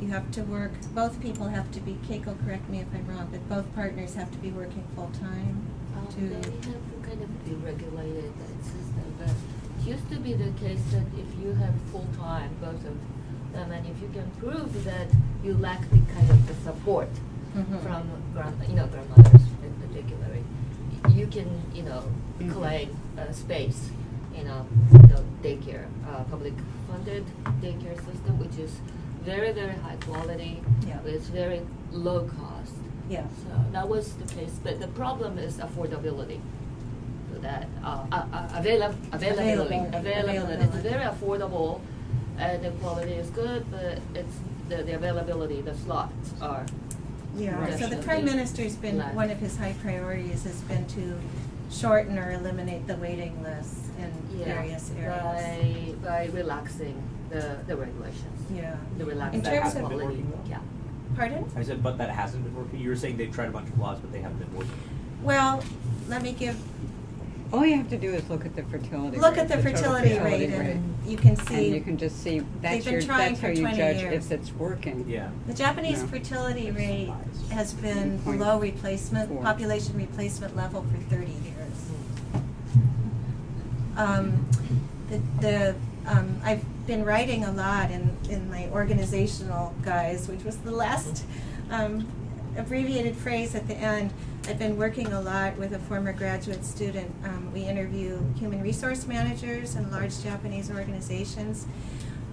you 0.00 0.08
have 0.08 0.30
to 0.30 0.42
work, 0.42 0.70
both 0.94 1.20
people 1.20 1.48
have 1.48 1.72
to 1.72 1.80
be, 1.80 1.98
Keiko, 2.08 2.36
correct 2.44 2.68
me 2.68 2.78
if 2.78 2.86
I'm 2.94 3.04
wrong, 3.08 3.28
but 3.32 3.48
both 3.48 3.74
partners 3.74 4.14
have 4.14 4.30
to 4.30 4.38
be 4.38 4.52
working 4.52 4.84
full-time 4.94 5.66
Um, 5.96 6.06
to. 6.06 6.20
They 6.20 6.70
have 6.70 7.02
kind 7.02 7.20
of 7.20 7.28
deregulated 7.44 8.30
that 8.38 8.64
system, 8.64 9.14
but 9.18 9.28
it 9.30 9.34
used 9.86 10.08
to 10.10 10.16
be 10.18 10.34
the 10.34 10.50
case 10.60 10.80
that 10.92 11.06
if 11.16 11.28
you 11.42 11.52
have 11.54 11.74
full-time, 11.92 12.50
both 12.60 12.74
of 12.84 12.96
them, 13.52 13.70
and 13.72 13.86
if 13.86 14.00
you 14.02 14.08
can 14.12 14.30
prove 14.38 14.84
that 14.84 15.08
you 15.44 15.54
lack 15.54 15.80
the 15.90 15.98
kind 16.14 16.30
of 16.30 16.46
the 16.46 16.54
support 16.54 17.08
Mhm. 17.54 17.80
from 17.82 18.02
grand, 18.34 18.56
you 18.68 18.74
know, 18.76 18.86
grandmothers 18.86 19.42
in 19.62 19.72
particular, 19.88 20.28
you 21.10 21.26
can, 21.26 21.48
you 21.74 21.82
know, 21.82 22.02
Mhm. 22.40 22.52
claim 22.52 22.88
a 23.16 23.32
space, 23.32 23.90
you 24.36 24.44
know, 24.44 24.66
you 24.92 24.98
know, 25.08 25.22
daycare, 25.42 25.86
uh, 26.08 26.24
public 26.24 26.54
funded 26.90 27.24
daycare 27.62 27.96
system, 28.04 28.38
which 28.38 28.56
is 28.58 28.80
very, 29.24 29.52
very 29.52 29.74
high 29.76 29.96
quality, 30.06 30.62
Yeah. 30.86 31.00
with 31.02 31.22
very 31.30 31.60
low 31.92 32.20
cost. 32.24 32.74
Yeah. 33.08 33.24
So 33.42 33.50
that 33.72 33.88
was 33.88 34.12
the 34.14 34.24
case, 34.34 34.60
but 34.62 34.80
the 34.80 34.88
problem 34.88 35.38
is 35.38 35.56
affordability. 35.58 36.40
So 37.38 37.42
that 37.42 37.68
uh, 37.84 38.04
uh, 38.10 38.26
uh, 38.32 38.48
avail- 38.54 38.94
availability, 39.12 39.76
Availability. 39.76 40.36
availability. 40.38 40.64
It's 40.64 40.76
very 40.76 41.04
affordable, 41.04 41.80
and 42.38 42.64
the 42.64 42.70
quality 42.82 43.12
is 43.12 43.30
good, 43.30 43.64
but 43.70 44.00
it's 44.14 44.36
the, 44.68 44.82
the 44.82 44.94
availability, 44.94 45.60
the 45.60 45.74
slots 45.74 46.32
are. 46.40 46.66
Yeah, 47.36 47.76
so 47.76 47.86
the 47.86 47.98
prime 47.98 48.24
minister's 48.24 48.74
been, 48.74 48.98
less. 48.98 49.14
one 49.14 49.30
of 49.30 49.38
his 49.38 49.56
high 49.56 49.74
priorities 49.82 50.42
has 50.44 50.60
been 50.62 50.84
to 50.88 51.18
shorten 51.70 52.18
or 52.18 52.32
eliminate 52.32 52.86
the 52.86 52.96
waiting 52.96 53.40
lists 53.42 53.88
in 53.98 54.38
Yeah, 54.40 54.44
various 54.46 54.90
areas. 54.98 55.94
By, 56.02 56.08
by 56.08 56.24
relaxing 56.32 57.00
the, 57.30 57.58
the 57.68 57.76
regulations. 57.76 58.50
Yeah. 58.52 58.74
The 58.96 59.04
relaxing 59.04 59.40
In 59.40 59.46
terms 59.46 59.74
of, 59.76 59.88
been 59.88 59.98
quality, 59.98 60.22
working 60.22 60.50
yeah. 60.50 60.58
pardon? 61.14 61.44
I 61.56 61.62
said, 61.62 61.82
but 61.82 61.98
that 61.98 62.10
hasn't 62.10 62.42
been 62.42 62.56
working. 62.56 62.80
You 62.80 62.88
were 62.88 62.96
saying 62.96 63.16
they've 63.18 63.32
tried 63.32 63.48
a 63.50 63.52
bunch 63.52 63.68
of 63.68 63.78
laws, 63.78 64.00
but 64.00 64.10
they 64.10 64.20
haven't 64.20 64.38
been 64.38 64.54
working. 64.56 64.72
Well, 65.22 65.62
let 66.08 66.22
me 66.22 66.32
give, 66.32 66.56
All 67.52 67.64
you 67.64 67.76
have 67.78 67.88
to 67.90 67.96
do 67.96 68.12
is 68.12 68.28
look 68.28 68.44
at 68.44 68.54
the 68.54 68.62
fertility 68.64 69.16
rate. 69.16 69.22
look 69.22 69.38
at 69.38 69.48
the 69.48 69.54
total 69.54 69.72
fertility 69.72 70.18
rate 70.18 70.50
and 70.50 70.94
you 71.06 71.16
can 71.16 71.34
see. 71.34 71.66
And 71.66 71.74
you 71.76 71.80
can 71.80 71.96
just 71.96 72.22
see, 72.22 72.42
that's 72.60 72.84
your, 72.84 73.00
that's 73.00 73.40
how 73.40 73.48
you 73.48 73.66
judge 73.68 74.02
years. 74.02 74.30
if 74.30 74.32
it's 74.32 74.52
working. 74.52 75.06
Yeah. 75.08 75.30
The 75.46 75.54
Japanese 75.54 76.02
No. 76.02 76.08
fertility 76.08 76.70
rate 76.70 77.10
has 77.50 77.72
been 77.72 78.18
below 78.18 78.58
replacement, 78.60 79.30
four. 79.30 79.42
population 79.42 79.96
replacement 79.96 80.54
level 80.56 80.82
for 80.82 80.98
thirty 81.14 81.32
years. 81.32 82.44
Um, 83.96 84.46
the, 85.08 85.20
the, 85.40 85.74
um, 86.06 86.40
I've 86.44 86.64
been 86.86 87.04
writing 87.04 87.44
a 87.44 87.50
lot 87.52 87.90
in, 87.90 88.16
in 88.28 88.50
my 88.50 88.68
organizational 88.68 89.74
guise, 89.82 90.28
which 90.28 90.44
was 90.44 90.58
the 90.58 90.70
last, 90.70 91.24
um, 91.70 92.06
abbreviated 92.58 93.16
phrase 93.16 93.54
at 93.54 93.66
the 93.68 93.74
end. 93.74 94.12
I've 94.48 94.58
been 94.58 94.76
working 94.76 95.12
a 95.12 95.20
lot 95.20 95.56
with 95.56 95.72
a 95.74 95.78
former 95.78 96.12
graduate 96.12 96.64
student. 96.64 97.10
Um, 97.24 97.52
we 97.52 97.62
interview 97.62 98.20
human 98.34 98.60
resource 98.62 99.06
managers 99.06 99.76
in 99.76 99.90
large 99.90 100.22
Japanese 100.22 100.70
organizations 100.70 101.66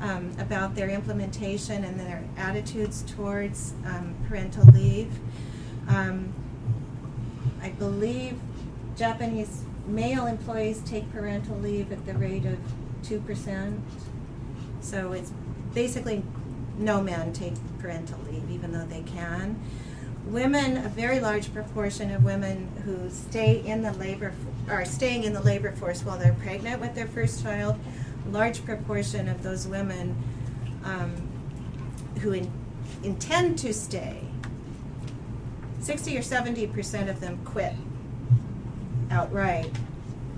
um, 0.02 0.32
about 0.40 0.76
their 0.76 0.90
implementation 0.90 1.84
and 1.84 2.00
their 2.00 2.24
attitudes 2.38 3.04
towards 3.04 3.74
um, 3.86 4.16
parental 4.28 4.66
leave. 4.66 5.12
Um, 5.88 6.34
I 7.62 7.70
believe 7.70 8.40
Japanese 8.98 9.64
male 9.86 10.26
employees 10.26 10.82
take 10.86 11.12
parental 11.12 11.58
leave 11.58 11.92
at 11.92 12.06
the 12.06 12.14
rate 12.14 12.46
of 12.46 12.58
2%. 13.04 13.80
So 14.82 15.14
it's 15.14 15.32
basically 15.74 16.24
no 16.78 17.02
men 17.02 17.34
take 17.34 17.54
parental 17.80 18.20
leave, 18.30 18.50
even 18.50 18.72
though 18.72 18.86
they 18.86 19.02
can. 19.02 19.62
Women, 20.26 20.78
a 20.78 20.90
very 20.90 21.20
large 21.20 21.54
proportion 21.54 22.12
of 22.12 22.24
women 22.24 22.68
who 22.84 23.10
stay 23.12 23.64
in 23.66 23.84
the 23.84 23.94
labor, 23.94 24.34
are 24.68 24.84
staying 24.84 25.24
in 25.24 25.34
the 25.34 25.42
labor 25.42 25.72
force 25.72 26.04
while 26.04 26.18
they're 26.18 26.34
pregnant 26.34 26.82
with 26.82 26.96
their 26.96 27.08
first 27.08 27.44
child, 27.44 27.76
large 28.32 28.66
proportion 28.66 29.28
of 29.28 29.44
those 29.44 29.68
women 29.68 30.16
um, 30.84 31.16
who 32.22 32.32
in, 32.32 32.52
intend 33.04 33.60
to 33.60 33.74
stay, 33.74 34.22
60 35.80 36.18
or 36.18 36.22
70 36.24 36.68
percent 36.68 37.10
of 37.10 37.20
them 37.20 37.40
quit 37.46 37.74
outright 39.12 39.72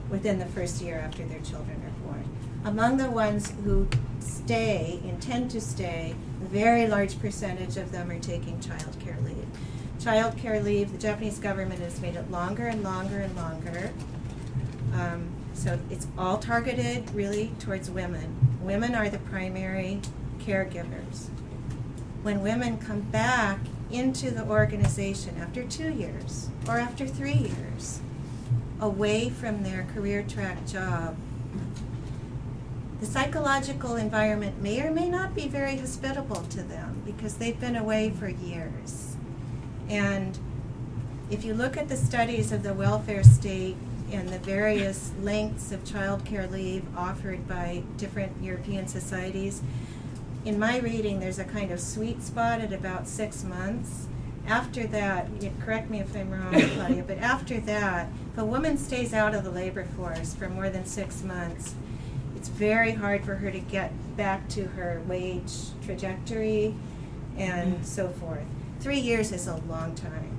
within 0.09 0.39
the 0.39 0.45
first 0.47 0.81
year 0.81 0.99
after 0.99 1.23
their 1.25 1.39
children 1.39 1.81
are 1.85 2.05
born. 2.05 2.23
Among 2.65 2.97
the 2.97 3.09
ones 3.09 3.53
who 3.63 3.87
stay, 4.19 4.99
intend 5.05 5.51
to 5.51 5.61
stay, 5.61 6.15
a 6.41 6.45
very 6.45 6.87
large 6.87 7.19
percentage 7.19 7.77
of 7.77 7.91
them 7.91 8.11
are 8.11 8.19
taking 8.19 8.59
child 8.59 8.97
care 8.99 9.17
leave. 9.23 9.36
Child 10.07 10.37
care 10.37 10.61
leave, 10.61 10.93
the 10.93 10.97
Japanese 10.97 11.37
government 11.37 11.81
has 11.81 11.99
made 11.99 12.15
it 12.15 12.31
longer 12.31 12.67
and 12.67 12.81
longer 12.81 13.19
and 13.19 13.35
longer. 13.35 13.91
Um, 14.93 15.27
so 15.53 15.77
it's 15.89 16.07
all 16.17 16.37
targeted 16.37 17.13
really 17.13 17.51
towards 17.59 17.91
women. 17.91 18.57
Women 18.61 18.95
are 18.95 19.09
the 19.09 19.17
primary 19.17 19.99
caregivers. 20.39 21.27
When 22.23 22.41
women 22.41 22.77
come 22.77 23.01
back 23.01 23.59
into 23.91 24.31
the 24.31 24.45
organization 24.45 25.35
after 25.41 25.65
two 25.65 25.89
years 25.89 26.51
or 26.69 26.77
after 26.77 27.05
three 27.05 27.33
years, 27.33 27.99
away 28.79 29.29
from 29.29 29.63
their 29.63 29.85
career 29.93 30.23
track 30.23 30.65
job, 30.65 31.17
the 33.01 33.05
psychological 33.05 33.97
environment 33.97 34.61
may 34.63 34.81
or 34.81 34.89
may 34.89 35.09
not 35.09 35.35
be 35.35 35.49
very 35.49 35.75
hospitable 35.75 36.43
to 36.43 36.63
them 36.63 37.01
because 37.05 37.33
they've 37.33 37.59
been 37.59 37.75
away 37.75 38.09
for 38.09 38.29
years. 38.29 39.06
And 39.89 40.37
if 41.29 41.43
you 41.43 41.53
look 41.53 41.77
at 41.77 41.89
the 41.89 41.97
studies 41.97 42.51
of 42.51 42.63
the 42.63 42.73
welfare 42.73 43.23
state 43.23 43.75
and 44.11 44.29
the 44.29 44.39
various 44.39 45.11
lengths 45.21 45.71
of 45.71 45.83
child 45.85 46.23
care 46.25 46.47
leave 46.47 46.83
offered 46.97 47.47
by 47.47 47.83
different 47.97 48.41
European 48.41 48.87
societies, 48.87 49.61
in 50.45 50.57
my 50.57 50.79
reading, 50.79 51.19
there's 51.19 51.39
a 51.39 51.43
kind 51.43 51.71
of 51.71 51.79
sweet 51.79 52.23
spot 52.23 52.61
at 52.61 52.71
about 52.71 53.07
six 53.07 53.43
months. 53.43 54.07
After 54.47 54.87
that, 54.87 55.27
you 55.41 55.51
correct 55.59 55.89
me 55.89 55.99
if 55.99 56.15
I'm 56.15 56.31
wrong, 56.31 56.53
Claudia, 56.75 57.03
but 57.05 57.17
after 57.17 57.59
that, 57.61 58.07
if 58.31 58.37
a 58.37 58.45
woman 58.45 58.77
stays 58.77 59.13
out 59.13 59.35
of 59.35 59.43
the 59.43 59.51
labor 59.51 59.83
force 59.83 60.33
for 60.33 60.47
more 60.47 60.69
than 60.69 60.85
six 60.85 61.21
months, 61.21 61.75
it's 62.37 62.47
very 62.47 62.93
hard 62.93 63.25
for 63.25 63.35
her 63.35 63.51
to 63.51 63.59
get 63.59 63.91
back 64.15 64.47
to 64.49 64.67
her 64.67 65.01
wage 65.05 65.51
trajectory 65.83 66.75
and 67.35 67.79
mm. 67.79 67.85
so 67.85 68.07
forth. 68.07 68.45
Three 68.79 68.99
years 68.99 69.31
is 69.31 69.47
a 69.47 69.55
long 69.55 69.95
time. 69.95 70.33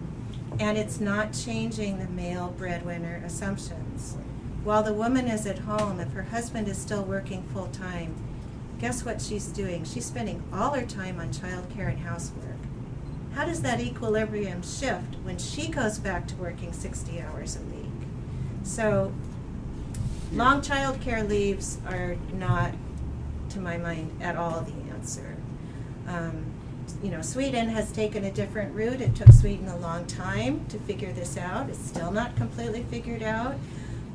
and 0.61 0.77
it's 0.77 0.99
not 0.99 1.33
changing 1.33 1.99
the 1.99 2.09
male 2.09 2.53
breadwinner 2.59 3.23
assumptions. 3.25 4.17
While 4.65 4.83
the 4.83 4.93
woman 4.93 5.29
is 5.29 5.47
at 5.47 5.61
home, 5.61 6.01
if 6.01 6.13
her 6.15 6.25
husband 6.25 6.67
is 6.67 6.77
still 6.79 7.05
working 7.05 7.45
full 7.55 7.69
time, 7.69 8.17
guess 8.81 9.05
what 9.05 9.21
she's 9.23 9.47
doing? 9.47 9.85
She's 9.85 10.07
spending 10.07 10.43
all 10.53 10.71
her 10.75 10.85
time 10.85 11.21
on 11.21 11.29
childcare 11.33 11.89
and 11.91 12.01
housework. 12.01 12.57
How 13.35 13.45
does 13.45 13.63
that 13.63 13.79
equilibrium 13.79 14.63
shift 14.63 15.15
when 15.23 15.39
she 15.39 15.69
goes 15.69 15.99
back 15.99 16.27
to 16.29 16.35
working 16.37 16.73
60 16.73 17.21
hours 17.21 17.57
a 17.57 17.61
week? 17.61 17.93
So, 18.65 19.13
long 20.33 20.61
childcare 20.61 21.29
leaves 21.29 21.79
are 21.87 22.17
not, 22.33 22.73
to 23.51 23.61
my 23.61 23.77
mind, 23.77 24.21
at 24.21 24.37
all 24.37 24.63
the 24.63 24.91
answer. 24.93 25.37
Um, 26.09 26.47
you 27.03 27.11
know, 27.11 27.23
Sweden 27.23 27.69
has 27.69 27.93
taken 27.93 28.25
a 28.25 28.31
different 28.31 28.75
route. 28.75 29.01
It 29.01 29.15
took 29.15 29.31
Sweden 29.33 29.69
a 29.69 29.77
long 29.77 30.07
time 30.07 30.67
to 30.69 30.79
figure 30.81 31.13
this 31.13 31.37
out. 31.37 31.69
It's 31.69 31.79
still 31.79 32.11
not 32.11 32.37
completely 32.37 32.83
figured 32.91 33.23
out. 33.23 33.57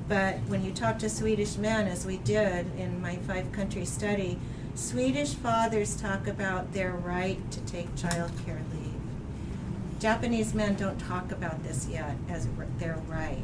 But 0.09 0.35
when 0.47 0.65
you 0.65 0.73
talk 0.73 0.99
to 0.99 1.09
Swedish 1.09 1.57
men, 1.57 1.87
as 1.87 2.05
we 2.05 2.17
did 2.17 2.67
in 2.77 3.01
my 3.01 3.15
five 3.17 3.51
country 3.53 3.85
study, 3.85 4.37
Swedish 4.75 5.33
fathers 5.33 5.95
talk 5.95 6.27
about 6.27 6.73
their 6.73 6.91
right 6.91 7.39
to 7.51 7.61
take 7.61 7.95
child 7.95 8.31
care 8.45 8.61
leave. 8.73 8.93
Japanese 9.99 10.53
men 10.53 10.75
don't 10.75 10.99
talk 10.99 11.31
about 11.31 11.63
this 11.63 11.87
yet 11.87 12.15
as 12.27 12.47
their 12.79 12.97
right. 13.07 13.43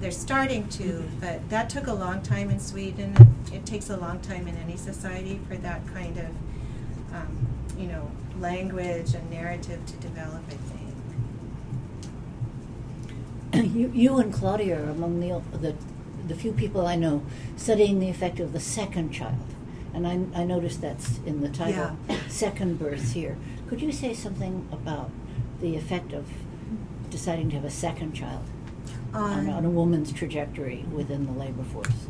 They're 0.00 0.10
starting 0.10 0.68
to, 0.70 1.08
but 1.20 1.48
that 1.48 1.70
took 1.70 1.86
a 1.86 1.94
long 1.94 2.20
time 2.22 2.50
in 2.50 2.60
Sweden. 2.60 3.16
It 3.52 3.64
takes 3.64 3.88
a 3.88 3.96
long 3.96 4.20
time 4.20 4.46
in 4.46 4.56
any 4.58 4.76
society 4.76 5.40
for 5.48 5.56
that 5.56 5.86
kind 5.94 6.18
of, 6.18 6.26
um, 7.14 7.47
you 7.78 7.86
know, 7.86 8.10
language 8.40 9.14
and 9.14 9.30
narrative 9.30 9.84
to 9.86 9.96
develop, 9.96 10.42
I 10.48 10.54
think. 13.54 13.74
you, 13.74 13.90
you 13.94 14.18
and 14.18 14.32
Claudia 14.32 14.84
are 14.84 14.90
among 14.90 15.20
the, 15.20 15.40
the, 15.56 15.74
the 16.26 16.34
few 16.34 16.52
people 16.52 16.86
I 16.86 16.96
know 16.96 17.24
studying 17.56 18.00
the 18.00 18.08
effect 18.08 18.40
of 18.40 18.52
the 18.52 18.60
second 18.60 19.12
child. 19.12 19.46
And 19.94 20.06
I, 20.06 20.40
I 20.40 20.44
noticed 20.44 20.80
that's 20.80 21.18
in 21.18 21.40
the 21.40 21.48
title, 21.48 21.96
yeah. 22.08 22.18
Second 22.28 22.78
Birth 22.78 23.12
here. 23.12 23.36
Could 23.68 23.80
you 23.80 23.90
say 23.90 24.12
something 24.12 24.68
about 24.70 25.10
the 25.60 25.76
effect 25.76 26.12
of 26.12 26.26
deciding 27.10 27.48
to 27.50 27.56
have 27.56 27.64
a 27.64 27.70
second 27.70 28.12
child 28.12 28.44
on, 29.14 29.48
um, 29.48 29.50
on 29.50 29.64
a 29.64 29.70
woman's 29.70 30.12
trajectory 30.12 30.84
within 30.92 31.26
the 31.26 31.32
labor 31.32 31.64
force? 31.64 32.06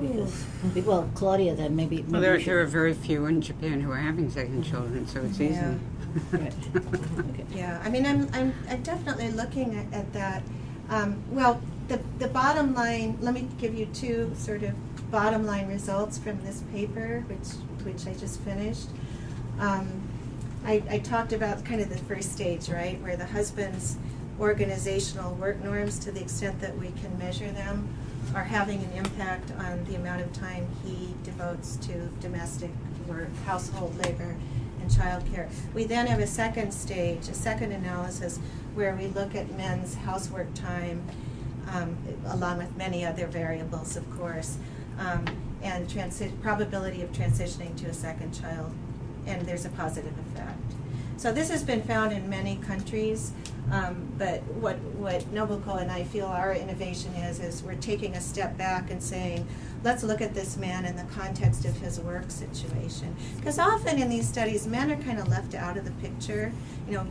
Because, 0.00 0.44
well, 0.86 1.10
Claudia, 1.14 1.54
then 1.54 1.76
maybe. 1.76 1.96
maybe 1.96 2.12
well, 2.12 2.20
there, 2.20 2.38
there 2.38 2.60
are 2.60 2.66
very 2.66 2.94
few 2.94 3.26
in 3.26 3.40
Japan 3.40 3.80
who 3.80 3.90
are 3.92 3.96
having 3.96 4.30
second 4.30 4.64
children, 4.64 5.06
so 5.06 5.20
it's 5.22 5.40
easy. 5.40 5.54
Yeah. 5.54 5.74
right. 6.32 6.54
okay. 6.76 7.44
Yeah, 7.54 7.80
I 7.84 7.90
mean, 7.90 8.06
I'm, 8.06 8.28
I'm, 8.32 8.54
I'm 8.68 8.82
definitely 8.82 9.30
looking 9.30 9.76
at, 9.76 9.92
at 9.92 10.12
that. 10.12 10.42
Um, 10.90 11.22
well, 11.30 11.60
the, 11.88 12.00
the 12.18 12.28
bottom 12.28 12.74
line, 12.74 13.18
let 13.20 13.34
me 13.34 13.48
give 13.58 13.74
you 13.74 13.86
two 13.86 14.32
sort 14.36 14.62
of 14.62 14.74
bottom 15.10 15.46
line 15.46 15.68
results 15.68 16.18
from 16.18 16.42
this 16.44 16.62
paper, 16.72 17.24
which, 17.28 17.48
which 17.84 18.06
I 18.06 18.18
just 18.18 18.40
finished. 18.40 18.88
Um, 19.60 20.02
I, 20.64 20.82
I 20.88 20.98
talked 20.98 21.32
about 21.32 21.64
kind 21.64 21.80
of 21.80 21.90
the 21.90 21.98
first 21.98 22.32
stage, 22.32 22.68
right, 22.68 23.00
where 23.02 23.16
the 23.16 23.26
husband's 23.26 23.96
organizational 24.40 25.34
work 25.34 25.62
norms, 25.62 25.98
to 26.00 26.10
the 26.10 26.20
extent 26.20 26.60
that 26.60 26.76
we 26.76 26.90
can 27.00 27.16
measure 27.18 27.50
them, 27.52 27.88
are 28.34 28.44
having 28.44 28.82
an 28.82 28.92
impact 28.92 29.52
on 29.58 29.84
the 29.84 29.94
amount 29.94 30.20
of 30.20 30.32
time 30.32 30.66
he 30.84 31.14
devotes 31.22 31.76
to 31.76 31.92
domestic 32.20 32.70
work, 33.06 33.28
household 33.44 33.96
labor, 34.04 34.36
and 34.80 34.90
childcare. 34.90 35.48
We 35.72 35.84
then 35.84 36.06
have 36.08 36.18
a 36.18 36.26
second 36.26 36.72
stage, 36.72 37.28
a 37.28 37.34
second 37.34 37.72
analysis, 37.72 38.38
where 38.74 38.94
we 38.96 39.06
look 39.06 39.34
at 39.34 39.56
men's 39.56 39.94
housework 39.94 40.52
time, 40.54 41.02
um, 41.72 41.96
along 42.26 42.58
with 42.58 42.76
many 42.76 43.04
other 43.04 43.26
variables, 43.26 43.96
of 43.96 44.10
course, 44.18 44.58
um, 44.98 45.24
and 45.62 45.88
transi- 45.88 46.38
probability 46.42 47.02
of 47.02 47.12
transitioning 47.12 47.76
to 47.76 47.86
a 47.86 47.94
second 47.94 48.32
child, 48.32 48.72
and 49.26 49.42
there's 49.46 49.64
a 49.64 49.70
positive 49.70 50.12
effect. 50.18 50.58
So 51.16 51.32
this 51.32 51.48
has 51.50 51.62
been 51.62 51.82
found 51.82 52.12
in 52.12 52.28
many 52.28 52.56
countries. 52.56 53.32
Um, 53.70 54.12
but 54.18 54.42
what, 54.44 54.76
what 54.96 55.22
Nobuko 55.32 55.80
and 55.80 55.90
I 55.90 56.04
feel 56.04 56.26
our 56.26 56.54
innovation 56.54 57.14
is, 57.14 57.40
is 57.40 57.62
we're 57.62 57.74
taking 57.76 58.14
a 58.14 58.20
step 58.20 58.56
back 58.58 58.90
and 58.90 59.02
saying, 59.02 59.46
let's 59.82 60.02
look 60.02 60.20
at 60.20 60.34
this 60.34 60.56
man 60.56 60.84
in 60.84 60.96
the 60.96 61.04
context 61.04 61.64
of 61.64 61.76
his 61.78 61.98
work 61.98 62.30
situation. 62.30 63.16
Because 63.36 63.58
often 63.58 63.98
in 63.98 64.08
these 64.08 64.28
studies, 64.28 64.66
men 64.66 64.90
are 64.90 65.02
kind 65.02 65.18
of 65.18 65.28
left 65.28 65.54
out 65.54 65.76
of 65.76 65.84
the 65.84 65.90
picture. 65.92 66.52
You 66.86 66.94
know, 66.94 67.06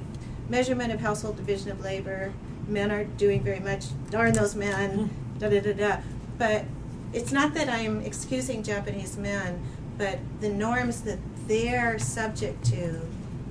measurement 0.49 0.93
of 0.93 0.99
household 0.99 1.38
division 1.38 1.72
of 1.72 1.82
labor, 1.82 2.32
men 2.68 2.91
are 2.91 3.04
doing 3.04 3.41
very 3.43 3.60
much, 3.60 3.86
darn 4.10 4.34
those 4.34 4.56
men, 4.56 5.10
da 5.39 5.49
da 5.49 5.60
da 5.60 5.74
da. 5.74 5.97
But 6.38 6.66
it's 7.14 7.32
not 7.32 7.54
that 7.56 7.70
I'm 7.70 8.01
excusing 8.01 8.64
Japanese 8.64 9.18
men, 9.18 9.62
but 9.97 10.20
the 10.41 10.49
norms 10.49 11.01
that 11.01 11.20
they're 11.47 11.99
subject 11.99 12.64
to 12.66 13.01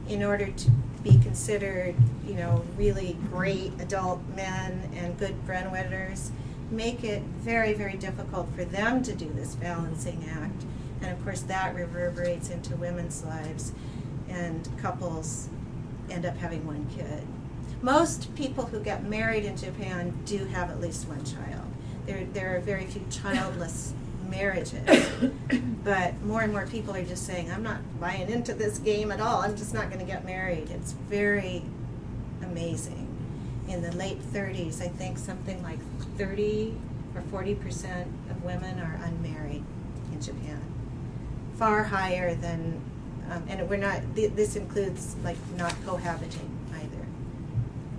in 0.09 0.22
order 0.22 0.46
to 0.46 0.70
be 1.03 1.18
considered, 1.18 1.94
you 2.26 2.34
know, 2.34 2.64
really 2.76 3.16
great 3.30 3.72
adult 3.80 4.20
men 4.36 4.90
and 4.94 5.18
good 5.18 5.44
breadwinners 5.44 6.30
make 6.70 7.05
it 7.05 7.22
very, 7.22 7.74
very 7.74 7.96
difficult 7.96 8.48
for 8.55 8.64
them 8.64 9.03
to 9.03 9.14
do 9.14 9.30
this 9.34 9.55
balancing 9.55 10.26
act. 10.30 10.64
And 11.03 11.11
of 11.11 11.22
course, 11.24 11.42
that 11.42 11.74
reverberates 11.74 12.50
into 12.50 12.76
women's 12.76 13.24
lives, 13.24 13.72
and 14.28 14.68
couples 14.80 15.48
end 16.11 16.24
up 16.24 16.36
having 16.36 16.66
one 16.66 16.86
kid. 16.96 17.26
Most 17.82 18.34
people 18.36 18.66
who 18.66 18.80
get 18.80 19.05
married 19.05 19.44
in 19.44 19.57
Japan 19.57 20.16
do 20.24 20.44
have 20.46 20.70
at 20.70 20.80
least 20.80 21.09
one 21.09 21.24
child. 21.24 21.66
There, 22.07 22.24
there 22.32 22.57
are 22.57 22.61
very 22.61 22.86
few 22.86 23.05
childless 23.11 23.92
marriages. 24.33 25.09
but 25.85 26.20
more 26.22 26.41
and 26.41 26.53
more 26.53 26.66
people 26.66 26.97
are 26.97 27.05
just 27.05 27.24
saying, 27.26 27.53
I'm 27.53 27.62
not 27.62 27.78
buying 28.01 28.28
into 28.28 28.55
this 28.55 28.78
game 28.78 29.12
at 29.12 29.20
all. 29.20 29.43
I'm 29.43 29.57
just 29.57 29.72
not 29.72 29.89
going 29.91 30.01
to 30.01 30.11
get 30.11 30.24
married. 30.24 30.70
It's 30.70 30.93
very 30.93 31.62
amazing. 32.43 33.09
In 33.68 33.83
the 33.83 33.93
late 33.93 34.20
30s, 34.33 34.83
I 34.83 34.89
think 34.89 35.18
something 35.18 35.62
like 35.62 35.78
30 36.18 36.74
or 37.14 37.20
40 37.20 37.55
percent 37.57 38.09
of 38.30 38.43
women 38.43 38.80
are 38.80 38.99
unmarried 39.05 39.62
in 40.12 40.20
Japan. 40.20 40.61
Far 41.57 41.85
higher 41.85 42.35
than, 42.35 42.80
um, 43.30 43.45
and 43.49 43.68
we're 43.68 43.76
not, 43.76 44.01
th- 44.16 44.33
this 44.33 44.57
includes 44.57 45.14
like 45.22 45.37
not 45.57 45.74
cohabiting 45.85 46.51
either. 46.74 47.07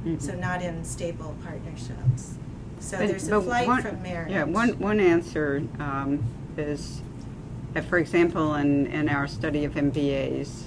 Mm-hmm. 0.05 0.17
So 0.17 0.33
not 0.35 0.61
in 0.61 0.83
stable 0.83 1.35
partnerships. 1.43 2.35
So 2.83 2.97
but, 2.97 3.07
there's 3.07 3.29
a 3.29 3.41
flight 3.41 3.67
one, 3.67 3.81
from 3.81 4.01
marriage. 4.03 4.31
Yeah, 4.31 4.43
one, 4.43 4.77
one 4.77 4.99
answer 4.99 5.63
um, 5.79 6.21
is, 6.57 7.01
uh, 7.75 7.81
for 7.81 7.97
example, 7.97 8.55
in, 8.55 8.87
in 8.87 9.07
our 9.07 9.25
study 9.25 9.63
of 9.63 9.73
MBAs, 9.75 10.63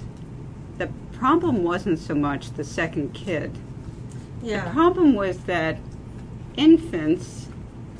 the 0.79 0.89
problem 1.13 1.63
wasn't 1.63 1.99
so 1.99 2.15
much 2.15 2.53
the 2.53 2.63
second 2.63 3.13
kid. 3.13 3.55
Yeah. 4.41 4.65
The 4.65 4.71
problem 4.71 5.13
was 5.13 5.37
that 5.41 5.77
infants 6.55 7.49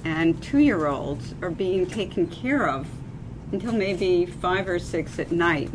and 0.03 0.41
two 0.41 0.59
year 0.59 0.87
olds 0.87 1.35
are 1.43 1.51
being 1.51 1.85
taken 1.85 2.25
care 2.27 2.67
of 2.67 2.87
until 3.51 3.71
maybe 3.71 4.25
five 4.25 4.67
or 4.67 4.79
six 4.79 5.19
at 5.19 5.31
night. 5.31 5.69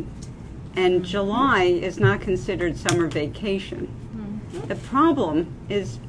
And 0.75 0.95
mm-hmm. 0.95 1.03
July 1.05 1.63
is 1.63 1.97
not 1.97 2.19
considered 2.19 2.75
summer 2.75 3.07
vacation. 3.07 3.87
Mm-hmm. 3.87 4.67
The 4.67 4.75
problem 4.75 5.47
is 5.69 5.99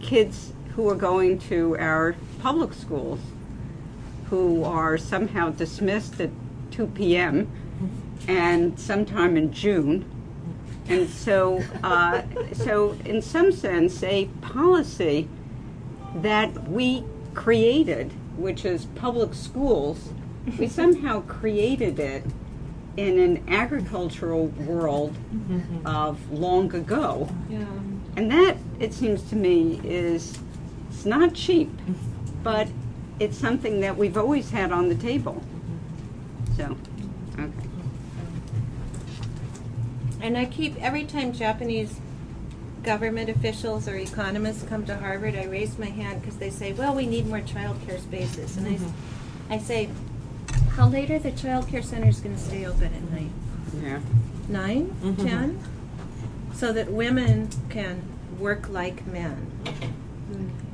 kids 0.00 0.52
who 0.80 0.88
are 0.88 0.94
going 0.94 1.38
to 1.38 1.76
our 1.76 2.14
public 2.38 2.72
schools 2.72 3.20
who 4.30 4.64
are 4.64 4.96
somehow 4.96 5.50
dismissed 5.50 6.18
at 6.22 6.30
2 6.70 6.86
p.m. 6.86 7.46
and 8.26 8.80
sometime 8.80 9.36
in 9.36 9.52
June. 9.52 10.10
And 10.88 11.06
so, 11.06 11.62
uh, 11.82 12.22
so 12.54 12.96
in 13.04 13.20
some 13.20 13.52
sense, 13.52 14.02
a 14.02 14.30
policy 14.40 15.28
that 16.14 16.66
we 16.66 17.04
created, 17.34 18.12
which 18.38 18.64
is 18.64 18.86
public 18.86 19.34
schools, 19.34 20.08
we 20.58 20.66
somehow 20.80 21.20
created 21.22 21.98
it 21.98 22.24
in 22.96 23.18
an 23.18 23.44
agricultural 23.48 24.46
world 24.46 25.14
of 25.84 26.32
long 26.32 26.74
ago. 26.74 27.28
Yeah. 27.50 27.66
And 28.16 28.30
that, 28.30 28.56
it 28.78 28.94
seems 28.94 29.22
to 29.28 29.36
me, 29.36 29.78
is 29.84 30.38
it's 31.00 31.06
not 31.06 31.32
cheap, 31.32 31.70
but 32.42 32.68
it's 33.18 33.38
something 33.38 33.80
that 33.80 33.96
we've 33.96 34.18
always 34.18 34.50
had 34.50 34.70
on 34.70 34.90
the 34.90 34.94
table. 34.94 35.42
So, 36.58 36.76
okay. 37.38 37.50
And 40.20 40.36
I 40.36 40.44
keep, 40.44 40.76
every 40.76 41.04
time 41.04 41.32
Japanese 41.32 41.98
government 42.82 43.30
officials 43.30 43.88
or 43.88 43.96
economists 43.96 44.62
come 44.64 44.84
to 44.84 44.96
Harvard, 44.98 45.36
I 45.36 45.44
raise 45.44 45.78
my 45.78 45.86
hand 45.86 46.20
because 46.20 46.36
they 46.36 46.50
say, 46.50 46.74
well, 46.74 46.94
we 46.94 47.06
need 47.06 47.26
more 47.26 47.40
child 47.40 47.78
care 47.86 47.98
spaces. 47.98 48.58
And 48.58 48.66
mm-hmm. 48.66 49.50
I, 49.50 49.54
I 49.54 49.58
say, 49.58 49.88
how 50.72 50.86
late 50.86 51.10
are 51.10 51.18
the 51.18 51.32
child 51.32 51.66
care 51.66 51.82
centers 51.82 52.20
going 52.20 52.36
to 52.36 52.42
stay 52.42 52.66
open 52.66 52.92
at 52.92 53.10
night? 53.10 53.30
Yeah. 53.82 54.00
9 54.50 54.86
mm-hmm. 54.86 55.26
10? 55.26 55.64
So 56.52 56.74
that 56.74 56.92
women 56.92 57.48
can 57.70 58.02
work 58.38 58.68
like 58.68 59.06
men. 59.06 59.50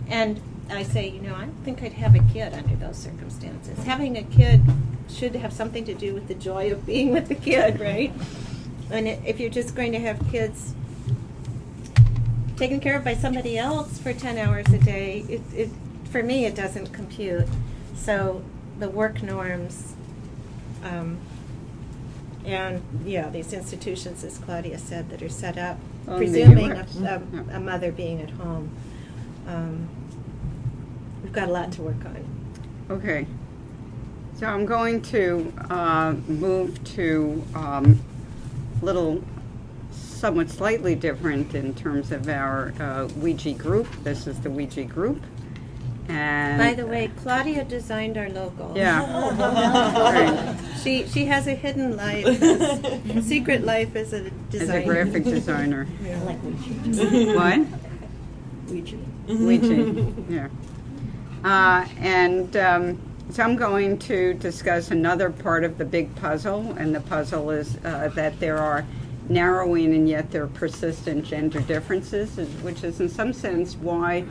And 0.09 0.41
I 0.71 0.83
say, 0.83 1.09
you 1.09 1.21
know, 1.21 1.35
I 1.35 1.41
don't 1.41 1.65
think 1.65 1.83
I'd 1.83 1.93
have 1.95 2.15
a 2.15 2.23
kid 2.33 2.53
under 2.53 2.77
those 2.77 2.97
circumstances. 2.97 3.79
Having 3.85 4.17
a 4.17 4.23
kid 4.23 4.61
should 5.09 5.37
have 5.37 5.53
something 5.53 5.85
to 5.85 5.95
do 5.95 6.15
with 6.15 6.29
the 6.29 6.35
joy 6.35 6.73
of 6.73 6.85
being 6.85 7.13
with 7.13 7.29
the 7.29 7.35
kid, 7.35 7.81
right? 7.81 8.13
And 8.91 9.09
if 9.09 9.41
you're 9.41 9.51
just 9.51 9.75
going 9.75 9.93
to 9.93 10.01
have 10.01 10.21
kids 10.31 10.75
taken 12.57 12.81
care 12.81 12.97
of 12.97 13.05
by 13.05 13.15
somebody 13.15 13.59
else 13.59 13.99
for 13.99 14.13
10 14.13 14.39
hours 14.39 14.67
a 14.69 14.79
day, 14.79 15.25
it, 15.29 15.43
it, 15.55 15.71
for 16.11 16.23
me, 16.23 16.47
it 16.47 16.55
doesn't 16.55 16.93
compute. 16.93 17.47
So 17.95 18.43
the 18.79 18.89
work 18.89 19.23
norms, 19.23 19.95
um, 20.83 21.19
and 22.45 22.83
yeah, 23.05 23.29
these 23.29 23.53
institutions, 23.53 24.23
as 24.23 24.39
Claudia 24.39 24.79
said, 24.79 25.11
that 25.11 25.23
are 25.23 25.29
set 25.29 25.59
up, 25.59 25.79
On 26.07 26.17
presuming 26.17 26.73
a, 26.73 26.87
a, 27.05 27.57
a 27.57 27.61
mother 27.61 27.91
being 27.91 28.21
at 28.21 28.31
home. 28.31 28.71
Um, 29.49 29.89
got 31.37 31.49
a 31.49 31.53
lot 31.53 31.71
to 31.73 31.83
work 31.83 32.03
on. 32.07 32.25
Okay. 32.91 33.27
So 34.39 34.47
I'm 34.47 34.65
going 34.67 35.03
to 35.03 35.53
uh, 35.71 36.15
move 36.27 36.83
to 36.97 37.45
um, 37.55 38.01
little, 38.83 39.23
somewhat 39.93 40.49
slightly 40.51 40.95
different 40.95 41.55
in 41.55 41.75
terms 41.75 42.11
of 42.11 42.29
our 42.29 42.73
uh, 42.81 43.09
Ouija 43.17 43.53
group. 43.53 43.87
This 44.03 44.27
is 44.27 44.41
the 44.41 44.51
Ouija 44.51 44.85
group. 44.85 45.23
And 46.09 46.59
By 46.59 46.73
the 46.75 46.87
way, 46.87 47.11
Claudia 47.23 47.65
designed 47.65 48.17
our 48.17 48.31
logo. 48.31 48.73
Yeah. 48.75 50.57
She 50.83 51.05
she 51.09 51.25
has 51.25 51.49
a 51.49 51.55
hidden 51.55 51.97
life, 51.97 52.25
as- 52.27 53.27
secret 53.27 53.65
life 53.65 53.97
as 53.97 54.13
a 54.13 54.27
as 54.27 54.31
designer. 54.51 54.79
a 54.79 54.85
graphic 54.85 55.25
designer. 55.25 55.87
I 56.05 56.15
like 56.23 56.39
Ouija. 56.45 57.35
what? 57.35 57.67
Ouija. 58.71 58.97
Ouija, 59.27 60.13
yeah. 60.29 60.49
Uh, 61.47 61.87
and 61.99 62.57
um, 62.57 63.01
so 63.31 63.41
I'm 63.45 63.55
going 63.55 64.01
to 64.01 64.35
discuss 64.35 64.91
another 64.91 65.31
part 65.31 65.63
of 65.63 65.79
the 65.79 65.85
big 65.85 66.13
puzzle, 66.17 66.73
and 66.73 66.93
the 66.93 67.01
puzzle 67.03 67.53
is 67.53 67.77
uh, 67.85 68.11
that 68.17 68.41
there 68.41 68.59
are 68.59 68.85
narrowing 69.29 69.95
and 69.95 70.09
yet 70.09 70.33
there 70.33 70.43
are 70.43 70.49
persistent 70.49 71.25
gender 71.25 71.61
differences, 71.61 72.37
which 72.63 72.83
is 72.83 72.99
in 72.99 73.09
some 73.09 73.33
sense 73.33 73.77
why, 73.77 74.25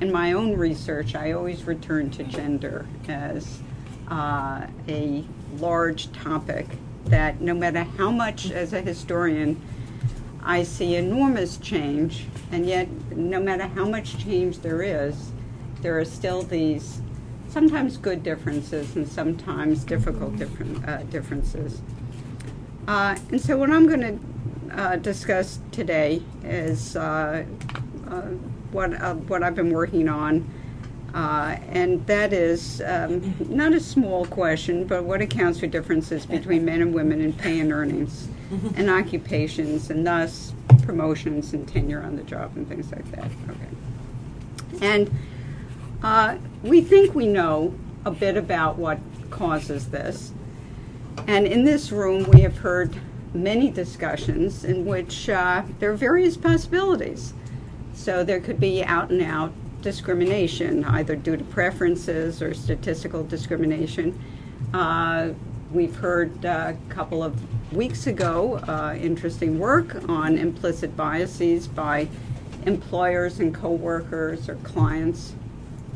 in 0.00 0.10
my 0.10 0.32
own 0.32 0.56
research, 0.56 1.14
I 1.14 1.30
always 1.30 1.62
return 1.62 2.10
to 2.10 2.24
gender 2.24 2.84
as 3.06 3.60
uh, 4.10 4.66
a 4.88 5.24
large 5.58 6.10
topic 6.10 6.66
that 7.04 7.40
no 7.40 7.54
matter 7.54 7.84
how 7.96 8.10
much, 8.10 8.50
as 8.50 8.72
a 8.72 8.80
historian, 8.80 9.62
I 10.42 10.64
see 10.64 10.96
enormous 10.96 11.58
change, 11.58 12.26
and 12.50 12.66
yet, 12.66 12.88
no 13.12 13.38
matter 13.40 13.68
how 13.68 13.84
much 13.84 14.18
change 14.18 14.58
there 14.58 14.82
is, 14.82 15.30
there 15.86 16.00
are 16.00 16.04
still 16.04 16.42
these 16.42 17.00
sometimes 17.48 17.96
good 17.96 18.24
differences 18.24 18.96
and 18.96 19.06
sometimes 19.06 19.84
difficult 19.84 20.36
different, 20.36 20.84
uh, 20.88 21.04
differences. 21.04 21.80
Uh, 22.88 23.16
and 23.30 23.40
so, 23.40 23.56
what 23.56 23.70
I'm 23.70 23.86
going 23.86 24.00
to 24.00 24.76
uh, 24.76 24.96
discuss 24.96 25.60
today 25.70 26.22
is 26.42 26.96
uh, 26.96 27.44
uh, 28.08 28.20
what 28.72 29.00
uh, 29.00 29.14
what 29.14 29.44
I've 29.44 29.54
been 29.54 29.70
working 29.70 30.08
on, 30.08 30.44
uh, 31.14 31.56
and 31.68 32.04
that 32.08 32.32
is 32.32 32.82
um, 32.84 33.36
not 33.48 33.72
a 33.72 33.78
small 33.78 34.26
question, 34.26 34.88
but 34.88 35.04
what 35.04 35.22
accounts 35.22 35.60
for 35.60 35.68
differences 35.68 36.26
between 36.26 36.64
men 36.64 36.82
and 36.82 36.92
women 36.92 37.20
in 37.20 37.32
pay 37.32 37.60
and 37.60 37.72
earnings, 37.72 38.26
and 38.74 38.90
occupations, 38.90 39.88
and 39.88 40.04
thus 40.04 40.52
promotions 40.82 41.52
and 41.52 41.68
tenure 41.68 42.02
on 42.02 42.16
the 42.16 42.24
job 42.24 42.56
and 42.56 42.68
things 42.68 42.90
like 42.90 43.08
that. 43.12 43.30
Okay, 43.48 44.84
and 44.84 45.08
uh, 46.06 46.38
we 46.62 46.80
think 46.80 47.16
we 47.16 47.26
know 47.26 47.74
a 48.04 48.12
bit 48.12 48.36
about 48.36 48.78
what 48.78 49.00
causes 49.28 49.88
this. 49.88 50.32
And 51.26 51.48
in 51.48 51.64
this 51.64 51.90
room, 51.90 52.22
we 52.30 52.42
have 52.42 52.58
heard 52.58 52.96
many 53.34 53.70
discussions 53.70 54.62
in 54.62 54.84
which 54.86 55.28
uh, 55.28 55.64
there 55.80 55.90
are 55.90 55.96
various 55.96 56.36
possibilities. 56.36 57.34
So 57.92 58.22
there 58.22 58.38
could 58.38 58.60
be 58.60 58.84
out 58.84 59.10
and 59.10 59.20
out 59.20 59.52
discrimination, 59.82 60.84
either 60.84 61.16
due 61.16 61.36
to 61.36 61.42
preferences 61.42 62.40
or 62.40 62.54
statistical 62.54 63.24
discrimination. 63.24 64.16
Uh, 64.72 65.30
we've 65.72 65.96
heard 65.96 66.46
uh, 66.46 66.74
a 66.74 66.94
couple 66.94 67.20
of 67.24 67.34
weeks 67.72 68.06
ago 68.06 68.58
uh, 68.68 68.96
interesting 68.96 69.58
work 69.58 70.08
on 70.08 70.38
implicit 70.38 70.96
biases 70.96 71.66
by 71.66 72.06
employers 72.64 73.40
and 73.40 73.52
coworkers 73.52 74.48
or 74.48 74.54
clients 74.56 75.34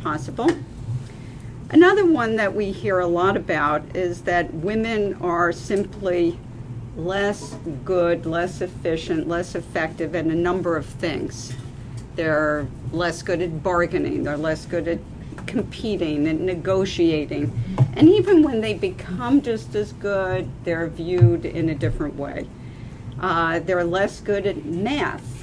possible. 0.02 0.50
Another 1.70 2.04
one 2.04 2.36
that 2.36 2.54
we 2.54 2.72
hear 2.72 2.98
a 2.98 3.06
lot 3.06 3.36
about 3.36 3.82
is 3.94 4.22
that 4.22 4.52
women 4.52 5.14
are 5.20 5.52
simply 5.52 6.38
less 6.96 7.54
good, 7.84 8.26
less 8.26 8.60
efficient, 8.60 9.28
less 9.28 9.54
effective 9.54 10.14
in 10.14 10.30
a 10.30 10.34
number 10.34 10.76
of 10.76 10.84
things. 10.84 11.54
They're 12.16 12.66
less 12.92 13.22
good 13.22 13.40
at 13.40 13.62
bargaining, 13.62 14.24
they're 14.24 14.36
less 14.36 14.66
good 14.66 14.88
at 14.88 14.98
competing 15.46 16.26
and 16.26 16.40
negotiating. 16.40 17.52
And 17.94 18.08
even 18.08 18.42
when 18.42 18.60
they 18.60 18.74
become 18.74 19.40
just 19.40 19.74
as 19.74 19.92
good, 19.92 20.48
they're 20.64 20.88
viewed 20.88 21.44
in 21.44 21.68
a 21.68 21.74
different 21.74 22.16
way. 22.16 22.48
Uh, 23.20 23.60
they're 23.60 23.84
less 23.84 24.20
good 24.20 24.46
at 24.46 24.64
math. 24.64 25.39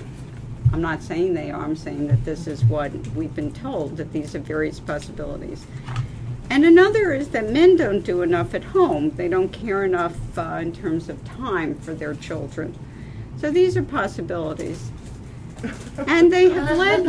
I'm 0.73 0.81
not 0.81 1.01
saying 1.01 1.33
they 1.33 1.51
are, 1.51 1.61
I'm 1.61 1.75
saying 1.75 2.07
that 2.07 2.23
this 2.25 2.47
is 2.47 2.63
what 2.65 2.91
we've 3.09 3.33
been 3.33 3.53
told, 3.53 3.97
that 3.97 4.11
these 4.11 4.35
are 4.35 4.39
various 4.39 4.79
possibilities. 4.79 5.65
And 6.49 6.63
another 6.63 7.13
is 7.13 7.29
that 7.29 7.49
men 7.51 7.75
don't 7.75 8.01
do 8.01 8.21
enough 8.21 8.53
at 8.53 8.63
home. 8.63 9.11
They 9.11 9.27
don't 9.27 9.49
care 9.49 9.83
enough 9.83 10.15
uh, 10.37 10.59
in 10.61 10.71
terms 10.71 11.09
of 11.09 11.23
time 11.25 11.75
for 11.75 11.93
their 11.93 12.15
children. 12.15 12.77
So 13.37 13.51
these 13.51 13.75
are 13.75 13.83
possibilities. 13.83 14.91
And 16.07 16.31
they 16.31 16.49
have 16.49 16.77
led 16.77 17.05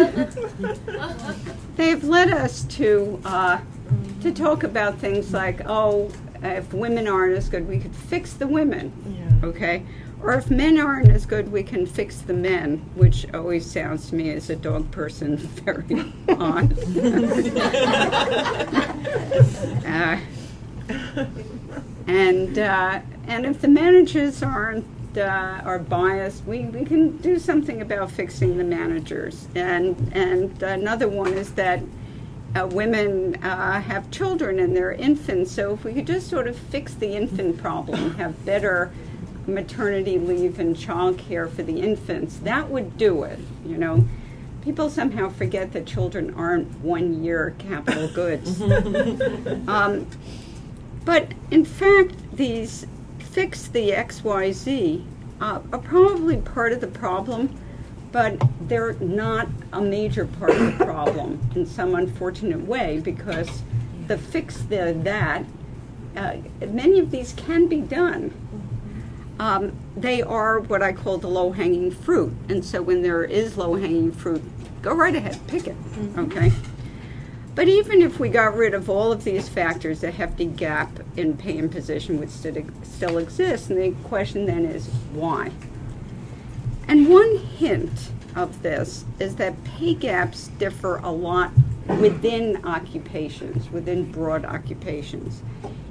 they 1.77 1.91
have 1.91 2.05
led 2.05 2.31
us 2.31 2.65
to 2.65 3.21
uh, 3.25 3.61
to 4.23 4.33
talk 4.33 4.65
about 4.65 4.99
things 4.99 5.33
like, 5.33 5.61
oh, 5.67 6.11
if 6.43 6.73
women 6.73 7.07
aren't 7.07 7.37
as 7.37 7.49
good, 7.49 7.69
we 7.69 7.79
could 7.79 7.95
fix 7.95 8.33
the 8.33 8.47
women. 8.47 8.93
Okay? 9.45 9.85
Or 10.23 10.35
if 10.35 10.51
men 10.51 10.79
aren't 10.79 11.11
as 11.11 11.27
good, 11.27 11.53
we 11.53 11.63
can 11.63 11.87
fix 11.87 12.21
the 12.21 12.35
men, 12.35 12.79
which 12.95 13.27
always 13.33 13.65
sounds 13.65 14.11
to 14.11 14.17
me 14.17 14.31
as 14.31 14.51
a 14.51 14.57
dog 14.57 14.91
person 14.91 15.37
very 15.37 16.13
odd. 16.29 16.77
uh, 19.87 20.19
and 22.07 22.59
uh, 22.59 23.01
and 23.27 23.47
if 23.47 23.61
the 23.61 23.69
managers 23.69 24.43
aren't 24.43 24.85
uh, 25.17 25.61
are 25.65 25.79
biased, 25.79 26.45
we, 26.45 26.65
we 26.65 26.85
can 26.85 27.17
do 27.19 27.39
something 27.39 27.81
about 27.81 28.11
fixing 28.11 28.59
the 28.59 28.65
managers. 28.65 29.47
And 29.55 30.11
and 30.15 30.61
another 30.63 31.09
one 31.09 31.35
is 31.35 31.53
that 31.53 31.81
uh, 32.57 32.67
women 32.67 33.37
uh, 33.37 33.81
have 33.81 34.11
children 34.11 34.59
and 34.59 34.77
they're 34.77 34.93
infants. 34.93 35.53
So 35.53 35.75
if 35.75 35.85
we 35.85 35.93
could 35.93 36.07
just 36.07 36.29
sort 36.29 36.49
of 36.49 36.57
fix 36.57 36.95
the 36.95 37.15
infant 37.15 37.59
problem, 37.59 38.15
have 38.17 38.45
better 38.45 38.91
maternity 39.49 40.19
leave 40.19 40.59
and 40.59 40.79
child 40.79 41.19
care 41.19 41.49
for 41.49 41.63
the 41.63 41.81
infants, 41.81 42.37
that 42.39 42.69
would 42.69 42.97
do 42.97 43.23
it. 43.23 43.39
You 43.65 43.79
know, 43.79 44.07
people 44.63 44.91
somehow 44.91 45.31
forget 45.31 45.73
that 45.73 45.87
children 45.87 46.35
aren't 46.35 46.81
one 46.81 47.25
year 47.25 47.55
capital 47.59 48.09
goods. 48.09 48.61
um, 49.69 50.07
but 51.05 51.33
in 51.51 51.65
fact, 51.65 52.15
these 52.37 52.87
fix 53.19 53.69
the 53.69 53.91
XYZ 53.91 55.05
uh, 55.41 55.61
are 55.73 55.79
probably 55.79 56.37
part 56.39 56.73
of 56.73 56.81
the 56.81 56.87
problem, 56.87 57.59
but 58.13 58.41
they're 58.63 58.95
not 58.95 59.49
a 59.73 59.81
major 59.81 60.27
part 60.27 60.51
of 60.51 60.79
the 60.79 60.85
problem 60.85 61.41
in 61.55 61.65
some 61.65 61.95
unfortunate 61.95 62.61
way 62.61 63.01
because 63.01 63.63
the 64.07 64.19
fix 64.19 64.59
the 64.63 64.99
that, 65.03 65.45
uh, 66.17 66.37
many 66.69 66.99
of 66.99 67.11
these 67.11 67.33
can 67.35 67.69
be 67.69 67.81
done. 67.81 68.35
Um, 69.39 69.73
they 69.97 70.21
are 70.23 70.61
what 70.61 70.83
I 70.83 70.93
call 70.93 71.19
the 71.19 71.29
low 71.29 71.53
hanging 71.53 71.91
fruit. 71.91 72.35
And 72.49 72.65
so 72.65 72.83
when 72.83 73.03
there 73.03 73.25
is 73.25 73.57
low 73.57 73.75
hanging 73.77 74.13
fruit, 74.13 74.43
go 74.83 74.95
right 74.95 75.15
ahead, 75.15 75.39
pick 75.47 75.67
it. 75.67 75.77
Okay? 76.17 76.53
But 77.55 77.69
even 77.69 78.03
if 78.03 78.21
we 78.21 78.29
got 78.29 78.57
rid 78.57 78.73
of 78.73 78.89
all 78.89 79.11
of 79.11 79.25
these 79.25 79.49
factors, 79.49 80.05
a 80.05 80.13
hefty 80.13 80.47
gap 80.47 80.91
in 81.17 81.37
pay 81.37 81.59
and 81.59 81.71
position 81.71 82.21
would 82.21 82.31
still, 82.31 82.65
still 82.85 83.19
exist. 83.19 83.71
And 83.71 83.81
the 83.81 84.09
question 84.09 84.47
then 84.47 84.65
is 84.65 84.87
why? 85.13 85.51
And 86.87 87.09
one 87.09 87.37
hint 87.37 88.11
of 88.37 88.63
this 88.63 89.05
is 89.19 89.37
that 89.37 89.63
pay 89.65 89.95
gaps 89.95 90.49
differ 90.59 90.99
a 90.99 91.11
lot 91.11 91.51
within 92.01 92.65
occupations, 92.65 93.71
within 93.71 94.11
broad 94.11 94.45
occupations. 94.45 95.43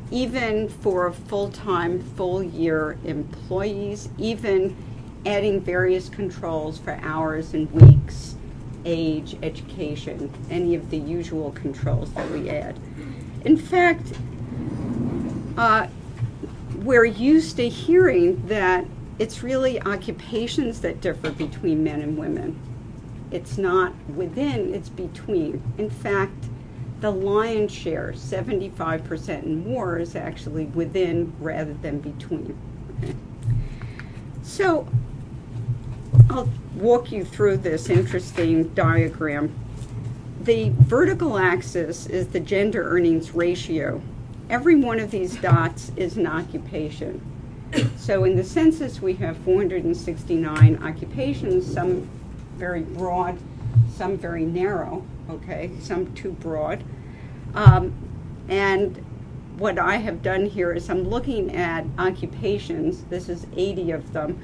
Even 0.09 0.69
for 0.69 1.11
full 1.11 1.49
time, 1.49 2.01
full 2.15 2.41
year 2.41 2.97
employees, 3.03 4.09
even 4.17 4.75
adding 5.25 5.59
various 5.59 6.07
controls 6.07 6.77
for 6.77 6.97
hours 7.01 7.53
and 7.53 7.69
weeks, 7.71 8.35
age, 8.85 9.35
education, 9.43 10.31
any 10.49 10.75
of 10.75 10.89
the 10.89 10.97
usual 10.97 11.51
controls 11.51 12.13
that 12.13 12.29
we 12.31 12.49
add. 12.49 12.79
In 13.43 13.57
fact, 13.57 14.13
uh, 15.57 15.87
we're 16.77 17.05
used 17.05 17.57
to 17.57 17.67
hearing 17.67 18.47
that 18.47 18.85
it's 19.19 19.43
really 19.43 19.81
occupations 19.81 20.81
that 20.81 21.01
differ 21.01 21.31
between 21.31 21.83
men 21.83 22.01
and 22.01 22.17
women. 22.17 22.59
It's 23.31 23.57
not 23.57 23.93
within, 24.15 24.73
it's 24.73 24.89
between. 24.89 25.61
In 25.77 25.89
fact, 25.89 26.45
the 26.99 27.11
lion's 27.11 27.71
share, 27.71 28.11
75% 28.13 29.29
and 29.43 29.65
more, 29.65 29.99
is 29.99 30.15
actually 30.15 30.65
within 30.65 31.33
rather 31.39 31.73
than 31.75 31.99
between. 31.99 32.57
So 34.41 34.87
I'll 36.29 36.49
walk 36.75 37.11
you 37.11 37.23
through 37.23 37.57
this 37.57 37.89
interesting 37.89 38.69
diagram. 38.69 39.53
The 40.41 40.69
vertical 40.69 41.37
axis 41.37 42.07
is 42.07 42.27
the 42.29 42.39
gender 42.39 42.83
earnings 42.89 43.35
ratio. 43.35 44.01
Every 44.49 44.75
one 44.75 44.99
of 44.99 45.11
these 45.11 45.35
dots 45.35 45.91
is 45.97 46.17
an 46.17 46.25
occupation. 46.25 47.21
So 47.97 48.23
in 48.23 48.37
the 48.37 48.43
census, 48.43 49.01
we 49.01 49.13
have 49.15 49.37
469 49.39 50.81
occupations, 50.81 51.71
some 51.71 52.09
very 52.55 52.81
broad, 52.81 53.37
some 53.93 54.17
very 54.17 54.45
narrow, 54.45 55.03
okay, 55.29 55.71
some 55.79 56.13
too 56.13 56.31
broad. 56.31 56.83
Um, 57.53 57.93
and 58.47 59.03
what 59.57 59.79
I 59.79 59.97
have 59.97 60.21
done 60.21 60.45
here 60.45 60.73
is 60.73 60.89
I'm 60.89 61.09
looking 61.09 61.55
at 61.55 61.85
occupations, 61.97 63.03
this 63.05 63.29
is 63.29 63.47
80 63.55 63.91
of 63.91 64.13
them. 64.13 64.39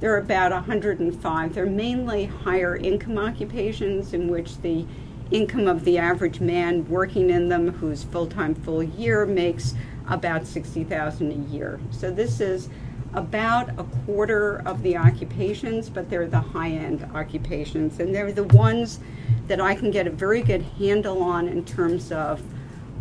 There 0.00 0.14
are 0.14 0.18
about 0.18 0.52
105. 0.52 1.54
They're 1.54 1.66
mainly 1.66 2.26
higher 2.26 2.76
income 2.76 3.18
occupations 3.18 4.14
in 4.14 4.28
which 4.28 4.60
the 4.60 4.86
income 5.30 5.66
of 5.66 5.84
the 5.84 5.98
average 5.98 6.40
man 6.40 6.88
working 6.88 7.30
in 7.30 7.48
them 7.48 7.72
who's 7.74 8.04
full-time 8.04 8.54
full 8.54 8.82
year 8.82 9.26
makes 9.26 9.74
about 10.08 10.46
60,000 10.46 11.30
a 11.30 11.34
year. 11.52 11.80
So 11.90 12.10
this 12.10 12.40
is 12.40 12.68
about 13.14 13.70
a 13.78 13.84
quarter 14.04 14.62
of 14.66 14.82
the 14.82 14.96
occupations, 14.96 15.88
but 15.88 16.10
they're 16.10 16.26
the 16.26 16.40
high-end 16.40 17.08
occupations 17.14 18.00
and 18.00 18.14
they're 18.14 18.32
the 18.32 18.44
ones 18.44 19.00
that 19.46 19.60
I 19.60 19.74
can 19.74 19.90
get 19.90 20.06
a 20.06 20.10
very 20.10 20.42
good 20.42 20.62
handle 20.78 21.22
on 21.22 21.48
in 21.48 21.64
terms 21.64 22.12
of 22.12 22.42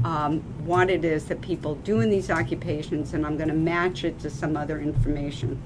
um, 0.05 0.39
what 0.65 0.89
it 0.89 1.03
is 1.03 1.25
that 1.25 1.41
people 1.41 1.75
do 1.75 1.99
in 1.99 2.09
these 2.09 2.29
occupations 2.29 3.13
and 3.13 3.25
I'm 3.25 3.35
going 3.35 3.49
to 3.49 3.55
match 3.55 4.03
it 4.03 4.19
to 4.19 4.29
some 4.29 4.55
other 4.55 4.79
information. 4.79 5.61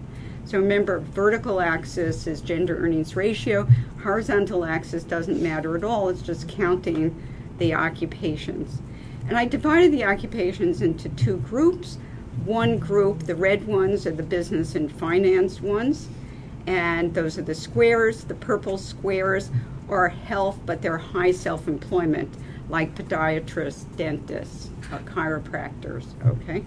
So 0.45 0.57
remember, 0.57 0.99
vertical 0.99 1.61
axis 1.61 2.25
is 2.25 2.41
gender 2.41 2.83
earnings 2.83 3.15
ratio. 3.15 3.67
Horizontal 4.01 4.65
axis 4.65 5.03
doesn't 5.03 5.41
matter 5.41 5.77
at 5.77 5.83
all. 5.83 6.09
It's 6.09 6.21
just 6.21 6.47
counting 6.47 7.15
the 7.59 7.75
occupations. 7.75 8.81
And 9.27 9.37
I 9.37 9.45
divided 9.45 9.91
the 9.91 10.03
occupations 10.03 10.81
into 10.81 11.09
two 11.09 11.37
groups. 11.37 11.99
One 12.45 12.77
group, 12.77 13.23
the 13.23 13.35
red 13.35 13.67
ones, 13.67 14.07
are 14.07 14.11
the 14.11 14.23
business 14.23 14.75
and 14.75 14.91
finance 14.91 15.61
ones. 15.61 16.07
And 16.65 17.13
those 17.13 17.37
are 17.37 17.43
the 17.43 17.55
squares. 17.55 18.23
The 18.23 18.35
purple 18.35 18.77
squares 18.77 19.49
are 19.89 20.09
health, 20.09 20.59
but 20.65 20.81
they're 20.81 20.97
high 20.97 21.31
self 21.31 21.67
employment, 21.67 22.33
like 22.69 22.95
podiatrists, 22.95 23.85
dentists, 23.97 24.69
uh, 24.91 24.99
chiropractors, 24.99 26.05
okay? 26.25 26.63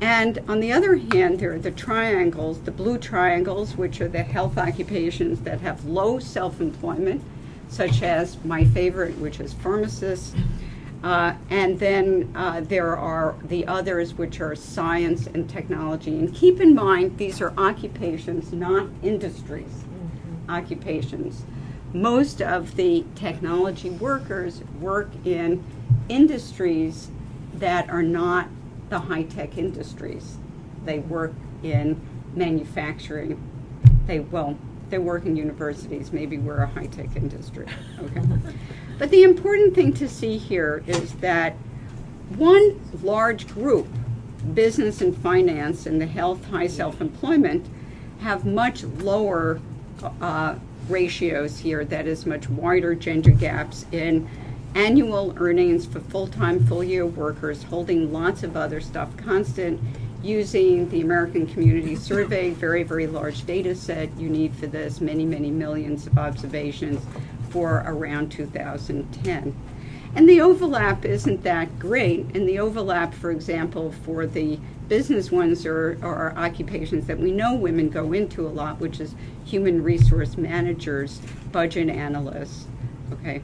And 0.00 0.38
on 0.48 0.60
the 0.60 0.72
other 0.72 0.96
hand, 0.96 1.40
there 1.40 1.54
are 1.54 1.58
the 1.58 1.70
triangles, 1.70 2.60
the 2.60 2.70
blue 2.70 2.98
triangles, 2.98 3.76
which 3.76 4.00
are 4.00 4.08
the 4.08 4.22
health 4.22 4.58
occupations 4.58 5.40
that 5.40 5.60
have 5.60 5.84
low 5.84 6.18
self 6.18 6.60
employment, 6.60 7.22
such 7.68 8.02
as 8.02 8.42
my 8.44 8.64
favorite, 8.64 9.16
which 9.18 9.40
is 9.40 9.52
pharmacists. 9.52 10.34
Uh, 11.04 11.34
and 11.50 11.78
then 11.80 12.32
uh, 12.34 12.62
there 12.62 12.96
are 12.96 13.36
the 13.44 13.66
others, 13.66 14.14
which 14.14 14.40
are 14.40 14.56
science 14.56 15.26
and 15.26 15.50
technology. 15.50 16.18
And 16.18 16.34
keep 16.34 16.62
in 16.62 16.74
mind, 16.74 17.18
these 17.18 17.42
are 17.42 17.52
occupations, 17.58 18.54
not 18.54 18.88
industries. 19.02 19.66
Mm-hmm. 19.66 20.50
Occupations. 20.50 21.44
Most 21.92 22.40
of 22.40 22.76
the 22.76 23.04
technology 23.14 23.90
workers 23.90 24.62
work 24.80 25.10
in 25.26 25.62
industries 26.08 27.10
that 27.52 27.90
are 27.90 28.02
not 28.02 28.48
the 28.88 29.00
high 29.00 29.24
tech 29.24 29.58
industries. 29.58 30.38
They 30.86 31.00
work 31.00 31.34
in 31.62 32.00
manufacturing. 32.34 33.38
They, 34.06 34.20
well, 34.20 34.56
they 34.88 34.98
work 34.98 35.26
in 35.26 35.36
universities. 35.36 36.14
Maybe 36.14 36.38
we're 36.38 36.62
a 36.62 36.66
high 36.66 36.86
tech 36.86 37.14
industry. 37.14 37.66
Okay. 38.00 38.22
but 38.98 39.10
the 39.10 39.22
important 39.22 39.74
thing 39.74 39.92
to 39.94 40.08
see 40.08 40.38
here 40.38 40.82
is 40.86 41.12
that 41.16 41.56
one 42.36 42.80
large 43.02 43.48
group, 43.48 43.86
business 44.54 45.00
and 45.00 45.16
finance 45.16 45.86
and 45.86 46.00
the 46.00 46.06
health, 46.06 46.44
high 46.46 46.66
self 46.66 47.00
employment, 47.00 47.66
have 48.20 48.44
much 48.44 48.84
lower 48.84 49.60
uh, 50.20 50.56
ratios 50.88 51.58
here, 51.58 51.84
that 51.84 52.06
is, 52.06 52.26
much 52.26 52.48
wider 52.48 52.94
gender 52.94 53.30
gaps 53.30 53.86
in 53.92 54.28
annual 54.74 55.34
earnings 55.36 55.86
for 55.86 56.00
full-time, 56.00 56.66
full-year 56.66 57.06
workers, 57.06 57.62
holding 57.62 58.12
lots 58.12 58.42
of 58.42 58.56
other 58.56 58.80
stuff 58.80 59.16
constant, 59.16 59.80
using 60.22 60.88
the 60.88 61.00
American 61.02 61.46
Community 61.46 61.94
Survey, 61.94 62.50
very, 62.50 62.82
very 62.82 63.06
large 63.06 63.44
data 63.46 63.74
set. 63.74 64.10
You 64.18 64.28
need 64.28 64.54
for 64.54 64.66
this, 64.66 65.00
many, 65.00 65.24
many 65.24 65.50
millions 65.50 66.06
of 66.06 66.18
observations 66.18 67.04
for 67.54 67.84
around 67.86 68.32
2010. 68.32 69.56
And 70.16 70.28
the 70.28 70.40
overlap 70.40 71.04
isn't 71.04 71.44
that 71.44 71.78
great. 71.78 72.26
And 72.34 72.48
the 72.48 72.58
overlap, 72.58 73.14
for 73.14 73.30
example, 73.30 73.92
for 74.04 74.26
the 74.26 74.58
business 74.88 75.30
ones 75.30 75.64
are, 75.64 75.96
are 76.02 76.36
occupations 76.36 77.06
that 77.06 77.20
we 77.20 77.30
know 77.30 77.54
women 77.54 77.90
go 77.90 78.12
into 78.12 78.44
a 78.44 78.50
lot, 78.50 78.80
which 78.80 78.98
is 78.98 79.14
human 79.44 79.84
resource 79.84 80.36
managers, 80.36 81.20
budget 81.52 81.88
analysts. 81.90 82.66
Okay. 83.12 83.40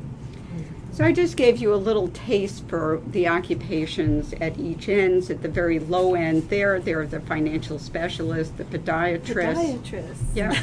So 0.90 1.04
I 1.04 1.12
just 1.12 1.36
gave 1.36 1.58
you 1.58 1.72
a 1.72 1.76
little 1.76 2.08
taste 2.08 2.66
for 2.66 3.00
the 3.06 3.28
occupations 3.28 4.32
at 4.40 4.58
each 4.58 4.88
ends. 4.88 5.30
At 5.30 5.42
the 5.42 5.48
very 5.48 5.78
low 5.78 6.16
end 6.16 6.50
there, 6.50 6.80
there 6.80 7.00
are 7.00 7.06
the 7.06 7.20
financial 7.20 7.78
specialists, 7.78 8.54
the 8.56 8.64
podiatrists. 8.64 9.54
Podiatrists. 9.54 10.34
Yeah. 10.34 10.61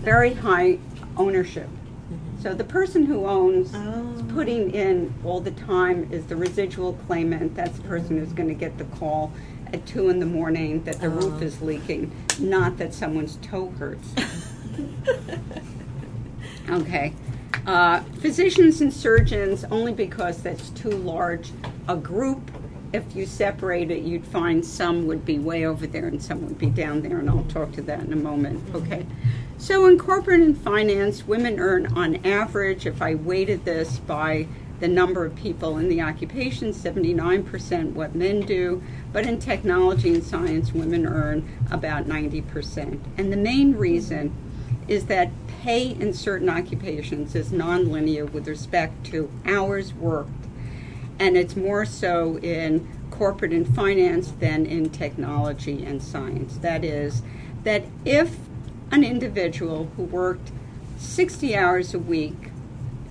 very 0.00 0.32
high 0.32 0.78
ownership. 1.18 1.68
So 2.42 2.54
the 2.54 2.64
person 2.64 3.06
who 3.06 3.24
owns, 3.26 3.72
Oh. 3.72 4.02
putting 4.34 4.72
in 4.74 5.14
all 5.24 5.40
the 5.40 5.52
time 5.52 6.08
is 6.10 6.24
the 6.26 6.34
residual 6.34 6.94
claimant. 7.06 7.54
That's 7.54 7.76
the 7.78 7.84
person 7.86 8.18
who's 8.18 8.32
going 8.32 8.48
to 8.48 8.54
get 8.54 8.78
the 8.78 8.84
call 8.84 9.30
at 9.72 9.86
two 9.86 10.08
in 10.08 10.18
the 10.18 10.26
morning 10.26 10.82
that 10.82 11.00
the 11.00 11.08
roof 11.08 11.34
Oh. 11.40 11.44
is 11.44 11.62
leaking, 11.62 12.10
not 12.40 12.78
that 12.78 12.92
someone's 12.94 13.36
toe 13.42 13.72
hurts. 13.78 14.08
Okay. 16.70 17.12
Uh, 17.66 18.00
physicians 18.20 18.80
and 18.80 18.92
surgeons, 18.92 19.64
only 19.70 19.92
because 19.92 20.38
that's 20.42 20.70
too 20.70 20.90
large 20.90 21.50
a 21.88 21.96
group. 21.96 22.40
If 22.92 23.16
you 23.16 23.24
separate 23.24 23.90
it, 23.90 24.02
you'd 24.02 24.26
find 24.26 24.64
some 24.64 25.06
would 25.06 25.24
be 25.24 25.38
way 25.38 25.64
over 25.64 25.86
there 25.86 26.06
and 26.06 26.22
some 26.22 26.42
would 26.46 26.58
be 26.58 26.66
down 26.66 27.00
there, 27.00 27.18
and 27.18 27.30
I'll 27.30 27.44
talk 27.44 27.72
to 27.72 27.82
that 27.82 28.00
in 28.00 28.12
a 28.12 28.16
moment. 28.16 28.62
Okay. 28.74 29.06
So 29.56 29.86
in 29.86 29.98
corporate 29.98 30.40
and 30.40 30.58
finance, 30.58 31.26
women 31.26 31.58
earn 31.58 31.86
on 31.96 32.16
average, 32.26 32.84
if 32.84 33.00
I 33.00 33.14
weighted 33.14 33.64
this 33.64 33.98
by 33.98 34.46
the 34.80 34.88
number 34.88 35.24
of 35.24 35.36
people 35.36 35.78
in 35.78 35.88
the 35.88 36.02
occupation, 36.02 36.72
79% 36.72 37.92
what 37.92 38.16
men 38.16 38.40
do, 38.40 38.82
but 39.12 39.24
in 39.24 39.38
technology 39.38 40.12
and 40.12 40.24
science, 40.24 40.72
women 40.72 41.06
earn 41.06 41.48
about 41.70 42.06
90%. 42.06 43.00
And 43.16 43.32
the 43.32 43.36
main 43.36 43.76
reason 43.76 44.34
is 44.88 45.06
that 45.06 45.30
pay 45.46 45.90
in 45.92 46.12
certain 46.12 46.48
occupations 46.48 47.36
is 47.36 47.50
nonlinear 47.50 48.30
with 48.32 48.48
respect 48.48 49.06
to 49.06 49.30
hours 49.46 49.94
worked, 49.94 50.41
and 51.18 51.36
it's 51.36 51.56
more 51.56 51.84
so 51.84 52.38
in 52.38 52.88
corporate 53.10 53.52
and 53.52 53.72
finance 53.74 54.32
than 54.40 54.66
in 54.66 54.90
technology 54.90 55.84
and 55.84 56.02
science. 56.02 56.56
That 56.58 56.84
is, 56.84 57.22
that 57.64 57.84
if 58.04 58.36
an 58.90 59.04
individual 59.04 59.90
who 59.96 60.04
worked 60.04 60.50
60 60.98 61.56
hours 61.56 61.94
a 61.94 61.98
week 61.98 62.50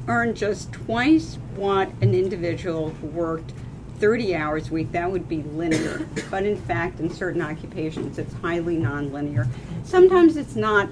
earned 0.08 0.36
just 0.36 0.72
twice 0.72 1.38
what 1.56 1.90
an 2.02 2.14
individual 2.14 2.90
who 2.90 3.08
worked 3.08 3.54
30 4.00 4.36
hours 4.36 4.70
a 4.70 4.74
week, 4.74 4.92
that 4.92 5.12
would 5.12 5.30
be 5.30 5.44
linear. 5.44 6.08
but 6.32 6.44
in 6.44 6.58
fact, 6.58 7.00
in 7.00 7.10
certain 7.10 7.42
occupations, 7.42 8.18
it's 8.18 8.34
highly 8.36 8.78
nonlinear. 8.78 9.48
Sometimes 9.84 10.38
it's 10.38 10.56
not 10.56 10.90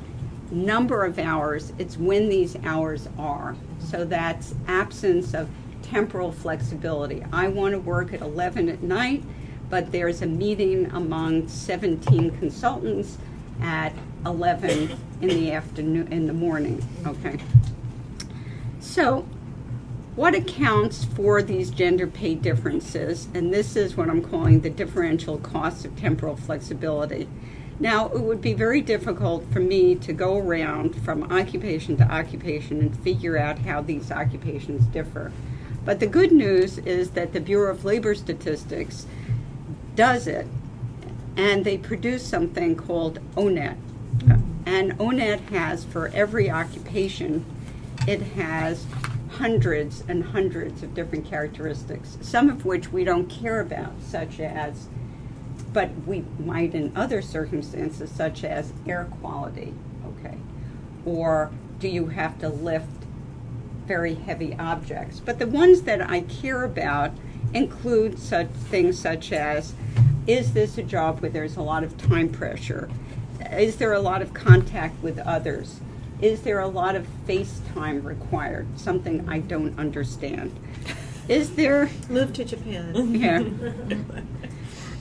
number 0.51 1.03
of 1.03 1.19
hours, 1.19 1.73
it's 1.77 1.97
when 1.97 2.29
these 2.29 2.55
hours 2.63 3.07
are. 3.17 3.55
So 3.79 4.05
that's 4.05 4.53
absence 4.67 5.33
of 5.33 5.49
temporal 5.89 6.31
flexibility. 6.31 7.23
I 7.33 7.47
want 7.47 7.73
to 7.73 7.79
work 7.79 8.13
at 8.13 8.21
11 8.21 8.69
at 8.69 8.83
night, 8.83 9.23
but 9.69 9.91
there's 9.91 10.21
a 10.21 10.27
meeting 10.27 10.85
among 10.91 11.47
17 11.47 12.37
consultants 12.37 13.17
at 13.61 13.93
11 14.25 14.97
in 15.21 15.27
the 15.27 15.51
afternoon, 15.51 16.11
in 16.11 16.27
the 16.27 16.33
morning, 16.33 16.83
okay? 17.05 17.39
So, 18.79 19.27
what 20.15 20.35
accounts 20.35 21.05
for 21.05 21.41
these 21.41 21.69
gender 21.69 22.07
pay 22.07 22.35
differences? 22.35 23.27
And 23.33 23.53
this 23.53 23.75
is 23.75 23.95
what 23.95 24.09
I'm 24.09 24.21
calling 24.21 24.61
the 24.61 24.69
differential 24.69 25.37
cost 25.37 25.85
of 25.85 25.95
temporal 25.97 26.35
flexibility. 26.35 27.27
Now, 27.79 28.07
it 28.07 28.19
would 28.19 28.41
be 28.41 28.53
very 28.53 28.81
difficult 28.81 29.45
for 29.53 29.61
me 29.61 29.95
to 29.95 30.11
go 30.11 30.37
around 30.37 31.01
from 31.03 31.31
occupation 31.31 31.95
to 31.97 32.03
occupation 32.03 32.81
and 32.81 32.99
figure 32.99 33.37
out 33.37 33.59
how 33.59 33.81
these 33.81 34.11
occupations 34.11 34.85
differ. 34.87 35.31
But 35.85 35.99
the 35.99 36.07
good 36.07 36.31
news 36.31 36.77
is 36.79 37.11
that 37.11 37.33
the 37.33 37.39
Bureau 37.39 37.71
of 37.71 37.85
Labor 37.85 38.13
Statistics 38.13 39.05
does 39.95 40.27
it, 40.27 40.47
and 41.35 41.65
they 41.65 41.77
produce 41.77 42.25
something 42.25 42.75
called 42.75 43.19
ONET. 43.35 43.77
And 44.65 44.93
ONET 44.99 45.39
has, 45.49 45.83
for 45.83 46.09
every 46.13 46.49
occupation, 46.49 47.45
it 48.07 48.21
has 48.21 48.85
hundreds 49.31 50.03
and 50.07 50.23
hundreds 50.23 50.83
of 50.83 50.93
different 50.93 51.25
characteristics, 51.25 52.17
some 52.21 52.49
of 52.49 52.65
which 52.65 52.91
we 52.91 53.03
don't 53.03 53.27
care 53.29 53.61
about, 53.61 53.93
such 54.01 54.39
as, 54.39 54.87
but 55.71 55.89
we 56.05 56.25
might 56.39 56.75
in 56.75 56.91
other 56.95 57.21
circumstances, 57.21 58.11
such 58.11 58.43
as 58.43 58.73
air 58.87 59.07
quality, 59.21 59.73
okay? 60.05 60.37
Or 61.05 61.51
do 61.79 61.87
you 61.87 62.07
have 62.07 62.37
to 62.39 62.49
lift 62.49 62.98
very 63.89 64.13
heavy 64.13 64.55
objects? 64.59 65.19
But 65.19 65.39
the 65.39 65.47
ones 65.47 65.81
that 65.81 65.99
I 66.07 66.21
care 66.21 66.63
about 66.63 67.11
include 67.55 68.19
such 68.19 68.47
things 68.47 68.99
such 68.99 69.31
as 69.33 69.73
is 70.27 70.53
this 70.53 70.77
a 70.77 70.83
job 70.83 71.21
where 71.21 71.31
there's 71.31 71.57
a 71.57 71.63
lot 71.63 71.83
of 71.83 71.97
time 71.97 72.29
pressure? 72.29 72.87
Is 73.51 73.77
there 73.77 73.93
a 73.93 73.99
lot 73.99 74.21
of 74.21 74.31
contact 74.31 75.01
with 75.01 75.17
others? 75.17 75.81
Is 76.21 76.43
there 76.43 76.59
a 76.59 76.67
lot 76.67 76.95
of 76.95 77.07
face 77.25 77.61
time 77.73 78.03
required? 78.03 78.67
Something 78.77 79.27
I 79.27 79.39
don't 79.39 79.77
understand. 79.79 80.55
Is 81.27 81.55
there. 81.55 81.89
Move 82.09 82.31
to 82.33 82.45
Japan. 82.45 83.15
Yeah. 83.15 83.43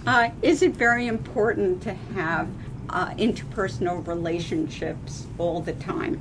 Uh, 0.07 0.30
is 0.41 0.62
it 0.62 0.74
very 0.74 1.07
important 1.07 1.82
to 1.82 1.93
have 2.14 2.49
uh, 2.89 3.11
interpersonal 3.16 4.07
relationships 4.07 5.26
all 5.36 5.61
the 5.61 5.74
time? 5.74 6.18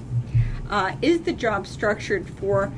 Uh, 0.70 0.96
is 1.02 1.22
the 1.22 1.32
job 1.32 1.66
structured 1.66 2.30
for 2.30 2.74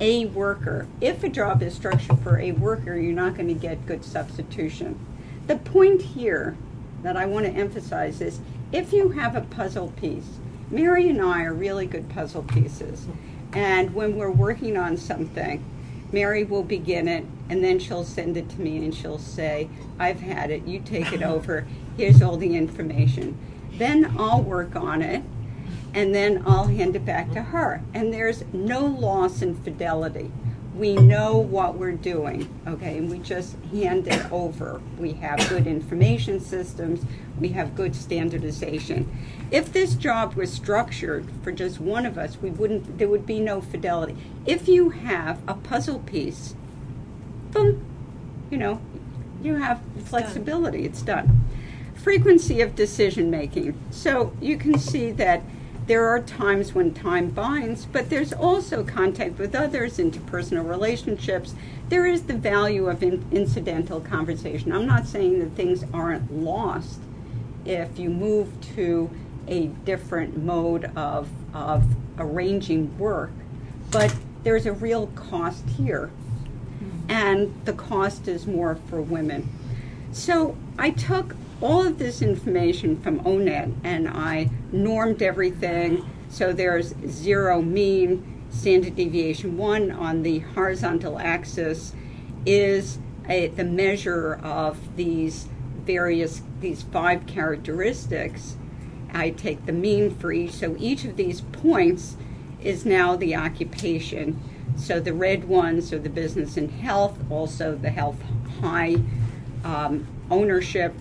a 0.00 0.26
worker? 0.26 0.86
If 1.00 1.22
a 1.22 1.28
job 1.28 1.62
is 1.62 1.74
structured 1.74 2.18
for 2.20 2.38
a 2.38 2.52
worker, 2.52 2.98
you're 2.98 3.12
not 3.12 3.34
going 3.34 3.48
to 3.48 3.54
get 3.54 3.86
good 3.86 4.04
substitution. 4.04 4.98
The 5.46 5.56
point 5.56 6.00
here 6.00 6.56
that 7.02 7.16
I 7.16 7.26
want 7.26 7.44
to 7.44 7.52
emphasize 7.52 8.22
is 8.22 8.40
if 8.72 8.92
you 8.92 9.10
have 9.10 9.36
a 9.36 9.42
puzzle 9.42 9.88
piece, 9.88 10.38
Mary 10.70 11.08
and 11.08 11.20
I 11.20 11.42
are 11.44 11.52
really 11.52 11.86
good 11.86 12.08
puzzle 12.08 12.42
pieces. 12.44 13.06
And 13.52 13.94
when 13.94 14.16
we're 14.16 14.30
working 14.30 14.78
on 14.78 14.96
something, 14.96 15.62
Mary 16.12 16.44
will 16.44 16.62
begin 16.62 17.08
it 17.08 17.26
and 17.50 17.62
then 17.62 17.78
she'll 17.78 18.04
send 18.04 18.38
it 18.38 18.48
to 18.48 18.60
me 18.60 18.78
and 18.78 18.94
she'll 18.94 19.18
say, 19.18 19.68
I've 19.98 20.20
had 20.20 20.50
it, 20.50 20.66
you 20.66 20.80
take 20.80 21.12
it 21.12 21.22
over, 21.24 21.66
here's 21.98 22.22
all 22.22 22.38
the 22.38 22.56
information. 22.56 23.38
Then 23.76 24.14
I'll 24.18 24.42
work 24.42 24.74
on 24.76 25.02
it 25.02 25.22
and 25.94 26.12
then 26.12 26.42
I'll 26.44 26.66
hand 26.66 26.96
it 26.96 27.04
back 27.04 27.30
to 27.32 27.40
her. 27.40 27.80
And 27.94 28.12
there's 28.12 28.44
no 28.52 28.84
loss 28.84 29.40
in 29.40 29.54
fidelity. 29.54 30.30
We 30.74 30.96
know 30.96 31.38
what 31.38 31.76
we're 31.76 31.92
doing, 31.92 32.52
okay, 32.66 32.98
and 32.98 33.08
we 33.08 33.20
just 33.20 33.54
hand 33.70 34.08
it 34.08 34.32
over. 34.32 34.82
We 34.98 35.12
have 35.12 35.48
good 35.48 35.68
information 35.68 36.40
systems, 36.40 37.04
we 37.38 37.50
have 37.50 37.76
good 37.76 37.94
standardization. 37.94 39.08
If 39.52 39.72
this 39.72 39.94
job 39.94 40.34
was 40.34 40.52
structured 40.52 41.28
for 41.44 41.52
just 41.52 41.78
one 41.78 42.04
of 42.04 42.18
us, 42.18 42.38
we 42.42 42.50
wouldn't 42.50 42.98
there 42.98 43.08
would 43.08 43.24
be 43.24 43.38
no 43.38 43.60
fidelity. 43.60 44.16
If 44.46 44.66
you 44.66 44.90
have 44.90 45.40
a 45.46 45.54
puzzle 45.54 46.00
piece, 46.00 46.56
boom, 47.52 47.86
you 48.50 48.58
know, 48.58 48.80
you 49.44 49.54
have 49.54 49.80
flexibility, 50.06 50.84
it's 50.84 51.02
done. 51.02 51.44
Frequency 51.94 52.60
of 52.60 52.74
decision 52.74 53.30
making. 53.30 53.78
So 53.92 54.36
you 54.40 54.58
can 54.58 54.76
see 54.76 55.12
that 55.12 55.42
there 55.86 56.06
are 56.06 56.20
times 56.20 56.74
when 56.74 56.94
time 56.94 57.28
binds, 57.28 57.84
but 57.84 58.08
there's 58.08 58.32
also 58.32 58.82
contact 58.84 59.38
with 59.38 59.54
others, 59.54 59.98
interpersonal 59.98 60.66
relationships. 60.66 61.54
There 61.90 62.06
is 62.06 62.22
the 62.22 62.34
value 62.34 62.88
of 62.88 63.02
in- 63.02 63.24
incidental 63.30 64.00
conversation. 64.00 64.72
I'm 64.72 64.86
not 64.86 65.06
saying 65.06 65.40
that 65.40 65.50
things 65.50 65.84
aren't 65.92 66.32
lost 66.32 67.00
if 67.66 67.98
you 67.98 68.08
move 68.08 68.48
to 68.76 69.10
a 69.46 69.66
different 69.66 70.42
mode 70.42 70.90
of, 70.96 71.28
of 71.52 71.84
arranging 72.18 72.96
work, 72.98 73.32
but 73.90 74.14
there's 74.42 74.64
a 74.64 74.72
real 74.72 75.08
cost 75.08 75.68
here, 75.68 76.10
mm-hmm. 76.82 77.10
and 77.10 77.54
the 77.66 77.74
cost 77.74 78.26
is 78.26 78.46
more 78.46 78.76
for 78.88 79.02
women. 79.02 79.48
So 80.12 80.56
I 80.78 80.90
took 80.90 81.36
all 81.60 81.86
of 81.86 81.98
this 81.98 82.22
information 82.22 83.00
from 83.00 83.20
ONET 83.20 83.74
and 83.84 84.08
I 84.08 84.50
normed 84.74 85.22
everything. 85.22 86.04
So 86.28 86.52
there's 86.52 86.94
zero 87.06 87.62
mean, 87.62 88.44
standard 88.50 88.96
deviation 88.96 89.56
one 89.56 89.90
on 89.90 90.22
the 90.22 90.40
horizontal 90.40 91.18
axis 91.18 91.94
is 92.44 92.98
a, 93.28 93.48
the 93.48 93.64
measure 93.64 94.34
of 94.42 94.96
these 94.96 95.48
various, 95.84 96.42
these 96.60 96.82
five 96.82 97.26
characteristics. 97.26 98.56
I 99.12 99.30
take 99.30 99.64
the 99.66 99.72
mean 99.72 100.14
for 100.14 100.32
each. 100.32 100.52
So 100.52 100.76
each 100.78 101.04
of 101.04 101.16
these 101.16 101.40
points 101.40 102.16
is 102.60 102.84
now 102.84 103.16
the 103.16 103.36
occupation. 103.36 104.40
So 104.76 104.98
the 104.98 105.12
red 105.12 105.44
ones 105.44 105.92
are 105.92 105.98
the 105.98 106.08
business 106.08 106.56
and 106.56 106.70
health, 106.70 107.18
also 107.30 107.76
the 107.76 107.90
health 107.90 108.16
high 108.60 108.96
um, 109.62 110.06
ownership, 110.30 110.94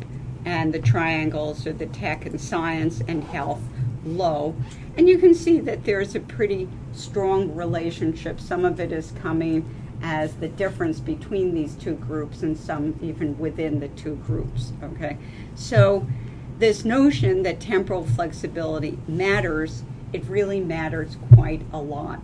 and 0.45 0.73
the 0.73 0.79
triangles 0.79 1.65
are 1.67 1.73
the 1.73 1.85
tech 1.87 2.25
and 2.25 2.39
science 2.39 3.01
and 3.07 3.23
health 3.23 3.61
low. 4.05 4.55
And 4.97 5.07
you 5.07 5.17
can 5.17 5.33
see 5.33 5.59
that 5.61 5.85
there's 5.85 6.15
a 6.15 6.19
pretty 6.19 6.67
strong 6.91 7.55
relationship. 7.55 8.39
Some 8.39 8.65
of 8.65 8.79
it 8.79 8.91
is 8.91 9.11
coming 9.21 9.69
as 10.01 10.35
the 10.35 10.49
difference 10.49 10.99
between 10.99 11.53
these 11.53 11.75
two 11.75 11.93
groups 11.95 12.43
and 12.43 12.57
some 12.57 12.99
even 13.01 13.39
within 13.39 13.79
the 13.79 13.87
two 13.89 14.15
groups. 14.15 14.73
Okay, 14.83 15.17
so 15.55 16.05
this 16.59 16.83
notion 16.85 17.43
that 17.43 17.59
temporal 17.59 18.05
flexibility 18.05 18.99
matters, 19.07 19.83
it 20.11 20.23
really 20.25 20.59
matters 20.59 21.17
quite 21.33 21.61
a 21.71 21.79
lot. 21.79 22.21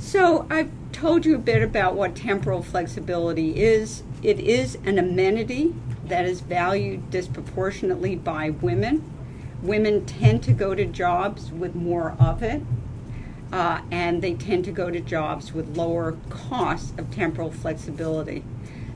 So 0.00 0.46
I've 0.48 0.70
told 0.92 1.26
you 1.26 1.34
a 1.34 1.38
bit 1.38 1.62
about 1.62 1.94
what 1.94 2.14
temporal 2.14 2.62
flexibility 2.62 3.62
is. 3.62 4.02
It 4.26 4.40
is 4.40 4.76
an 4.84 4.98
amenity 4.98 5.72
that 6.06 6.24
is 6.24 6.40
valued 6.40 7.12
disproportionately 7.12 8.16
by 8.16 8.50
women. 8.50 9.08
Women 9.62 10.04
tend 10.04 10.42
to 10.42 10.52
go 10.52 10.74
to 10.74 10.84
jobs 10.84 11.52
with 11.52 11.76
more 11.76 12.16
of 12.18 12.42
it, 12.42 12.60
uh, 13.52 13.82
and 13.92 14.22
they 14.22 14.34
tend 14.34 14.64
to 14.64 14.72
go 14.72 14.90
to 14.90 14.98
jobs 14.98 15.52
with 15.52 15.76
lower 15.76 16.16
costs 16.28 16.92
of 16.98 17.12
temporal 17.12 17.52
flexibility. 17.52 18.42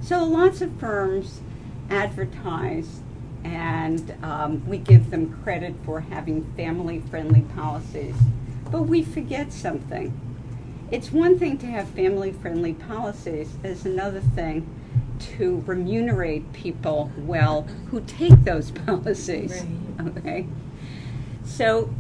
So 0.01 0.25
lots 0.25 0.63
of 0.63 0.73
firms 0.81 1.43
advertise, 1.91 2.99
and 3.45 4.13
um, 4.25 4.67
we 4.67 4.79
give 4.79 5.11
them 5.11 5.41
credit 5.45 5.77
for 5.85 6.01
having 6.01 6.53
family 6.55 7.05
friendly 7.09 7.43
policies. 7.43 8.17
But 8.69 8.83
we 8.83 9.05
forget 9.05 9.53
something. 9.53 10.13
It's 10.91 11.13
one 11.13 11.39
thing 11.39 11.57
to 11.59 11.67
have 11.67 11.89
family 11.91 12.33
friendly 12.33 12.75
policies, 12.75 13.53
it's 13.63 13.85
another 13.85 14.19
thing 14.19 14.67
to 15.21 15.63
remunerate 15.67 16.53
people 16.53 17.11
well 17.19 17.63
who 17.91 18.01
take 18.01 18.45
those 18.45 18.71
policies. 18.87 19.65
Right. 19.99 20.17
Okay? 20.17 20.47
So 21.45 21.91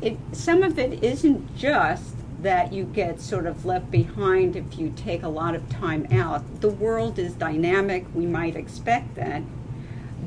it, 0.00 0.18
some 0.32 0.62
of 0.62 0.78
it 0.78 1.02
isn't 1.02 1.56
just 1.56 2.14
that 2.40 2.72
you 2.72 2.84
get 2.84 3.20
sort 3.20 3.46
of 3.46 3.64
left 3.64 3.90
behind 3.90 4.54
if 4.54 4.78
you 4.78 4.92
take 4.94 5.22
a 5.22 5.28
lot 5.28 5.54
of 5.54 5.68
time 5.68 6.06
out. 6.12 6.60
The 6.60 6.68
world 6.68 7.18
is 7.18 7.34
dynamic, 7.34 8.06
we 8.14 8.26
might 8.26 8.54
expect 8.54 9.16
that. 9.16 9.42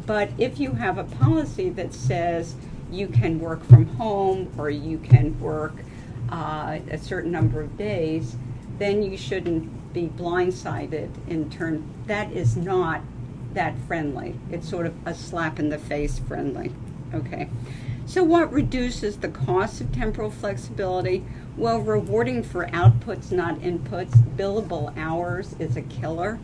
But 0.06 0.32
if 0.38 0.60
you 0.60 0.74
have 0.74 0.98
a 0.98 1.04
policy 1.04 1.70
that 1.70 1.94
says 1.94 2.56
you 2.92 3.08
can 3.08 3.40
work 3.40 3.64
from 3.64 3.86
home 3.96 4.52
or 4.58 4.70
you 4.70 4.98
can 4.98 5.40
work 5.40 5.76
uh, 6.30 6.80
a 6.90 6.98
certain 6.98 7.32
number 7.32 7.62
of 7.62 7.78
days, 7.78 8.36
then 8.78 9.02
you 9.02 9.16
shouldn't 9.16 9.72
be 9.94 10.08
blindsided 10.08 11.10
in 11.28 11.50
turn. 11.50 11.84
That 12.08 12.32
is 12.32 12.56
not 12.56 13.02
that 13.54 13.76
friendly. 13.88 14.36
It's 14.50 14.70
sort 14.70 14.86
of 14.86 14.96
a 15.06 15.14
slap 15.14 15.60
in 15.60 15.70
the 15.70 15.78
face 15.78 16.20
friendly. 16.20 16.72
Okay. 17.14 17.50
So, 18.06 18.24
what 18.24 18.52
reduces 18.52 19.18
the 19.18 19.30
cost 19.30 19.82
of 19.82 19.92
temporal 19.92 20.32
flexibility? 20.32 21.24
Well, 21.56 21.80
rewarding 21.80 22.44
for 22.44 22.66
outputs, 22.68 23.32
not 23.32 23.60
inputs. 23.60 24.12
Billable 24.36 24.98
hours 24.98 25.56
is 25.60 25.78
a 25.78 25.82
killer. 25.82 26.40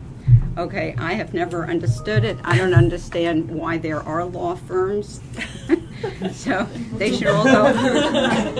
Okay, 0.56 0.94
I 0.98 1.14
have 1.14 1.34
never 1.34 1.66
understood 1.66 2.24
it. 2.24 2.36
I 2.44 2.56
don't 2.56 2.74
understand 2.74 3.50
why 3.50 3.78
there 3.78 4.00
are 4.00 4.24
law 4.24 4.56
firms. 4.56 5.20
so 6.32 6.64
they 6.94 7.16
should 7.16 7.28
all 7.28 7.44
go. 7.44 7.72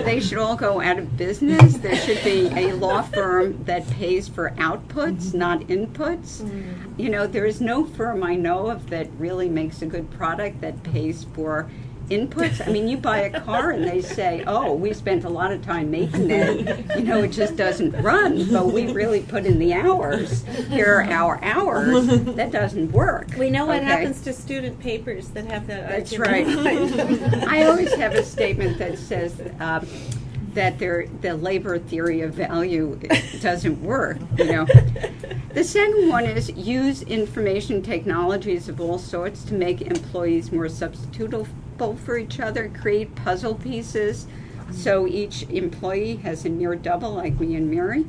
They 0.03 0.19
should 0.19 0.37
all 0.37 0.55
go 0.55 0.81
out 0.81 0.99
of 0.99 1.17
business. 1.17 1.77
There 1.77 1.95
should 1.95 2.23
be 2.23 2.47
a 2.47 2.73
law 2.73 3.01
firm 3.01 3.63
that 3.65 3.89
pays 3.91 4.27
for 4.27 4.51
outputs, 4.51 5.27
mm-hmm. 5.27 5.37
not 5.37 5.59
inputs. 5.61 6.41
Mm-hmm. 6.41 6.99
You 6.99 7.09
know, 7.09 7.27
there 7.27 7.45
is 7.45 7.61
no 7.61 7.85
firm 7.85 8.23
I 8.23 8.35
know 8.35 8.69
of 8.69 8.89
that 8.89 9.07
really 9.17 9.49
makes 9.49 9.81
a 9.81 9.85
good 9.85 10.09
product 10.11 10.61
that 10.61 10.83
pays 10.83 11.25
for 11.33 11.69
inputs. 12.09 12.65
I 12.65 12.71
mean, 12.71 12.87
you 12.87 12.97
buy 12.97 13.19
a 13.19 13.39
car 13.41 13.71
and 13.71 13.83
they 13.83 14.01
say, 14.01 14.43
"Oh, 14.47 14.73
we 14.73 14.93
spent 14.93 15.23
a 15.25 15.29
lot 15.29 15.51
of 15.51 15.63
time 15.63 15.89
making 15.91 16.29
it. 16.31 16.85
You 16.97 17.03
know, 17.03 17.23
it 17.23 17.29
just 17.31 17.55
doesn't 17.55 17.91
run, 18.01 18.51
but 18.51 18.67
we 18.67 18.91
really 18.91 19.21
put 19.21 19.45
in 19.45 19.59
the 19.59 19.73
hours. 19.73 20.43
Here 20.69 20.95
are 20.95 21.03
our 21.03 21.39
hours. 21.43 22.07
That 22.35 22.51
doesn't 22.51 22.91
work." 22.91 23.27
We 23.37 23.49
know 23.49 23.65
what 23.65 23.77
Okay? 23.77 23.85
happens 23.85 24.21
to 24.21 24.33
student 24.33 24.79
papers 24.79 25.29
that 25.29 25.45
have 25.45 25.67
that 25.67 25.89
That's 25.89 26.13
argument. 26.17 26.95
right. 26.95 27.43
I 27.47 27.63
always 27.65 27.93
have 27.95 28.13
a 28.13 28.23
statement 28.23 28.77
that 28.79 28.97
says 28.97 29.41
um, 29.59 29.85
that 30.59 30.77
there, 30.77 31.07
the 31.21 31.35
labor 31.35 31.79
theory 31.79 32.19
of 32.19 32.33
value 32.33 32.99
doesn't 33.39 33.81
work. 33.81 34.17
You 34.37 34.45
know. 34.45 34.67
The 35.51 35.63
second 35.63 36.09
one 36.09 36.25
is 36.25 36.51
use 36.51 37.01
information 37.01 37.81
technologies 37.81 38.69
of 38.69 38.79
all 38.79 38.99
sorts 38.99 39.43
to 39.45 39.55
make 39.55 39.81
employees 39.81 40.51
more 40.51 40.67
substitutable 40.67 41.97
for 41.97 42.19
each 42.19 42.39
other. 42.39 42.69
Create 42.69 43.15
puzzle 43.15 43.55
pieces 43.55 44.27
so 44.71 45.07
each 45.07 45.43
employee 45.49 46.17
has 46.17 46.45
a 46.45 46.49
near 46.49 46.75
double, 46.75 47.13
like 47.13 47.39
me 47.39 47.55
and 47.55 47.69
Mary. 47.71 48.05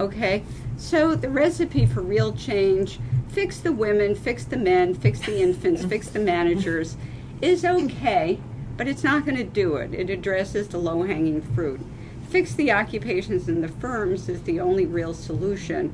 Okay, 0.00 0.42
so 0.76 1.14
the 1.14 1.30
recipe 1.30 1.86
for 1.86 2.00
real 2.00 2.32
change 2.32 2.98
fix 3.28 3.60
the 3.60 3.72
women, 3.72 4.16
fix 4.16 4.44
the 4.44 4.56
men, 4.56 4.92
fix 4.92 5.20
the 5.20 5.40
infants, 5.40 5.84
fix 5.84 6.08
the 6.08 6.18
managers 6.18 6.96
is 7.40 7.64
okay, 7.64 8.40
but 8.80 8.88
it's 8.88 9.04
not 9.04 9.26
going 9.26 9.36
to 9.36 9.44
do 9.44 9.76
it. 9.76 9.92
It 9.92 10.08
addresses 10.08 10.68
the 10.68 10.78
low 10.78 11.02
hanging 11.02 11.42
fruit. 11.42 11.82
Fix 12.30 12.54
the 12.54 12.72
occupations 12.72 13.46
in 13.46 13.60
the 13.60 13.68
firms 13.68 14.26
is 14.26 14.40
the 14.44 14.58
only 14.58 14.86
real 14.86 15.12
solution. 15.12 15.92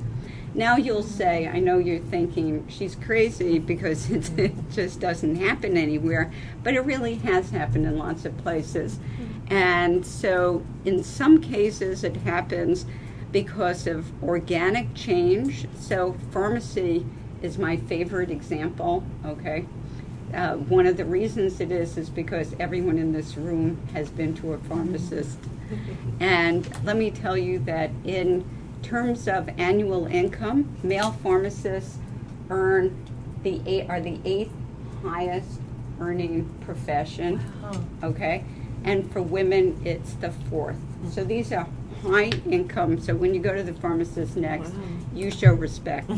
Now 0.54 0.76
you'll 0.76 1.02
say, 1.02 1.48
I 1.48 1.58
know 1.58 1.78
you're 1.78 1.98
thinking 1.98 2.64
she's 2.68 2.94
crazy 2.94 3.58
because 3.58 4.08
it 4.38 4.54
just 4.70 5.00
doesn't 5.00 5.34
happen 5.34 5.76
anywhere, 5.76 6.32
but 6.62 6.74
it 6.74 6.82
really 6.82 7.16
has 7.16 7.50
happened 7.50 7.86
in 7.86 7.98
lots 7.98 8.24
of 8.24 8.38
places. 8.38 9.00
And 9.48 10.06
so, 10.06 10.64
in 10.84 11.02
some 11.02 11.40
cases, 11.40 12.04
it 12.04 12.18
happens 12.18 12.86
because 13.32 13.88
of 13.88 14.12
organic 14.22 14.94
change. 14.94 15.66
So, 15.76 16.14
pharmacy 16.30 17.04
is 17.42 17.58
my 17.58 17.78
favorite 17.78 18.30
example, 18.30 19.02
okay? 19.24 19.66
Uh, 20.34 20.54
one 20.54 20.86
of 20.86 20.96
the 20.96 21.04
reasons 21.04 21.60
it 21.60 21.70
is 21.70 21.96
is 21.96 22.10
because 22.10 22.54
everyone 22.58 22.98
in 22.98 23.12
this 23.12 23.36
room 23.36 23.78
has 23.92 24.10
been 24.10 24.34
to 24.34 24.52
a 24.52 24.58
pharmacist. 24.58 25.38
And 26.20 26.68
let 26.84 26.96
me 26.96 27.10
tell 27.10 27.36
you 27.36 27.58
that 27.60 27.90
in 28.04 28.44
terms 28.82 29.28
of 29.28 29.48
annual 29.58 30.06
income, 30.06 30.76
male 30.82 31.12
pharmacists 31.22 31.98
earn 32.50 32.96
the 33.42 33.60
eight, 33.66 33.88
are 33.88 34.00
the 34.00 34.18
eighth 34.24 34.52
highest 35.02 35.60
earning 36.00 36.48
profession. 36.60 37.40
Okay, 38.02 38.44
and 38.84 39.10
for 39.12 39.22
women, 39.22 39.80
it's 39.84 40.14
the 40.14 40.30
fourth. 40.30 40.76
So 41.10 41.24
these 41.24 41.52
are 41.52 41.66
high 42.06 42.30
income. 42.48 42.98
So 43.00 43.14
when 43.14 43.34
you 43.34 43.40
go 43.40 43.54
to 43.54 43.62
the 43.62 43.72
pharmacist 43.74 44.36
next, 44.36 44.72
you 45.14 45.30
show 45.30 45.52
respect. 45.54 46.08
so 46.08 46.16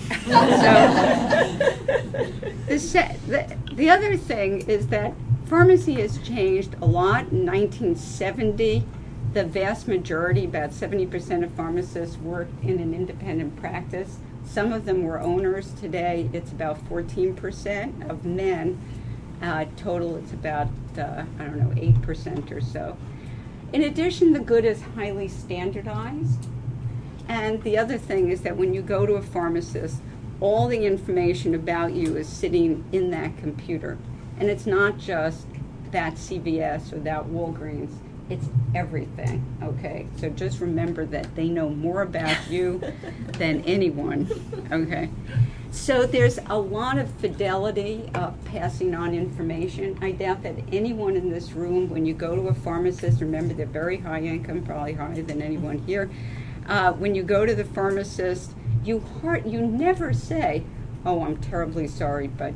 the, 2.66 2.78
se- 2.78 3.16
the 3.26 3.56
the 3.74 3.90
other 3.90 4.16
thing 4.16 4.62
is 4.68 4.88
that 4.88 5.14
pharmacy 5.46 5.94
has 5.94 6.18
changed 6.18 6.74
a 6.80 6.86
lot. 6.86 7.28
In 7.32 7.46
1970, 7.46 8.84
the 9.32 9.44
vast 9.44 9.86
majority, 9.88 10.44
about 10.44 10.70
70% 10.70 11.44
of 11.44 11.50
pharmacists, 11.52 12.16
worked 12.18 12.62
in 12.64 12.78
an 12.80 12.94
independent 12.94 13.56
practice. 13.56 14.18
Some 14.44 14.72
of 14.72 14.84
them 14.86 15.02
were 15.04 15.20
owners. 15.20 15.72
Today, 15.74 16.28
it's 16.32 16.50
about 16.50 16.82
14% 16.88 18.08
of 18.08 18.24
men. 18.24 18.78
Uh, 19.42 19.66
total, 19.76 20.16
it's 20.16 20.32
about, 20.32 20.68
uh, 20.98 21.24
I 21.38 21.44
don't 21.44 21.58
know, 21.58 21.74
8% 21.80 22.50
or 22.50 22.60
so. 22.60 22.96
In 23.72 23.82
addition, 23.82 24.32
the 24.32 24.40
good 24.40 24.64
is 24.64 24.82
highly 24.94 25.28
standardized. 25.28 26.48
And 27.28 27.62
the 27.62 27.76
other 27.76 27.98
thing 27.98 28.30
is 28.30 28.40
that 28.40 28.56
when 28.56 28.72
you 28.72 28.80
go 28.80 29.04
to 29.04 29.14
a 29.14 29.22
pharmacist, 29.22 30.00
all 30.40 30.68
the 30.68 30.86
information 30.86 31.54
about 31.54 31.92
you 31.92 32.16
is 32.16 32.28
sitting 32.28 32.84
in 32.92 33.10
that 33.10 33.36
computer. 33.36 33.98
And 34.38 34.48
it's 34.48 34.66
not 34.66 34.98
just 34.98 35.46
that 35.90 36.14
CVS 36.14 36.92
or 36.92 37.00
that 37.00 37.24
Walgreens, 37.26 37.92
it's 38.30 38.46
everything, 38.74 39.44
okay? 39.62 40.06
So 40.16 40.30
just 40.30 40.60
remember 40.60 41.04
that 41.06 41.34
they 41.34 41.48
know 41.48 41.68
more 41.68 42.02
about 42.02 42.50
you 42.50 42.80
than 43.38 43.62
anyone, 43.64 44.28
okay? 44.70 45.10
So 45.70 46.06
there's 46.06 46.38
a 46.46 46.58
lot 46.58 46.98
of 46.98 47.10
fidelity 47.16 48.10
of 48.14 48.34
passing 48.46 48.94
on 48.94 49.14
information. 49.14 49.98
I 50.00 50.12
doubt 50.12 50.42
that 50.42 50.56
anyone 50.72 51.14
in 51.14 51.30
this 51.30 51.52
room, 51.52 51.90
when 51.90 52.06
you 52.06 52.14
go 52.14 52.34
to 52.34 52.48
a 52.48 52.54
pharmacist, 52.54 53.20
remember 53.20 53.52
they're 53.52 53.66
very 53.66 53.98
high 53.98 54.20
income, 54.20 54.64
probably 54.64 54.94
higher 54.94 55.22
than 55.22 55.42
anyone 55.42 55.78
here. 55.78 56.10
Uh, 56.66 56.92
when 56.92 57.14
you 57.14 57.22
go 57.22 57.44
to 57.44 57.54
the 57.54 57.64
pharmacist, 57.64 58.52
you 58.84 59.00
heart, 59.00 59.46
you 59.46 59.60
never 59.60 60.12
say, 60.12 60.64
"Oh, 61.04 61.22
I'm 61.22 61.36
terribly 61.36 61.86
sorry, 61.86 62.28
but 62.28 62.54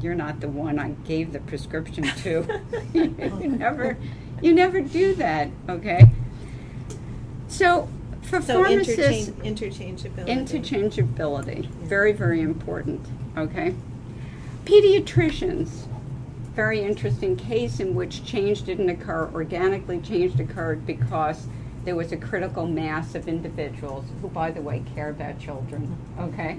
you're 0.00 0.14
not 0.14 0.40
the 0.40 0.48
one 0.48 0.78
I 0.78 0.90
gave 1.04 1.32
the 1.32 1.40
prescription 1.40 2.04
to." 2.04 2.60
you 2.92 3.48
never, 3.48 3.96
you 4.42 4.54
never 4.54 4.80
do 4.80 5.14
that. 5.14 5.48
Okay. 5.68 6.10
So 7.48 7.88
for 8.22 8.40
So 8.40 8.62
pharmacists, 8.62 9.28
interchange, 9.42 10.02
interchangeability. 10.02 10.26
interchangeability, 10.26 11.66
very 11.66 12.12
very 12.12 12.40
important. 12.40 13.06
Okay. 13.36 13.74
Pediatricians, 14.64 15.86
very 16.54 16.80
interesting 16.80 17.36
case 17.36 17.80
in 17.80 17.94
which 17.94 18.24
change 18.24 18.62
didn't 18.62 18.88
occur 18.90 19.30
organically. 19.32 20.00
Change 20.00 20.38
occurred 20.38 20.86
because 20.86 21.46
there 21.84 21.96
was 21.96 22.12
a 22.12 22.16
critical 22.16 22.66
mass 22.66 23.14
of 23.14 23.26
individuals 23.26 24.04
who, 24.20 24.28
by 24.28 24.50
the 24.50 24.60
way, 24.60 24.82
care 24.94 25.08
about 25.10 25.38
children. 25.40 25.96
Okay, 26.18 26.58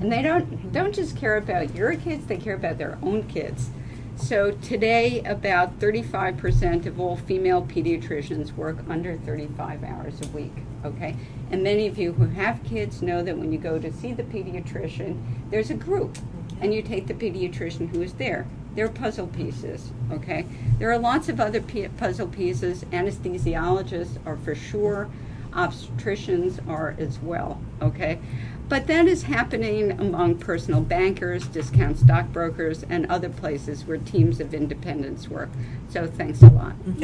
and 0.00 0.12
they 0.12 0.22
don't 0.22 0.72
don't 0.72 0.94
just 0.94 1.16
care 1.16 1.36
about 1.36 1.74
your 1.74 1.94
kids; 1.96 2.26
they 2.26 2.36
care 2.36 2.54
about 2.54 2.78
their 2.78 2.98
own 3.02 3.24
kids. 3.28 3.70
So 4.16 4.50
today, 4.50 5.22
about 5.22 5.78
35% 5.78 6.86
of 6.86 6.98
all 7.00 7.16
female 7.16 7.62
pediatricians 7.62 8.52
work 8.56 8.78
under 8.88 9.16
35 9.16 9.84
hours 9.84 10.20
a 10.20 10.26
week. 10.28 10.52
Okay, 10.84 11.16
and 11.50 11.62
many 11.62 11.86
of 11.88 11.98
you 11.98 12.12
who 12.12 12.26
have 12.26 12.62
kids 12.62 13.02
know 13.02 13.22
that 13.22 13.36
when 13.36 13.52
you 13.52 13.58
go 13.58 13.78
to 13.78 13.92
see 13.92 14.12
the 14.12 14.22
pediatrician, 14.22 15.20
there's 15.50 15.70
a 15.70 15.74
group, 15.74 16.18
and 16.60 16.72
you 16.72 16.82
take 16.82 17.08
the 17.08 17.14
pediatrician 17.14 17.88
who 17.88 18.00
is 18.02 18.12
there. 18.14 18.46
They're 18.74 18.88
puzzle 18.88 19.26
pieces. 19.26 19.90
Okay, 20.12 20.46
there 20.78 20.90
are 20.92 20.98
lots 20.98 21.28
of 21.28 21.40
other 21.40 21.60
puzzle 21.96 22.28
pieces. 22.28 22.84
Anesthesiologists 22.84 24.24
are 24.24 24.36
for 24.36 24.54
sure. 24.54 25.10
Obstetricians 25.50 26.66
are 26.68 26.94
as 26.98 27.18
well. 27.18 27.60
Okay, 27.82 28.20
but 28.68 28.86
that 28.86 29.06
is 29.06 29.22
happening 29.24 29.92
among 29.92 30.36
personal 30.38 30.80
bankers, 30.82 31.46
discount 31.46 31.98
stockbrokers, 31.98 32.82
and 32.88 33.06
other 33.10 33.28
places 33.28 33.84
where 33.86 33.96
teams 33.98 34.40
of 34.40 34.52
independents 34.52 35.28
work. 35.28 35.48
So 35.88 36.06
thanks 36.06 36.42
a 36.42 36.48
lot. 36.50 36.74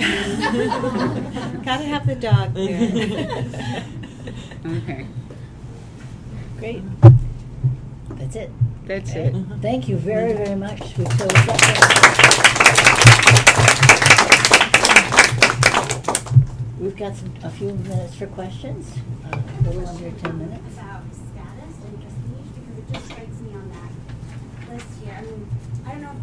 Gotta 1.64 1.84
have 1.84 2.06
the 2.06 2.16
dog 2.16 2.54
there. 2.54 3.84
Okay, 4.66 5.06
Great. 6.58 6.82
That's 8.08 8.34
it. 8.36 8.50
that's 8.86 9.12
it. 9.12 9.34
Thank 9.60 9.86
you 9.90 9.96
very, 9.98 10.32
very 10.32 10.54
much. 10.56 10.80
We- 10.96 11.04
we've 11.04 11.18
got 11.18 12.74
We've 16.78 16.96
got 16.96 17.16
some, 17.16 17.32
a 17.42 17.50
few 17.50 17.72
minutes 17.74 18.14
for 18.16 18.26
questions, 18.26 18.90
uh, 19.32 19.36
a 19.38 19.62
little 19.62 19.86
under 19.88 20.10
ten 20.12 20.38
minutes. 20.38 20.74
about 20.76 21.02
status 21.12 21.76
and 21.86 22.00
prestige 22.02 22.48
because 22.54 22.78
it 22.78 22.92
just 22.92 23.04
strikes 23.06 23.40
me 23.40 23.54
on 23.54 23.70
that 23.70 24.72
list 24.72 24.86
here. 25.02 25.14
I 25.14 25.14
mean, 25.25 25.49
I 25.87 25.91
don't 25.93 26.03
know, 26.03 26.14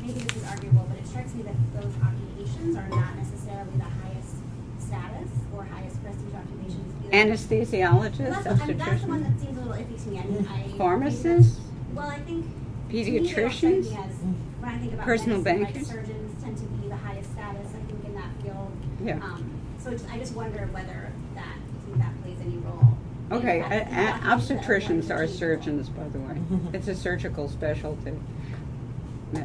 maybe 0.00 0.20
this 0.20 0.36
is 0.36 0.44
arguable, 0.48 0.86
but 0.88 0.98
it 0.98 1.06
strikes 1.06 1.34
me 1.34 1.42
that 1.42 1.54
those 1.74 1.92
occupations 2.02 2.76
are 2.76 2.88
not 2.88 3.16
necessarily 3.16 3.70
the 3.76 3.84
highest 3.84 4.36
status 4.78 5.30
or 5.54 5.64
highest 5.64 6.02
prestige 6.02 6.34
occupations. 6.34 6.94
either. 7.04 7.16
Anesthesiologist, 7.16 8.18
Well, 8.30 8.42
that's, 8.44 8.62
and 8.62 8.80
that's 8.80 9.02
the 9.02 9.08
one 9.08 9.22
that 9.22 9.40
seems 9.40 9.58
a 9.58 9.60
little 9.60 9.74
iffy 9.74 10.02
to 10.04 10.08
me. 10.10 10.18
I 10.18 10.24
mean, 10.24 10.48
I. 10.48 10.78
pharmacist, 10.78 11.58
Well, 11.94 12.08
I 12.08 12.18
think. 12.20 12.46
to 12.46 12.94
me, 12.94 13.02
they 13.04 13.18
don't 13.18 13.26
strike 13.26 13.46
pediatricians. 13.52 13.90
me 13.90 13.96
as- 13.98 14.16
When 14.60 14.68
I 14.70 14.78
think 14.78 14.92
about 14.94 15.04
Personal 15.06 15.38
medicine, 15.42 15.62
like 15.64 15.74
bankers. 15.74 15.90
surgeons 15.90 16.42
tend 16.44 16.56
to 16.58 16.64
be 16.64 16.88
the 16.88 16.96
highest 16.96 17.32
status, 17.32 17.68
I 17.68 17.80
think, 17.90 18.04
in 18.04 18.14
that 18.14 18.30
field. 18.42 18.72
Yeah. 19.04 19.16
Um, 19.24 19.50
so 19.78 19.90
it's, 19.90 20.04
I 20.12 20.18
just 20.18 20.34
wonder 20.34 20.68
whether 20.72 21.09
Okay, 23.30 23.60
a- 23.60 23.82
a- 23.82 24.20
obstetricians 24.34 25.10
are 25.14 25.26
surgeons, 25.28 25.88
by 25.88 26.08
the 26.08 26.18
way. 26.18 26.36
It's 26.72 26.88
a 26.88 26.94
surgical 26.94 27.48
specialty. 27.48 28.12
Yeah. 29.32 29.44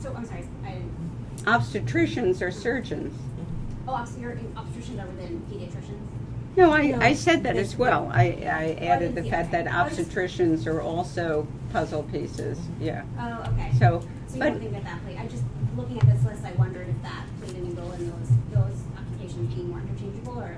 So, 0.00 0.14
I'm 0.16 0.24
sorry, 0.26 0.46
I 0.64 0.78
Obstetricians 1.42 2.40
are 2.40 2.50
surgeons. 2.52 3.12
oh, 3.88 3.92
obst- 3.92 4.20
your 4.20 4.32
obstetricians 4.54 5.02
are 5.02 5.06
within 5.08 5.42
pediatricians? 5.50 6.00
No, 6.56 6.70
I, 6.70 6.86
No, 6.92 7.00
I 7.00 7.14
said 7.14 7.42
that 7.42 7.56
as 7.56 7.76
well. 7.76 8.08
I, 8.12 8.22
I 8.46 8.78
oh, 8.80 8.84
added 8.86 9.14
the 9.16 9.24
fact 9.24 9.50
that 9.50 9.66
obstetricians 9.66 10.66
are 10.68 10.80
also 10.80 11.48
puzzle 11.72 12.04
pieces, 12.04 12.58
yeah. 12.80 13.02
Oh, 13.18 13.42
okay. 13.52 13.72
So, 13.80 14.00
So 14.28 14.34
you 14.34 14.40
but- 14.40 14.50
don't 14.50 14.60
think 14.60 14.72
that 14.72 14.84
that 14.84 15.02
played, 15.04 15.18
I 15.18 15.26
just, 15.26 15.42
looking 15.76 15.98
at 15.98 16.06
this 16.06 16.24
list, 16.24 16.44
I 16.44 16.52
wondered 16.52 16.88
if 16.88 17.02
that 17.02 17.24
played 17.42 17.56
any 17.56 17.70
role 17.74 17.90
in 17.92 18.08
those, 18.08 18.30
those 18.52 18.78
occupations 18.96 19.52
being 19.52 19.68
more 19.70 19.80
interchangeable, 19.80 20.38
or 20.38 20.56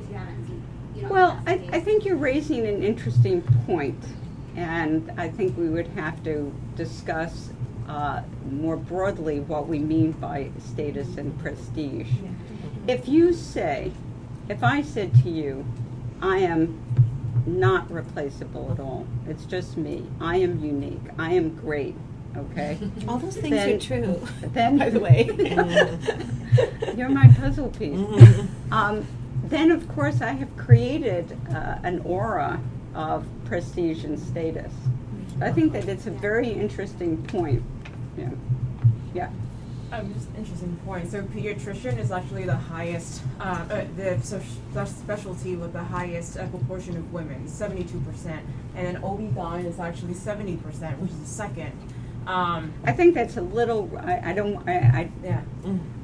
if 0.00 0.08
you 0.08 0.14
haven't 0.14 0.46
seen, 0.46 0.62
you 0.94 0.95
know. 0.95 0.95
if 0.95 0.95
Well, 1.08 1.40
I, 1.46 1.54
I 1.72 1.80
think 1.80 2.04
you're 2.04 2.16
raising 2.16 2.66
an 2.66 2.82
interesting 2.82 3.42
point, 3.66 4.02
and 4.56 5.10
I 5.16 5.28
think 5.28 5.56
we 5.56 5.68
would 5.68 5.88
have 5.88 6.22
to 6.24 6.52
discuss 6.74 7.50
uh, 7.88 8.22
more 8.50 8.76
broadly 8.76 9.40
what 9.40 9.68
we 9.68 9.78
mean 9.78 10.12
by 10.12 10.50
status 10.58 11.16
and 11.16 11.38
prestige. 11.38 12.08
If 12.88 13.08
you 13.08 13.32
say, 13.32 13.92
if 14.48 14.62
I 14.62 14.82
said 14.82 15.12
to 15.22 15.30
you, 15.30 15.64
I 16.20 16.38
am 16.38 16.82
not 17.46 17.90
replaceable 17.90 18.72
at 18.72 18.80
all, 18.80 19.06
it's 19.28 19.44
just 19.44 19.76
me, 19.76 20.06
I 20.20 20.38
am 20.38 20.64
unique, 20.64 21.02
I 21.18 21.34
am 21.34 21.50
great, 21.50 21.94
okay? 22.36 22.78
All 23.08 23.18
those 23.18 23.36
things 23.36 23.54
Then- 23.54 23.76
are 23.76 23.78
true. 23.78 24.28
Then, 24.52 24.78
by 24.78 24.90
the 24.90 25.00
way. 25.00 25.28
you're 26.96 27.08
my 27.08 27.28
puzzle 27.28 27.68
piece. 27.68 28.00
Um, 28.72 29.06
then, 29.48 29.70
of 29.70 29.88
course, 29.88 30.20
I 30.20 30.32
have 30.32 30.56
created 30.56 31.36
uh, 31.50 31.78
an 31.82 32.00
aura 32.04 32.60
of 32.94 33.26
prestige 33.44 34.04
and 34.04 34.18
status. 34.18 34.72
I 35.40 35.52
think 35.52 35.72
that 35.72 35.88
it's 35.88 36.06
a 36.06 36.10
very 36.10 36.48
interesting 36.48 37.22
point. 37.24 37.62
Yeah. 38.16 38.30
Yeah. 39.14 39.30
Um, 39.92 40.12
just 40.14 40.28
interesting 40.36 40.76
point. 40.84 41.10
So 41.10 41.22
pediatrician 41.22 41.98
is 41.98 42.10
actually 42.10 42.44
the 42.44 42.56
highest, 42.56 43.22
uh, 43.38 43.64
uh, 43.70 43.84
the 43.96 44.20
so 44.20 44.40
the 44.72 44.84
specialty 44.84 45.54
with 45.54 45.72
the 45.72 45.84
highest 45.84 46.36
uh, 46.36 46.46
proportion 46.48 46.96
of 46.96 47.12
women, 47.12 47.46
seventy-two 47.46 48.00
percent, 48.00 48.44
and 48.74 48.86
then 48.86 49.04
OB/GYN 49.04 49.64
is 49.64 49.78
actually 49.78 50.14
seventy 50.14 50.56
percent, 50.56 50.98
which 51.00 51.12
is 51.12 51.20
the 51.20 51.26
second. 51.26 51.72
Um, 52.26 52.72
I 52.84 52.92
think 52.92 53.14
that's 53.14 53.36
a 53.36 53.40
little. 53.40 53.90
I, 54.02 54.30
I 54.30 54.32
don't. 54.32 54.68
I, 54.68 54.72
I. 54.72 55.10
Yeah. 55.22 55.42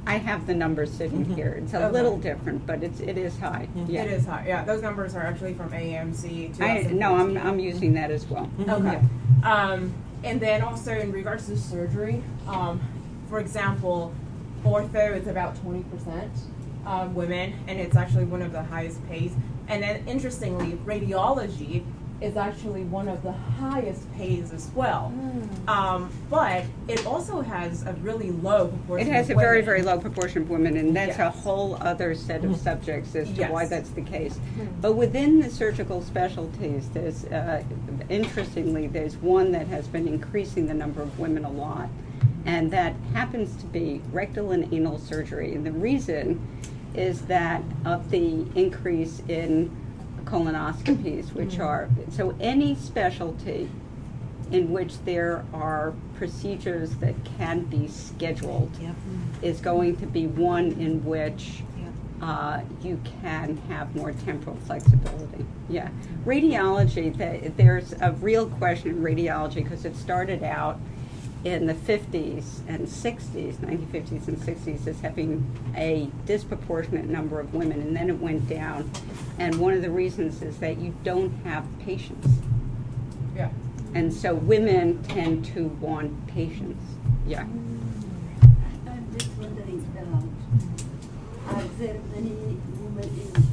I 0.05 0.17
have 0.17 0.47
the 0.49 0.55
numbers 0.55 0.91
sitting 0.93 1.25
here. 1.25 1.61
It's 1.63 1.75
a 1.75 1.85
Okay. 1.85 1.93
little 1.93 2.19
different, 2.19 2.67
but 2.67 2.83
it's 2.83 3.01
it 3.01 3.17
is 3.17 3.39
high. 3.39 3.69
Yeah. 3.87 4.03
It 4.03 4.11
is 4.13 4.27
high. 4.27 4.45
Yeah, 4.47 4.65
those 4.65 4.83
numbers 4.83 5.15
are 5.15 5.23
actually 5.23 5.55
from 5.55 5.71
AMC. 5.71 6.61
I 6.61 6.83
no. 6.93 7.15
I'm 7.17 7.37
I'm 7.39 7.59
using 7.61 7.93
that 7.95 8.11
as 8.11 8.27
well. 8.27 8.51
Okay. 8.69 9.01
Um, 9.45 9.93
and 10.25 10.41
then 10.41 10.63
also 10.63 10.93
in 10.93 11.11
regards 11.13 11.47
to 11.47 11.57
surgery, 11.57 12.23
um, 12.49 12.81
for 13.29 13.41
example, 13.41 14.13
ortho 14.65 15.17
is 15.17 15.27
about 15.27 15.57
20% 15.65 16.29
um, 16.87 17.15
women, 17.15 17.55
and 17.67 17.81
it's 17.81 17.97
actually 17.97 18.25
one 18.25 18.43
of 18.43 18.53
the 18.53 18.63
highest 18.63 19.05
pays. 19.09 19.33
And 19.69 19.83
then 19.83 20.07
interestingly, 20.07 20.73
radiology 20.85 21.85
is 22.23 22.37
actually 22.37 22.85
one 22.85 23.09
of 23.09 23.23
the 23.23 23.33
highest 23.33 24.13
pays 24.15 24.53
as 24.53 24.71
well. 24.75 25.13
Um, 25.67 26.11
but 26.31 26.65
it 26.89 27.05
also 27.07 27.41
has 27.41 27.83
a 27.83 27.93
really 27.95 28.31
low 28.31 28.69
proportion. 28.69 29.09
It 29.09 29.13
has 29.13 29.29
a 29.29 29.33
of 29.33 29.39
very, 29.41 29.59
women. 29.59 29.65
very 29.65 29.83
low 29.83 29.99
proportion 29.99 30.43
of 30.43 30.51
women, 30.51 30.77
and 30.77 30.95
that's 30.95 31.19
a 31.19 31.31
whole 31.31 31.77
other 31.81 32.15
set 32.15 32.45
of 32.45 32.57
subjects 32.57 33.15
as 33.15 33.31
to 33.33 33.47
why 33.47 33.67
that's 33.67 33.91
the 33.91 34.03
case. 34.03 34.39
But 34.81 34.93
within 34.93 35.41
the 35.41 35.51
surgical 35.51 36.03
specialties, 36.03 36.89
there's, 36.91 37.25
uh, 37.27 37.63
interestingly, 38.09 38.87
there's 38.87 39.17
one 39.17 39.53
that 39.53 39.67
has 39.69 39.89
been 39.89 40.07
increasing 40.07 40.67
the 40.67 40.75
number 40.75 41.03
of 41.03 41.19
women 41.19 41.45
a 41.45 41.51
lot, 41.51 41.89
and 42.47 42.71
that 42.71 42.95
happens 43.15 43.57
to 43.57 43.67
be 43.67 44.01
rectal 44.13 44.53
and 44.53 44.73
anal 44.73 44.99
surgery. 44.99 45.55
And 45.55 45.67
the 45.67 45.73
reason 45.73 46.41
is 46.95 47.23
that 47.23 47.63
of 47.85 48.11
the 48.11 48.45
increase 48.55 49.23
in 49.29 49.75
colonoscopies, 50.25 51.33
which 51.33 51.59
are, 51.59 51.89
so 52.11 52.35
any 52.41 52.75
specialty 52.75 53.69
in 54.51 54.71
which 54.71 54.99
there 55.05 55.45
are 55.53 55.95
procedures 56.15 56.95
that 56.97 57.15
can 57.39 57.61
be 57.65 57.89
scheduled 57.89 58.71
is 59.41 59.61
going 59.61 59.97
to 59.97 60.07
be 60.07 60.27
one 60.27 60.73
in 60.73 61.05
which 61.05 61.63
uh, 62.21 62.61
you 62.83 63.01
can 63.21 63.57
have 63.69 63.95
more 63.97 64.13
temporal 64.13 64.57
flexibility. 64.67 65.45
Yeah. 65.69 65.89
Radiology, 66.25 67.17
th- 67.17 67.53
there's 67.57 67.95
a 68.01 68.13
real 68.13 68.47
question 68.47 68.91
in 68.91 69.03
radiology 69.03 69.57
because 69.57 69.85
it 69.85 69.97
started 69.97 70.45
out 70.45 70.79
in 71.45 71.67
the 71.67 71.75
50s 71.75 72.61
and 72.69 72.87
60s, 72.87 73.57
1950s 73.57 74.29
and 74.29 74.39
60s, 74.39 74.87
as 74.87 75.01
having 75.01 75.45
a 75.77 76.09
disproportionate 76.25 77.07
number 77.07 77.41
of 77.41 77.53
women, 77.53 77.81
and 77.81 77.97
then 77.97 78.09
it 78.11 78.19
went 78.19 78.49
down. 78.49 78.91
And 79.39 79.57
one 79.57 79.75
of 79.75 79.83
the 79.83 79.91
reasons 79.91 80.41
is 80.43 80.59
that 80.59 80.79
you 80.79 80.95
don't 81.03 81.33
have 81.45 81.67
patients. 81.81 82.29
Yeah. 83.35 83.51
And 83.95 84.13
so 84.13 84.35
women 84.35 85.03
tend 85.03 85.45
to 85.47 85.67
want 85.67 86.27
patients. 86.29 86.83
Yeah. 87.27 87.43
I'm 87.43 89.07
just 89.13 89.31
wondering, 89.37 89.85
um, 89.99 90.37
are 91.49 91.63
there 91.79 91.99
many 92.15 92.61
women 92.79 93.09
in 93.19 93.53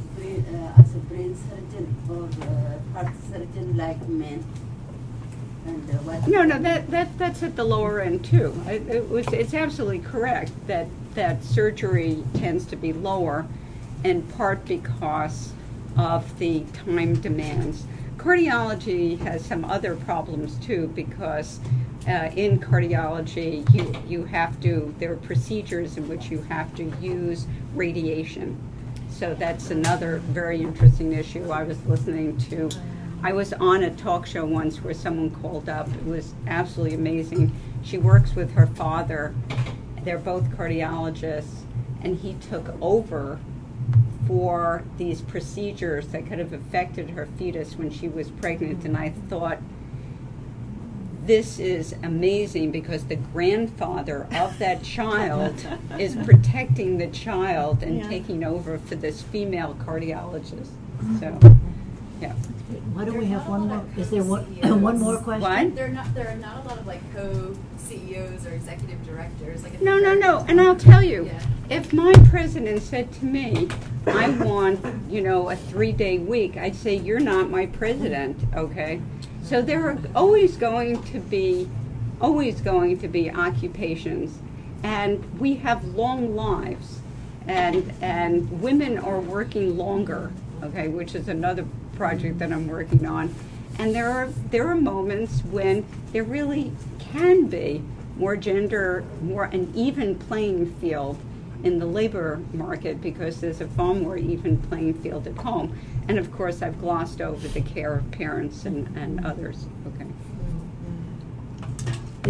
uh, 0.54 0.74
as 0.78 0.94
a 0.94 0.98
brain 0.98 1.36
surgeon 1.36 1.96
or 2.08 2.24
uh, 2.46 2.78
heart 2.92 3.14
surgeon 3.30 3.76
like 3.76 4.06
men? 4.08 4.44
Uh? 5.66 6.26
No, 6.26 6.42
no, 6.42 6.58
that, 6.58 6.90
that 6.90 7.18
that's 7.18 7.42
at 7.42 7.56
the 7.56 7.64
lower 7.64 8.00
end 8.00 8.24
too. 8.24 8.54
It, 8.66 8.88
it 8.88 9.08
was 9.08 9.26
it's 9.32 9.54
absolutely 9.54 10.00
correct 10.00 10.52
that 10.66 10.86
that 11.14 11.42
surgery 11.44 12.22
tends 12.34 12.64
to 12.66 12.76
be 12.76 12.92
lower, 12.92 13.46
in 14.04 14.22
part 14.22 14.64
because 14.64 15.52
of 15.96 16.38
the 16.38 16.64
time 16.84 17.14
demands. 17.20 17.84
Cardiology 18.16 19.18
has 19.20 19.44
some 19.44 19.64
other 19.64 19.96
problems 19.96 20.56
too 20.58 20.88
because 20.94 21.58
uh, 22.06 22.30
in 22.36 22.58
cardiology 22.58 23.70
you 23.74 23.94
you 24.06 24.24
have 24.24 24.60
to 24.60 24.94
there 24.98 25.12
are 25.12 25.16
procedures 25.16 25.96
in 25.96 26.08
which 26.08 26.30
you 26.30 26.40
have 26.42 26.74
to 26.76 26.84
use 27.00 27.46
radiation. 27.74 28.58
So 29.10 29.34
that's 29.34 29.70
another 29.70 30.18
very 30.18 30.62
interesting 30.62 31.12
issue. 31.12 31.50
I 31.50 31.62
was 31.64 31.84
listening 31.86 32.38
to 32.38 32.70
I 33.22 33.32
was 33.32 33.52
on 33.52 33.82
a 33.82 33.90
talk 33.90 34.26
show 34.26 34.44
once 34.46 34.82
where 34.82 34.94
someone 34.94 35.30
called 35.30 35.68
up. 35.68 35.88
It 35.88 36.04
was 36.06 36.34
absolutely 36.46 36.94
amazing. 36.96 37.52
She 37.82 37.98
works 37.98 38.34
with 38.34 38.52
her 38.52 38.66
father. 38.66 39.34
They're 40.04 40.18
both 40.18 40.44
cardiologists, 40.56 41.64
and 42.02 42.16
he 42.18 42.34
took 42.34 42.74
over 42.80 43.38
for 44.26 44.84
these 44.96 45.20
procedures 45.20 46.08
that 46.08 46.26
could 46.26 46.38
have 46.38 46.52
affected 46.52 47.10
her 47.10 47.26
fetus 47.36 47.76
when 47.76 47.90
she 47.90 48.08
was 48.08 48.30
pregnant. 48.30 48.84
And 48.84 48.96
I 48.96 49.10
thought, 49.28 49.58
this 51.26 51.58
is 51.58 51.94
amazing 52.02 52.70
because 52.70 53.04
the 53.04 53.16
grandfather 53.16 54.26
of 54.32 54.58
that 54.58 54.82
child 54.96 55.54
is 55.98 56.16
protecting 56.24 56.96
the 56.96 57.08
child 57.08 57.82
and 57.82 57.98
Yeah. 57.98 58.08
taking 58.08 58.44
over 58.44 58.78
for 58.78 58.94
this 58.94 59.20
female 59.22 59.76
cardiologist. 59.84 60.70
So, 61.18 61.38
yeah. 62.20 62.32
Why 62.92 63.04
don't 63.04 63.18
we 63.18 63.26
have 63.26 63.48
one 63.48 63.68
more, 63.68 63.84
is 63.96 64.10
there 64.10 64.22
one, 64.22 64.44
one 64.82 64.98
more 64.98 65.16
question? 65.18 65.42
What? 65.42 65.74
There 65.74 65.86
are 65.86 65.90
not 65.90 66.14
there 66.14 66.28
are 66.28 66.36
not 66.36 66.64
a 66.64 66.68
lot 66.68 66.78
of 66.78 66.86
like 66.86 67.00
co 67.14 67.56
CEOs 67.78 68.46
or 68.46 68.50
executive 68.50 69.04
directors. 69.06 69.62
Like 69.62 69.80
No, 69.80 69.98
no, 69.98 70.14
no. 70.14 70.44
And 70.48 70.60
I'll 70.60 70.76
tell 70.76 71.02
you, 71.02 71.26
Yeah. 71.26 71.40
if 71.68 71.92
my 71.92 72.12
president 72.30 72.82
said 72.82 73.10
to 73.14 73.24
me, 73.24 73.68
I 74.06 74.30
want, 74.30 74.84
you 75.10 75.20
know, 75.20 75.50
a 75.50 75.56
three 75.56 75.92
day 75.92 76.18
week, 76.18 76.56
I'd 76.56 76.76
say, 76.76 76.94
You're 76.94 77.20
not 77.20 77.50
my 77.50 77.66
president, 77.66 78.38
okay? 78.54 79.00
So 79.42 79.62
there 79.62 79.88
are 79.88 79.98
always 80.14 80.56
going 80.56 81.02
to 81.04 81.18
be, 81.18 81.68
always 82.20 82.60
going 82.60 82.98
to 82.98 83.08
be 83.08 83.30
occupations. 83.30 84.38
And 84.82 85.38
we 85.40 85.54
have 85.56 85.84
long 85.84 86.36
lives. 86.36 87.00
And, 87.46 87.92
and 88.00 88.60
women 88.60 88.98
are 88.98 89.18
working 89.18 89.76
longer, 89.76 90.30
okay, 90.62 90.88
which 90.88 91.14
is 91.14 91.26
another 91.26 91.64
project 92.00 92.38
that 92.38 92.50
I'm 92.50 92.66
working 92.66 93.04
on. 93.04 93.34
And 93.78 93.94
there 93.94 94.08
are 94.10 94.28
there 94.50 94.66
are 94.68 94.74
moments 94.74 95.42
when 95.50 95.84
there 96.12 96.24
really 96.24 96.72
can 96.98 97.46
be 97.46 97.82
more 98.16 98.36
gender, 98.36 99.04
more 99.20 99.44
an 99.44 99.70
even 99.74 100.14
playing 100.14 100.74
field 100.76 101.18
in 101.62 101.78
the 101.78 101.84
labor 101.84 102.40
market 102.54 103.02
because 103.02 103.42
there's 103.42 103.60
a 103.60 103.68
far 103.68 103.92
more 103.92 104.16
even 104.16 104.56
playing 104.56 104.94
field 104.94 105.26
at 105.26 105.36
home. 105.36 105.78
And 106.08 106.18
of 106.18 106.32
course, 106.32 106.62
I've 106.62 106.80
glossed 106.80 107.20
over 107.20 107.46
the 107.48 107.60
care 107.60 107.96
of 107.98 108.10
parents 108.12 108.64
and, 108.64 108.96
and 108.96 109.26
others. 109.26 109.66
Okay. 109.88 110.06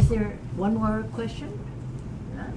Is 0.01 0.09
there 0.09 0.37
one 0.57 0.75
more 0.75 1.05
question? 1.13 1.57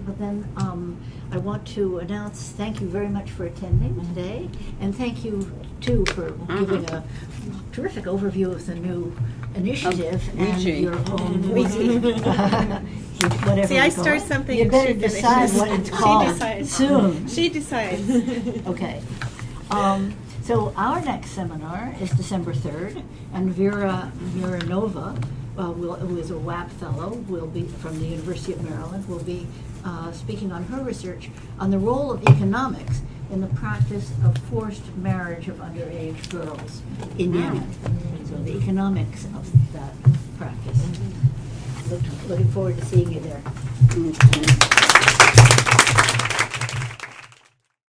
But 0.05 0.19
then 0.19 0.47
um, 0.57 0.97
I 1.31 1.37
want 1.37 1.65
to 1.69 1.99
announce, 1.99 2.49
thank 2.49 2.81
you 2.81 2.87
very 2.87 3.07
much 3.07 3.29
for 3.31 3.45
attending 3.45 3.95
today, 4.07 4.49
and 4.81 4.95
thank 4.95 5.23
you 5.23 5.49
too 5.81 6.03
for 6.07 6.31
giving 6.31 6.89
a 6.89 7.03
terrific 7.71 8.05
overview 8.05 8.51
of 8.51 8.65
the 8.65 8.75
new 8.75 9.15
initiative 9.55 10.21
and 10.37 10.55
Ouija. 10.57 10.71
your 10.71 10.95
own 10.95 11.43
Mhm. 11.43 12.83
whatever 13.47 13.67
See, 13.67 13.77
I 13.79 13.87
we 13.87 13.93
call 13.93 14.03
start 14.03 14.17
it. 14.17 14.21
something 14.27 14.55
You 14.57 14.63
and 14.63 14.71
better 14.71 14.87
she 14.87 14.93
finishes. 14.99 15.15
decide 15.21 15.51
what 15.57 15.69
it's 15.79 15.89
She 15.89 15.95
called 15.95 16.27
decides. 16.33 16.71
soon. 16.71 17.27
She 17.27 17.49
decides. 17.49 18.67
Okay. 18.67 19.01
Um, 19.71 20.13
so 20.43 20.73
our 20.75 20.99
next 21.01 21.31
seminar 21.31 21.95
is 22.01 22.09
December 22.11 22.53
3rd, 22.53 23.01
and 23.33 23.53
Vera 23.53 24.11
Mironova, 24.35 25.17
uh, 25.57 25.71
will, 25.71 25.95
who 25.95 26.17
is 26.17 26.31
a 26.31 26.37
WAP 26.37 26.69
fellow, 26.71 27.13
will 27.27 27.47
be 27.47 27.63
from 27.63 27.99
the 27.99 28.05
University 28.05 28.53
of 28.53 28.63
Maryland, 28.63 29.07
will 29.07 29.23
be 29.23 29.47
uh, 29.85 30.11
speaking 30.11 30.51
on 30.51 30.63
her 30.65 30.83
research 30.83 31.29
on 31.59 31.71
the 31.71 31.77
role 31.77 32.11
of 32.11 32.23
economics 32.27 33.01
in 33.31 33.41
the 33.41 33.47
practice 33.47 34.11
of 34.23 34.37
forced 34.49 34.95
marriage 34.97 35.47
of 35.47 35.57
underage 35.57 36.29
girls 36.29 36.81
in 37.17 37.33
Yemen. 37.33 37.67
So 38.25 38.35
the 38.35 38.57
economics 38.57 39.25
of 39.25 39.73
that 39.73 39.93
practice. 40.37 40.87
Look, 41.89 42.01
looking 42.27 42.47
forward 42.49 42.77
to 42.77 42.85
seeing 42.85 43.11
you 43.11 43.19
there. 43.19 43.41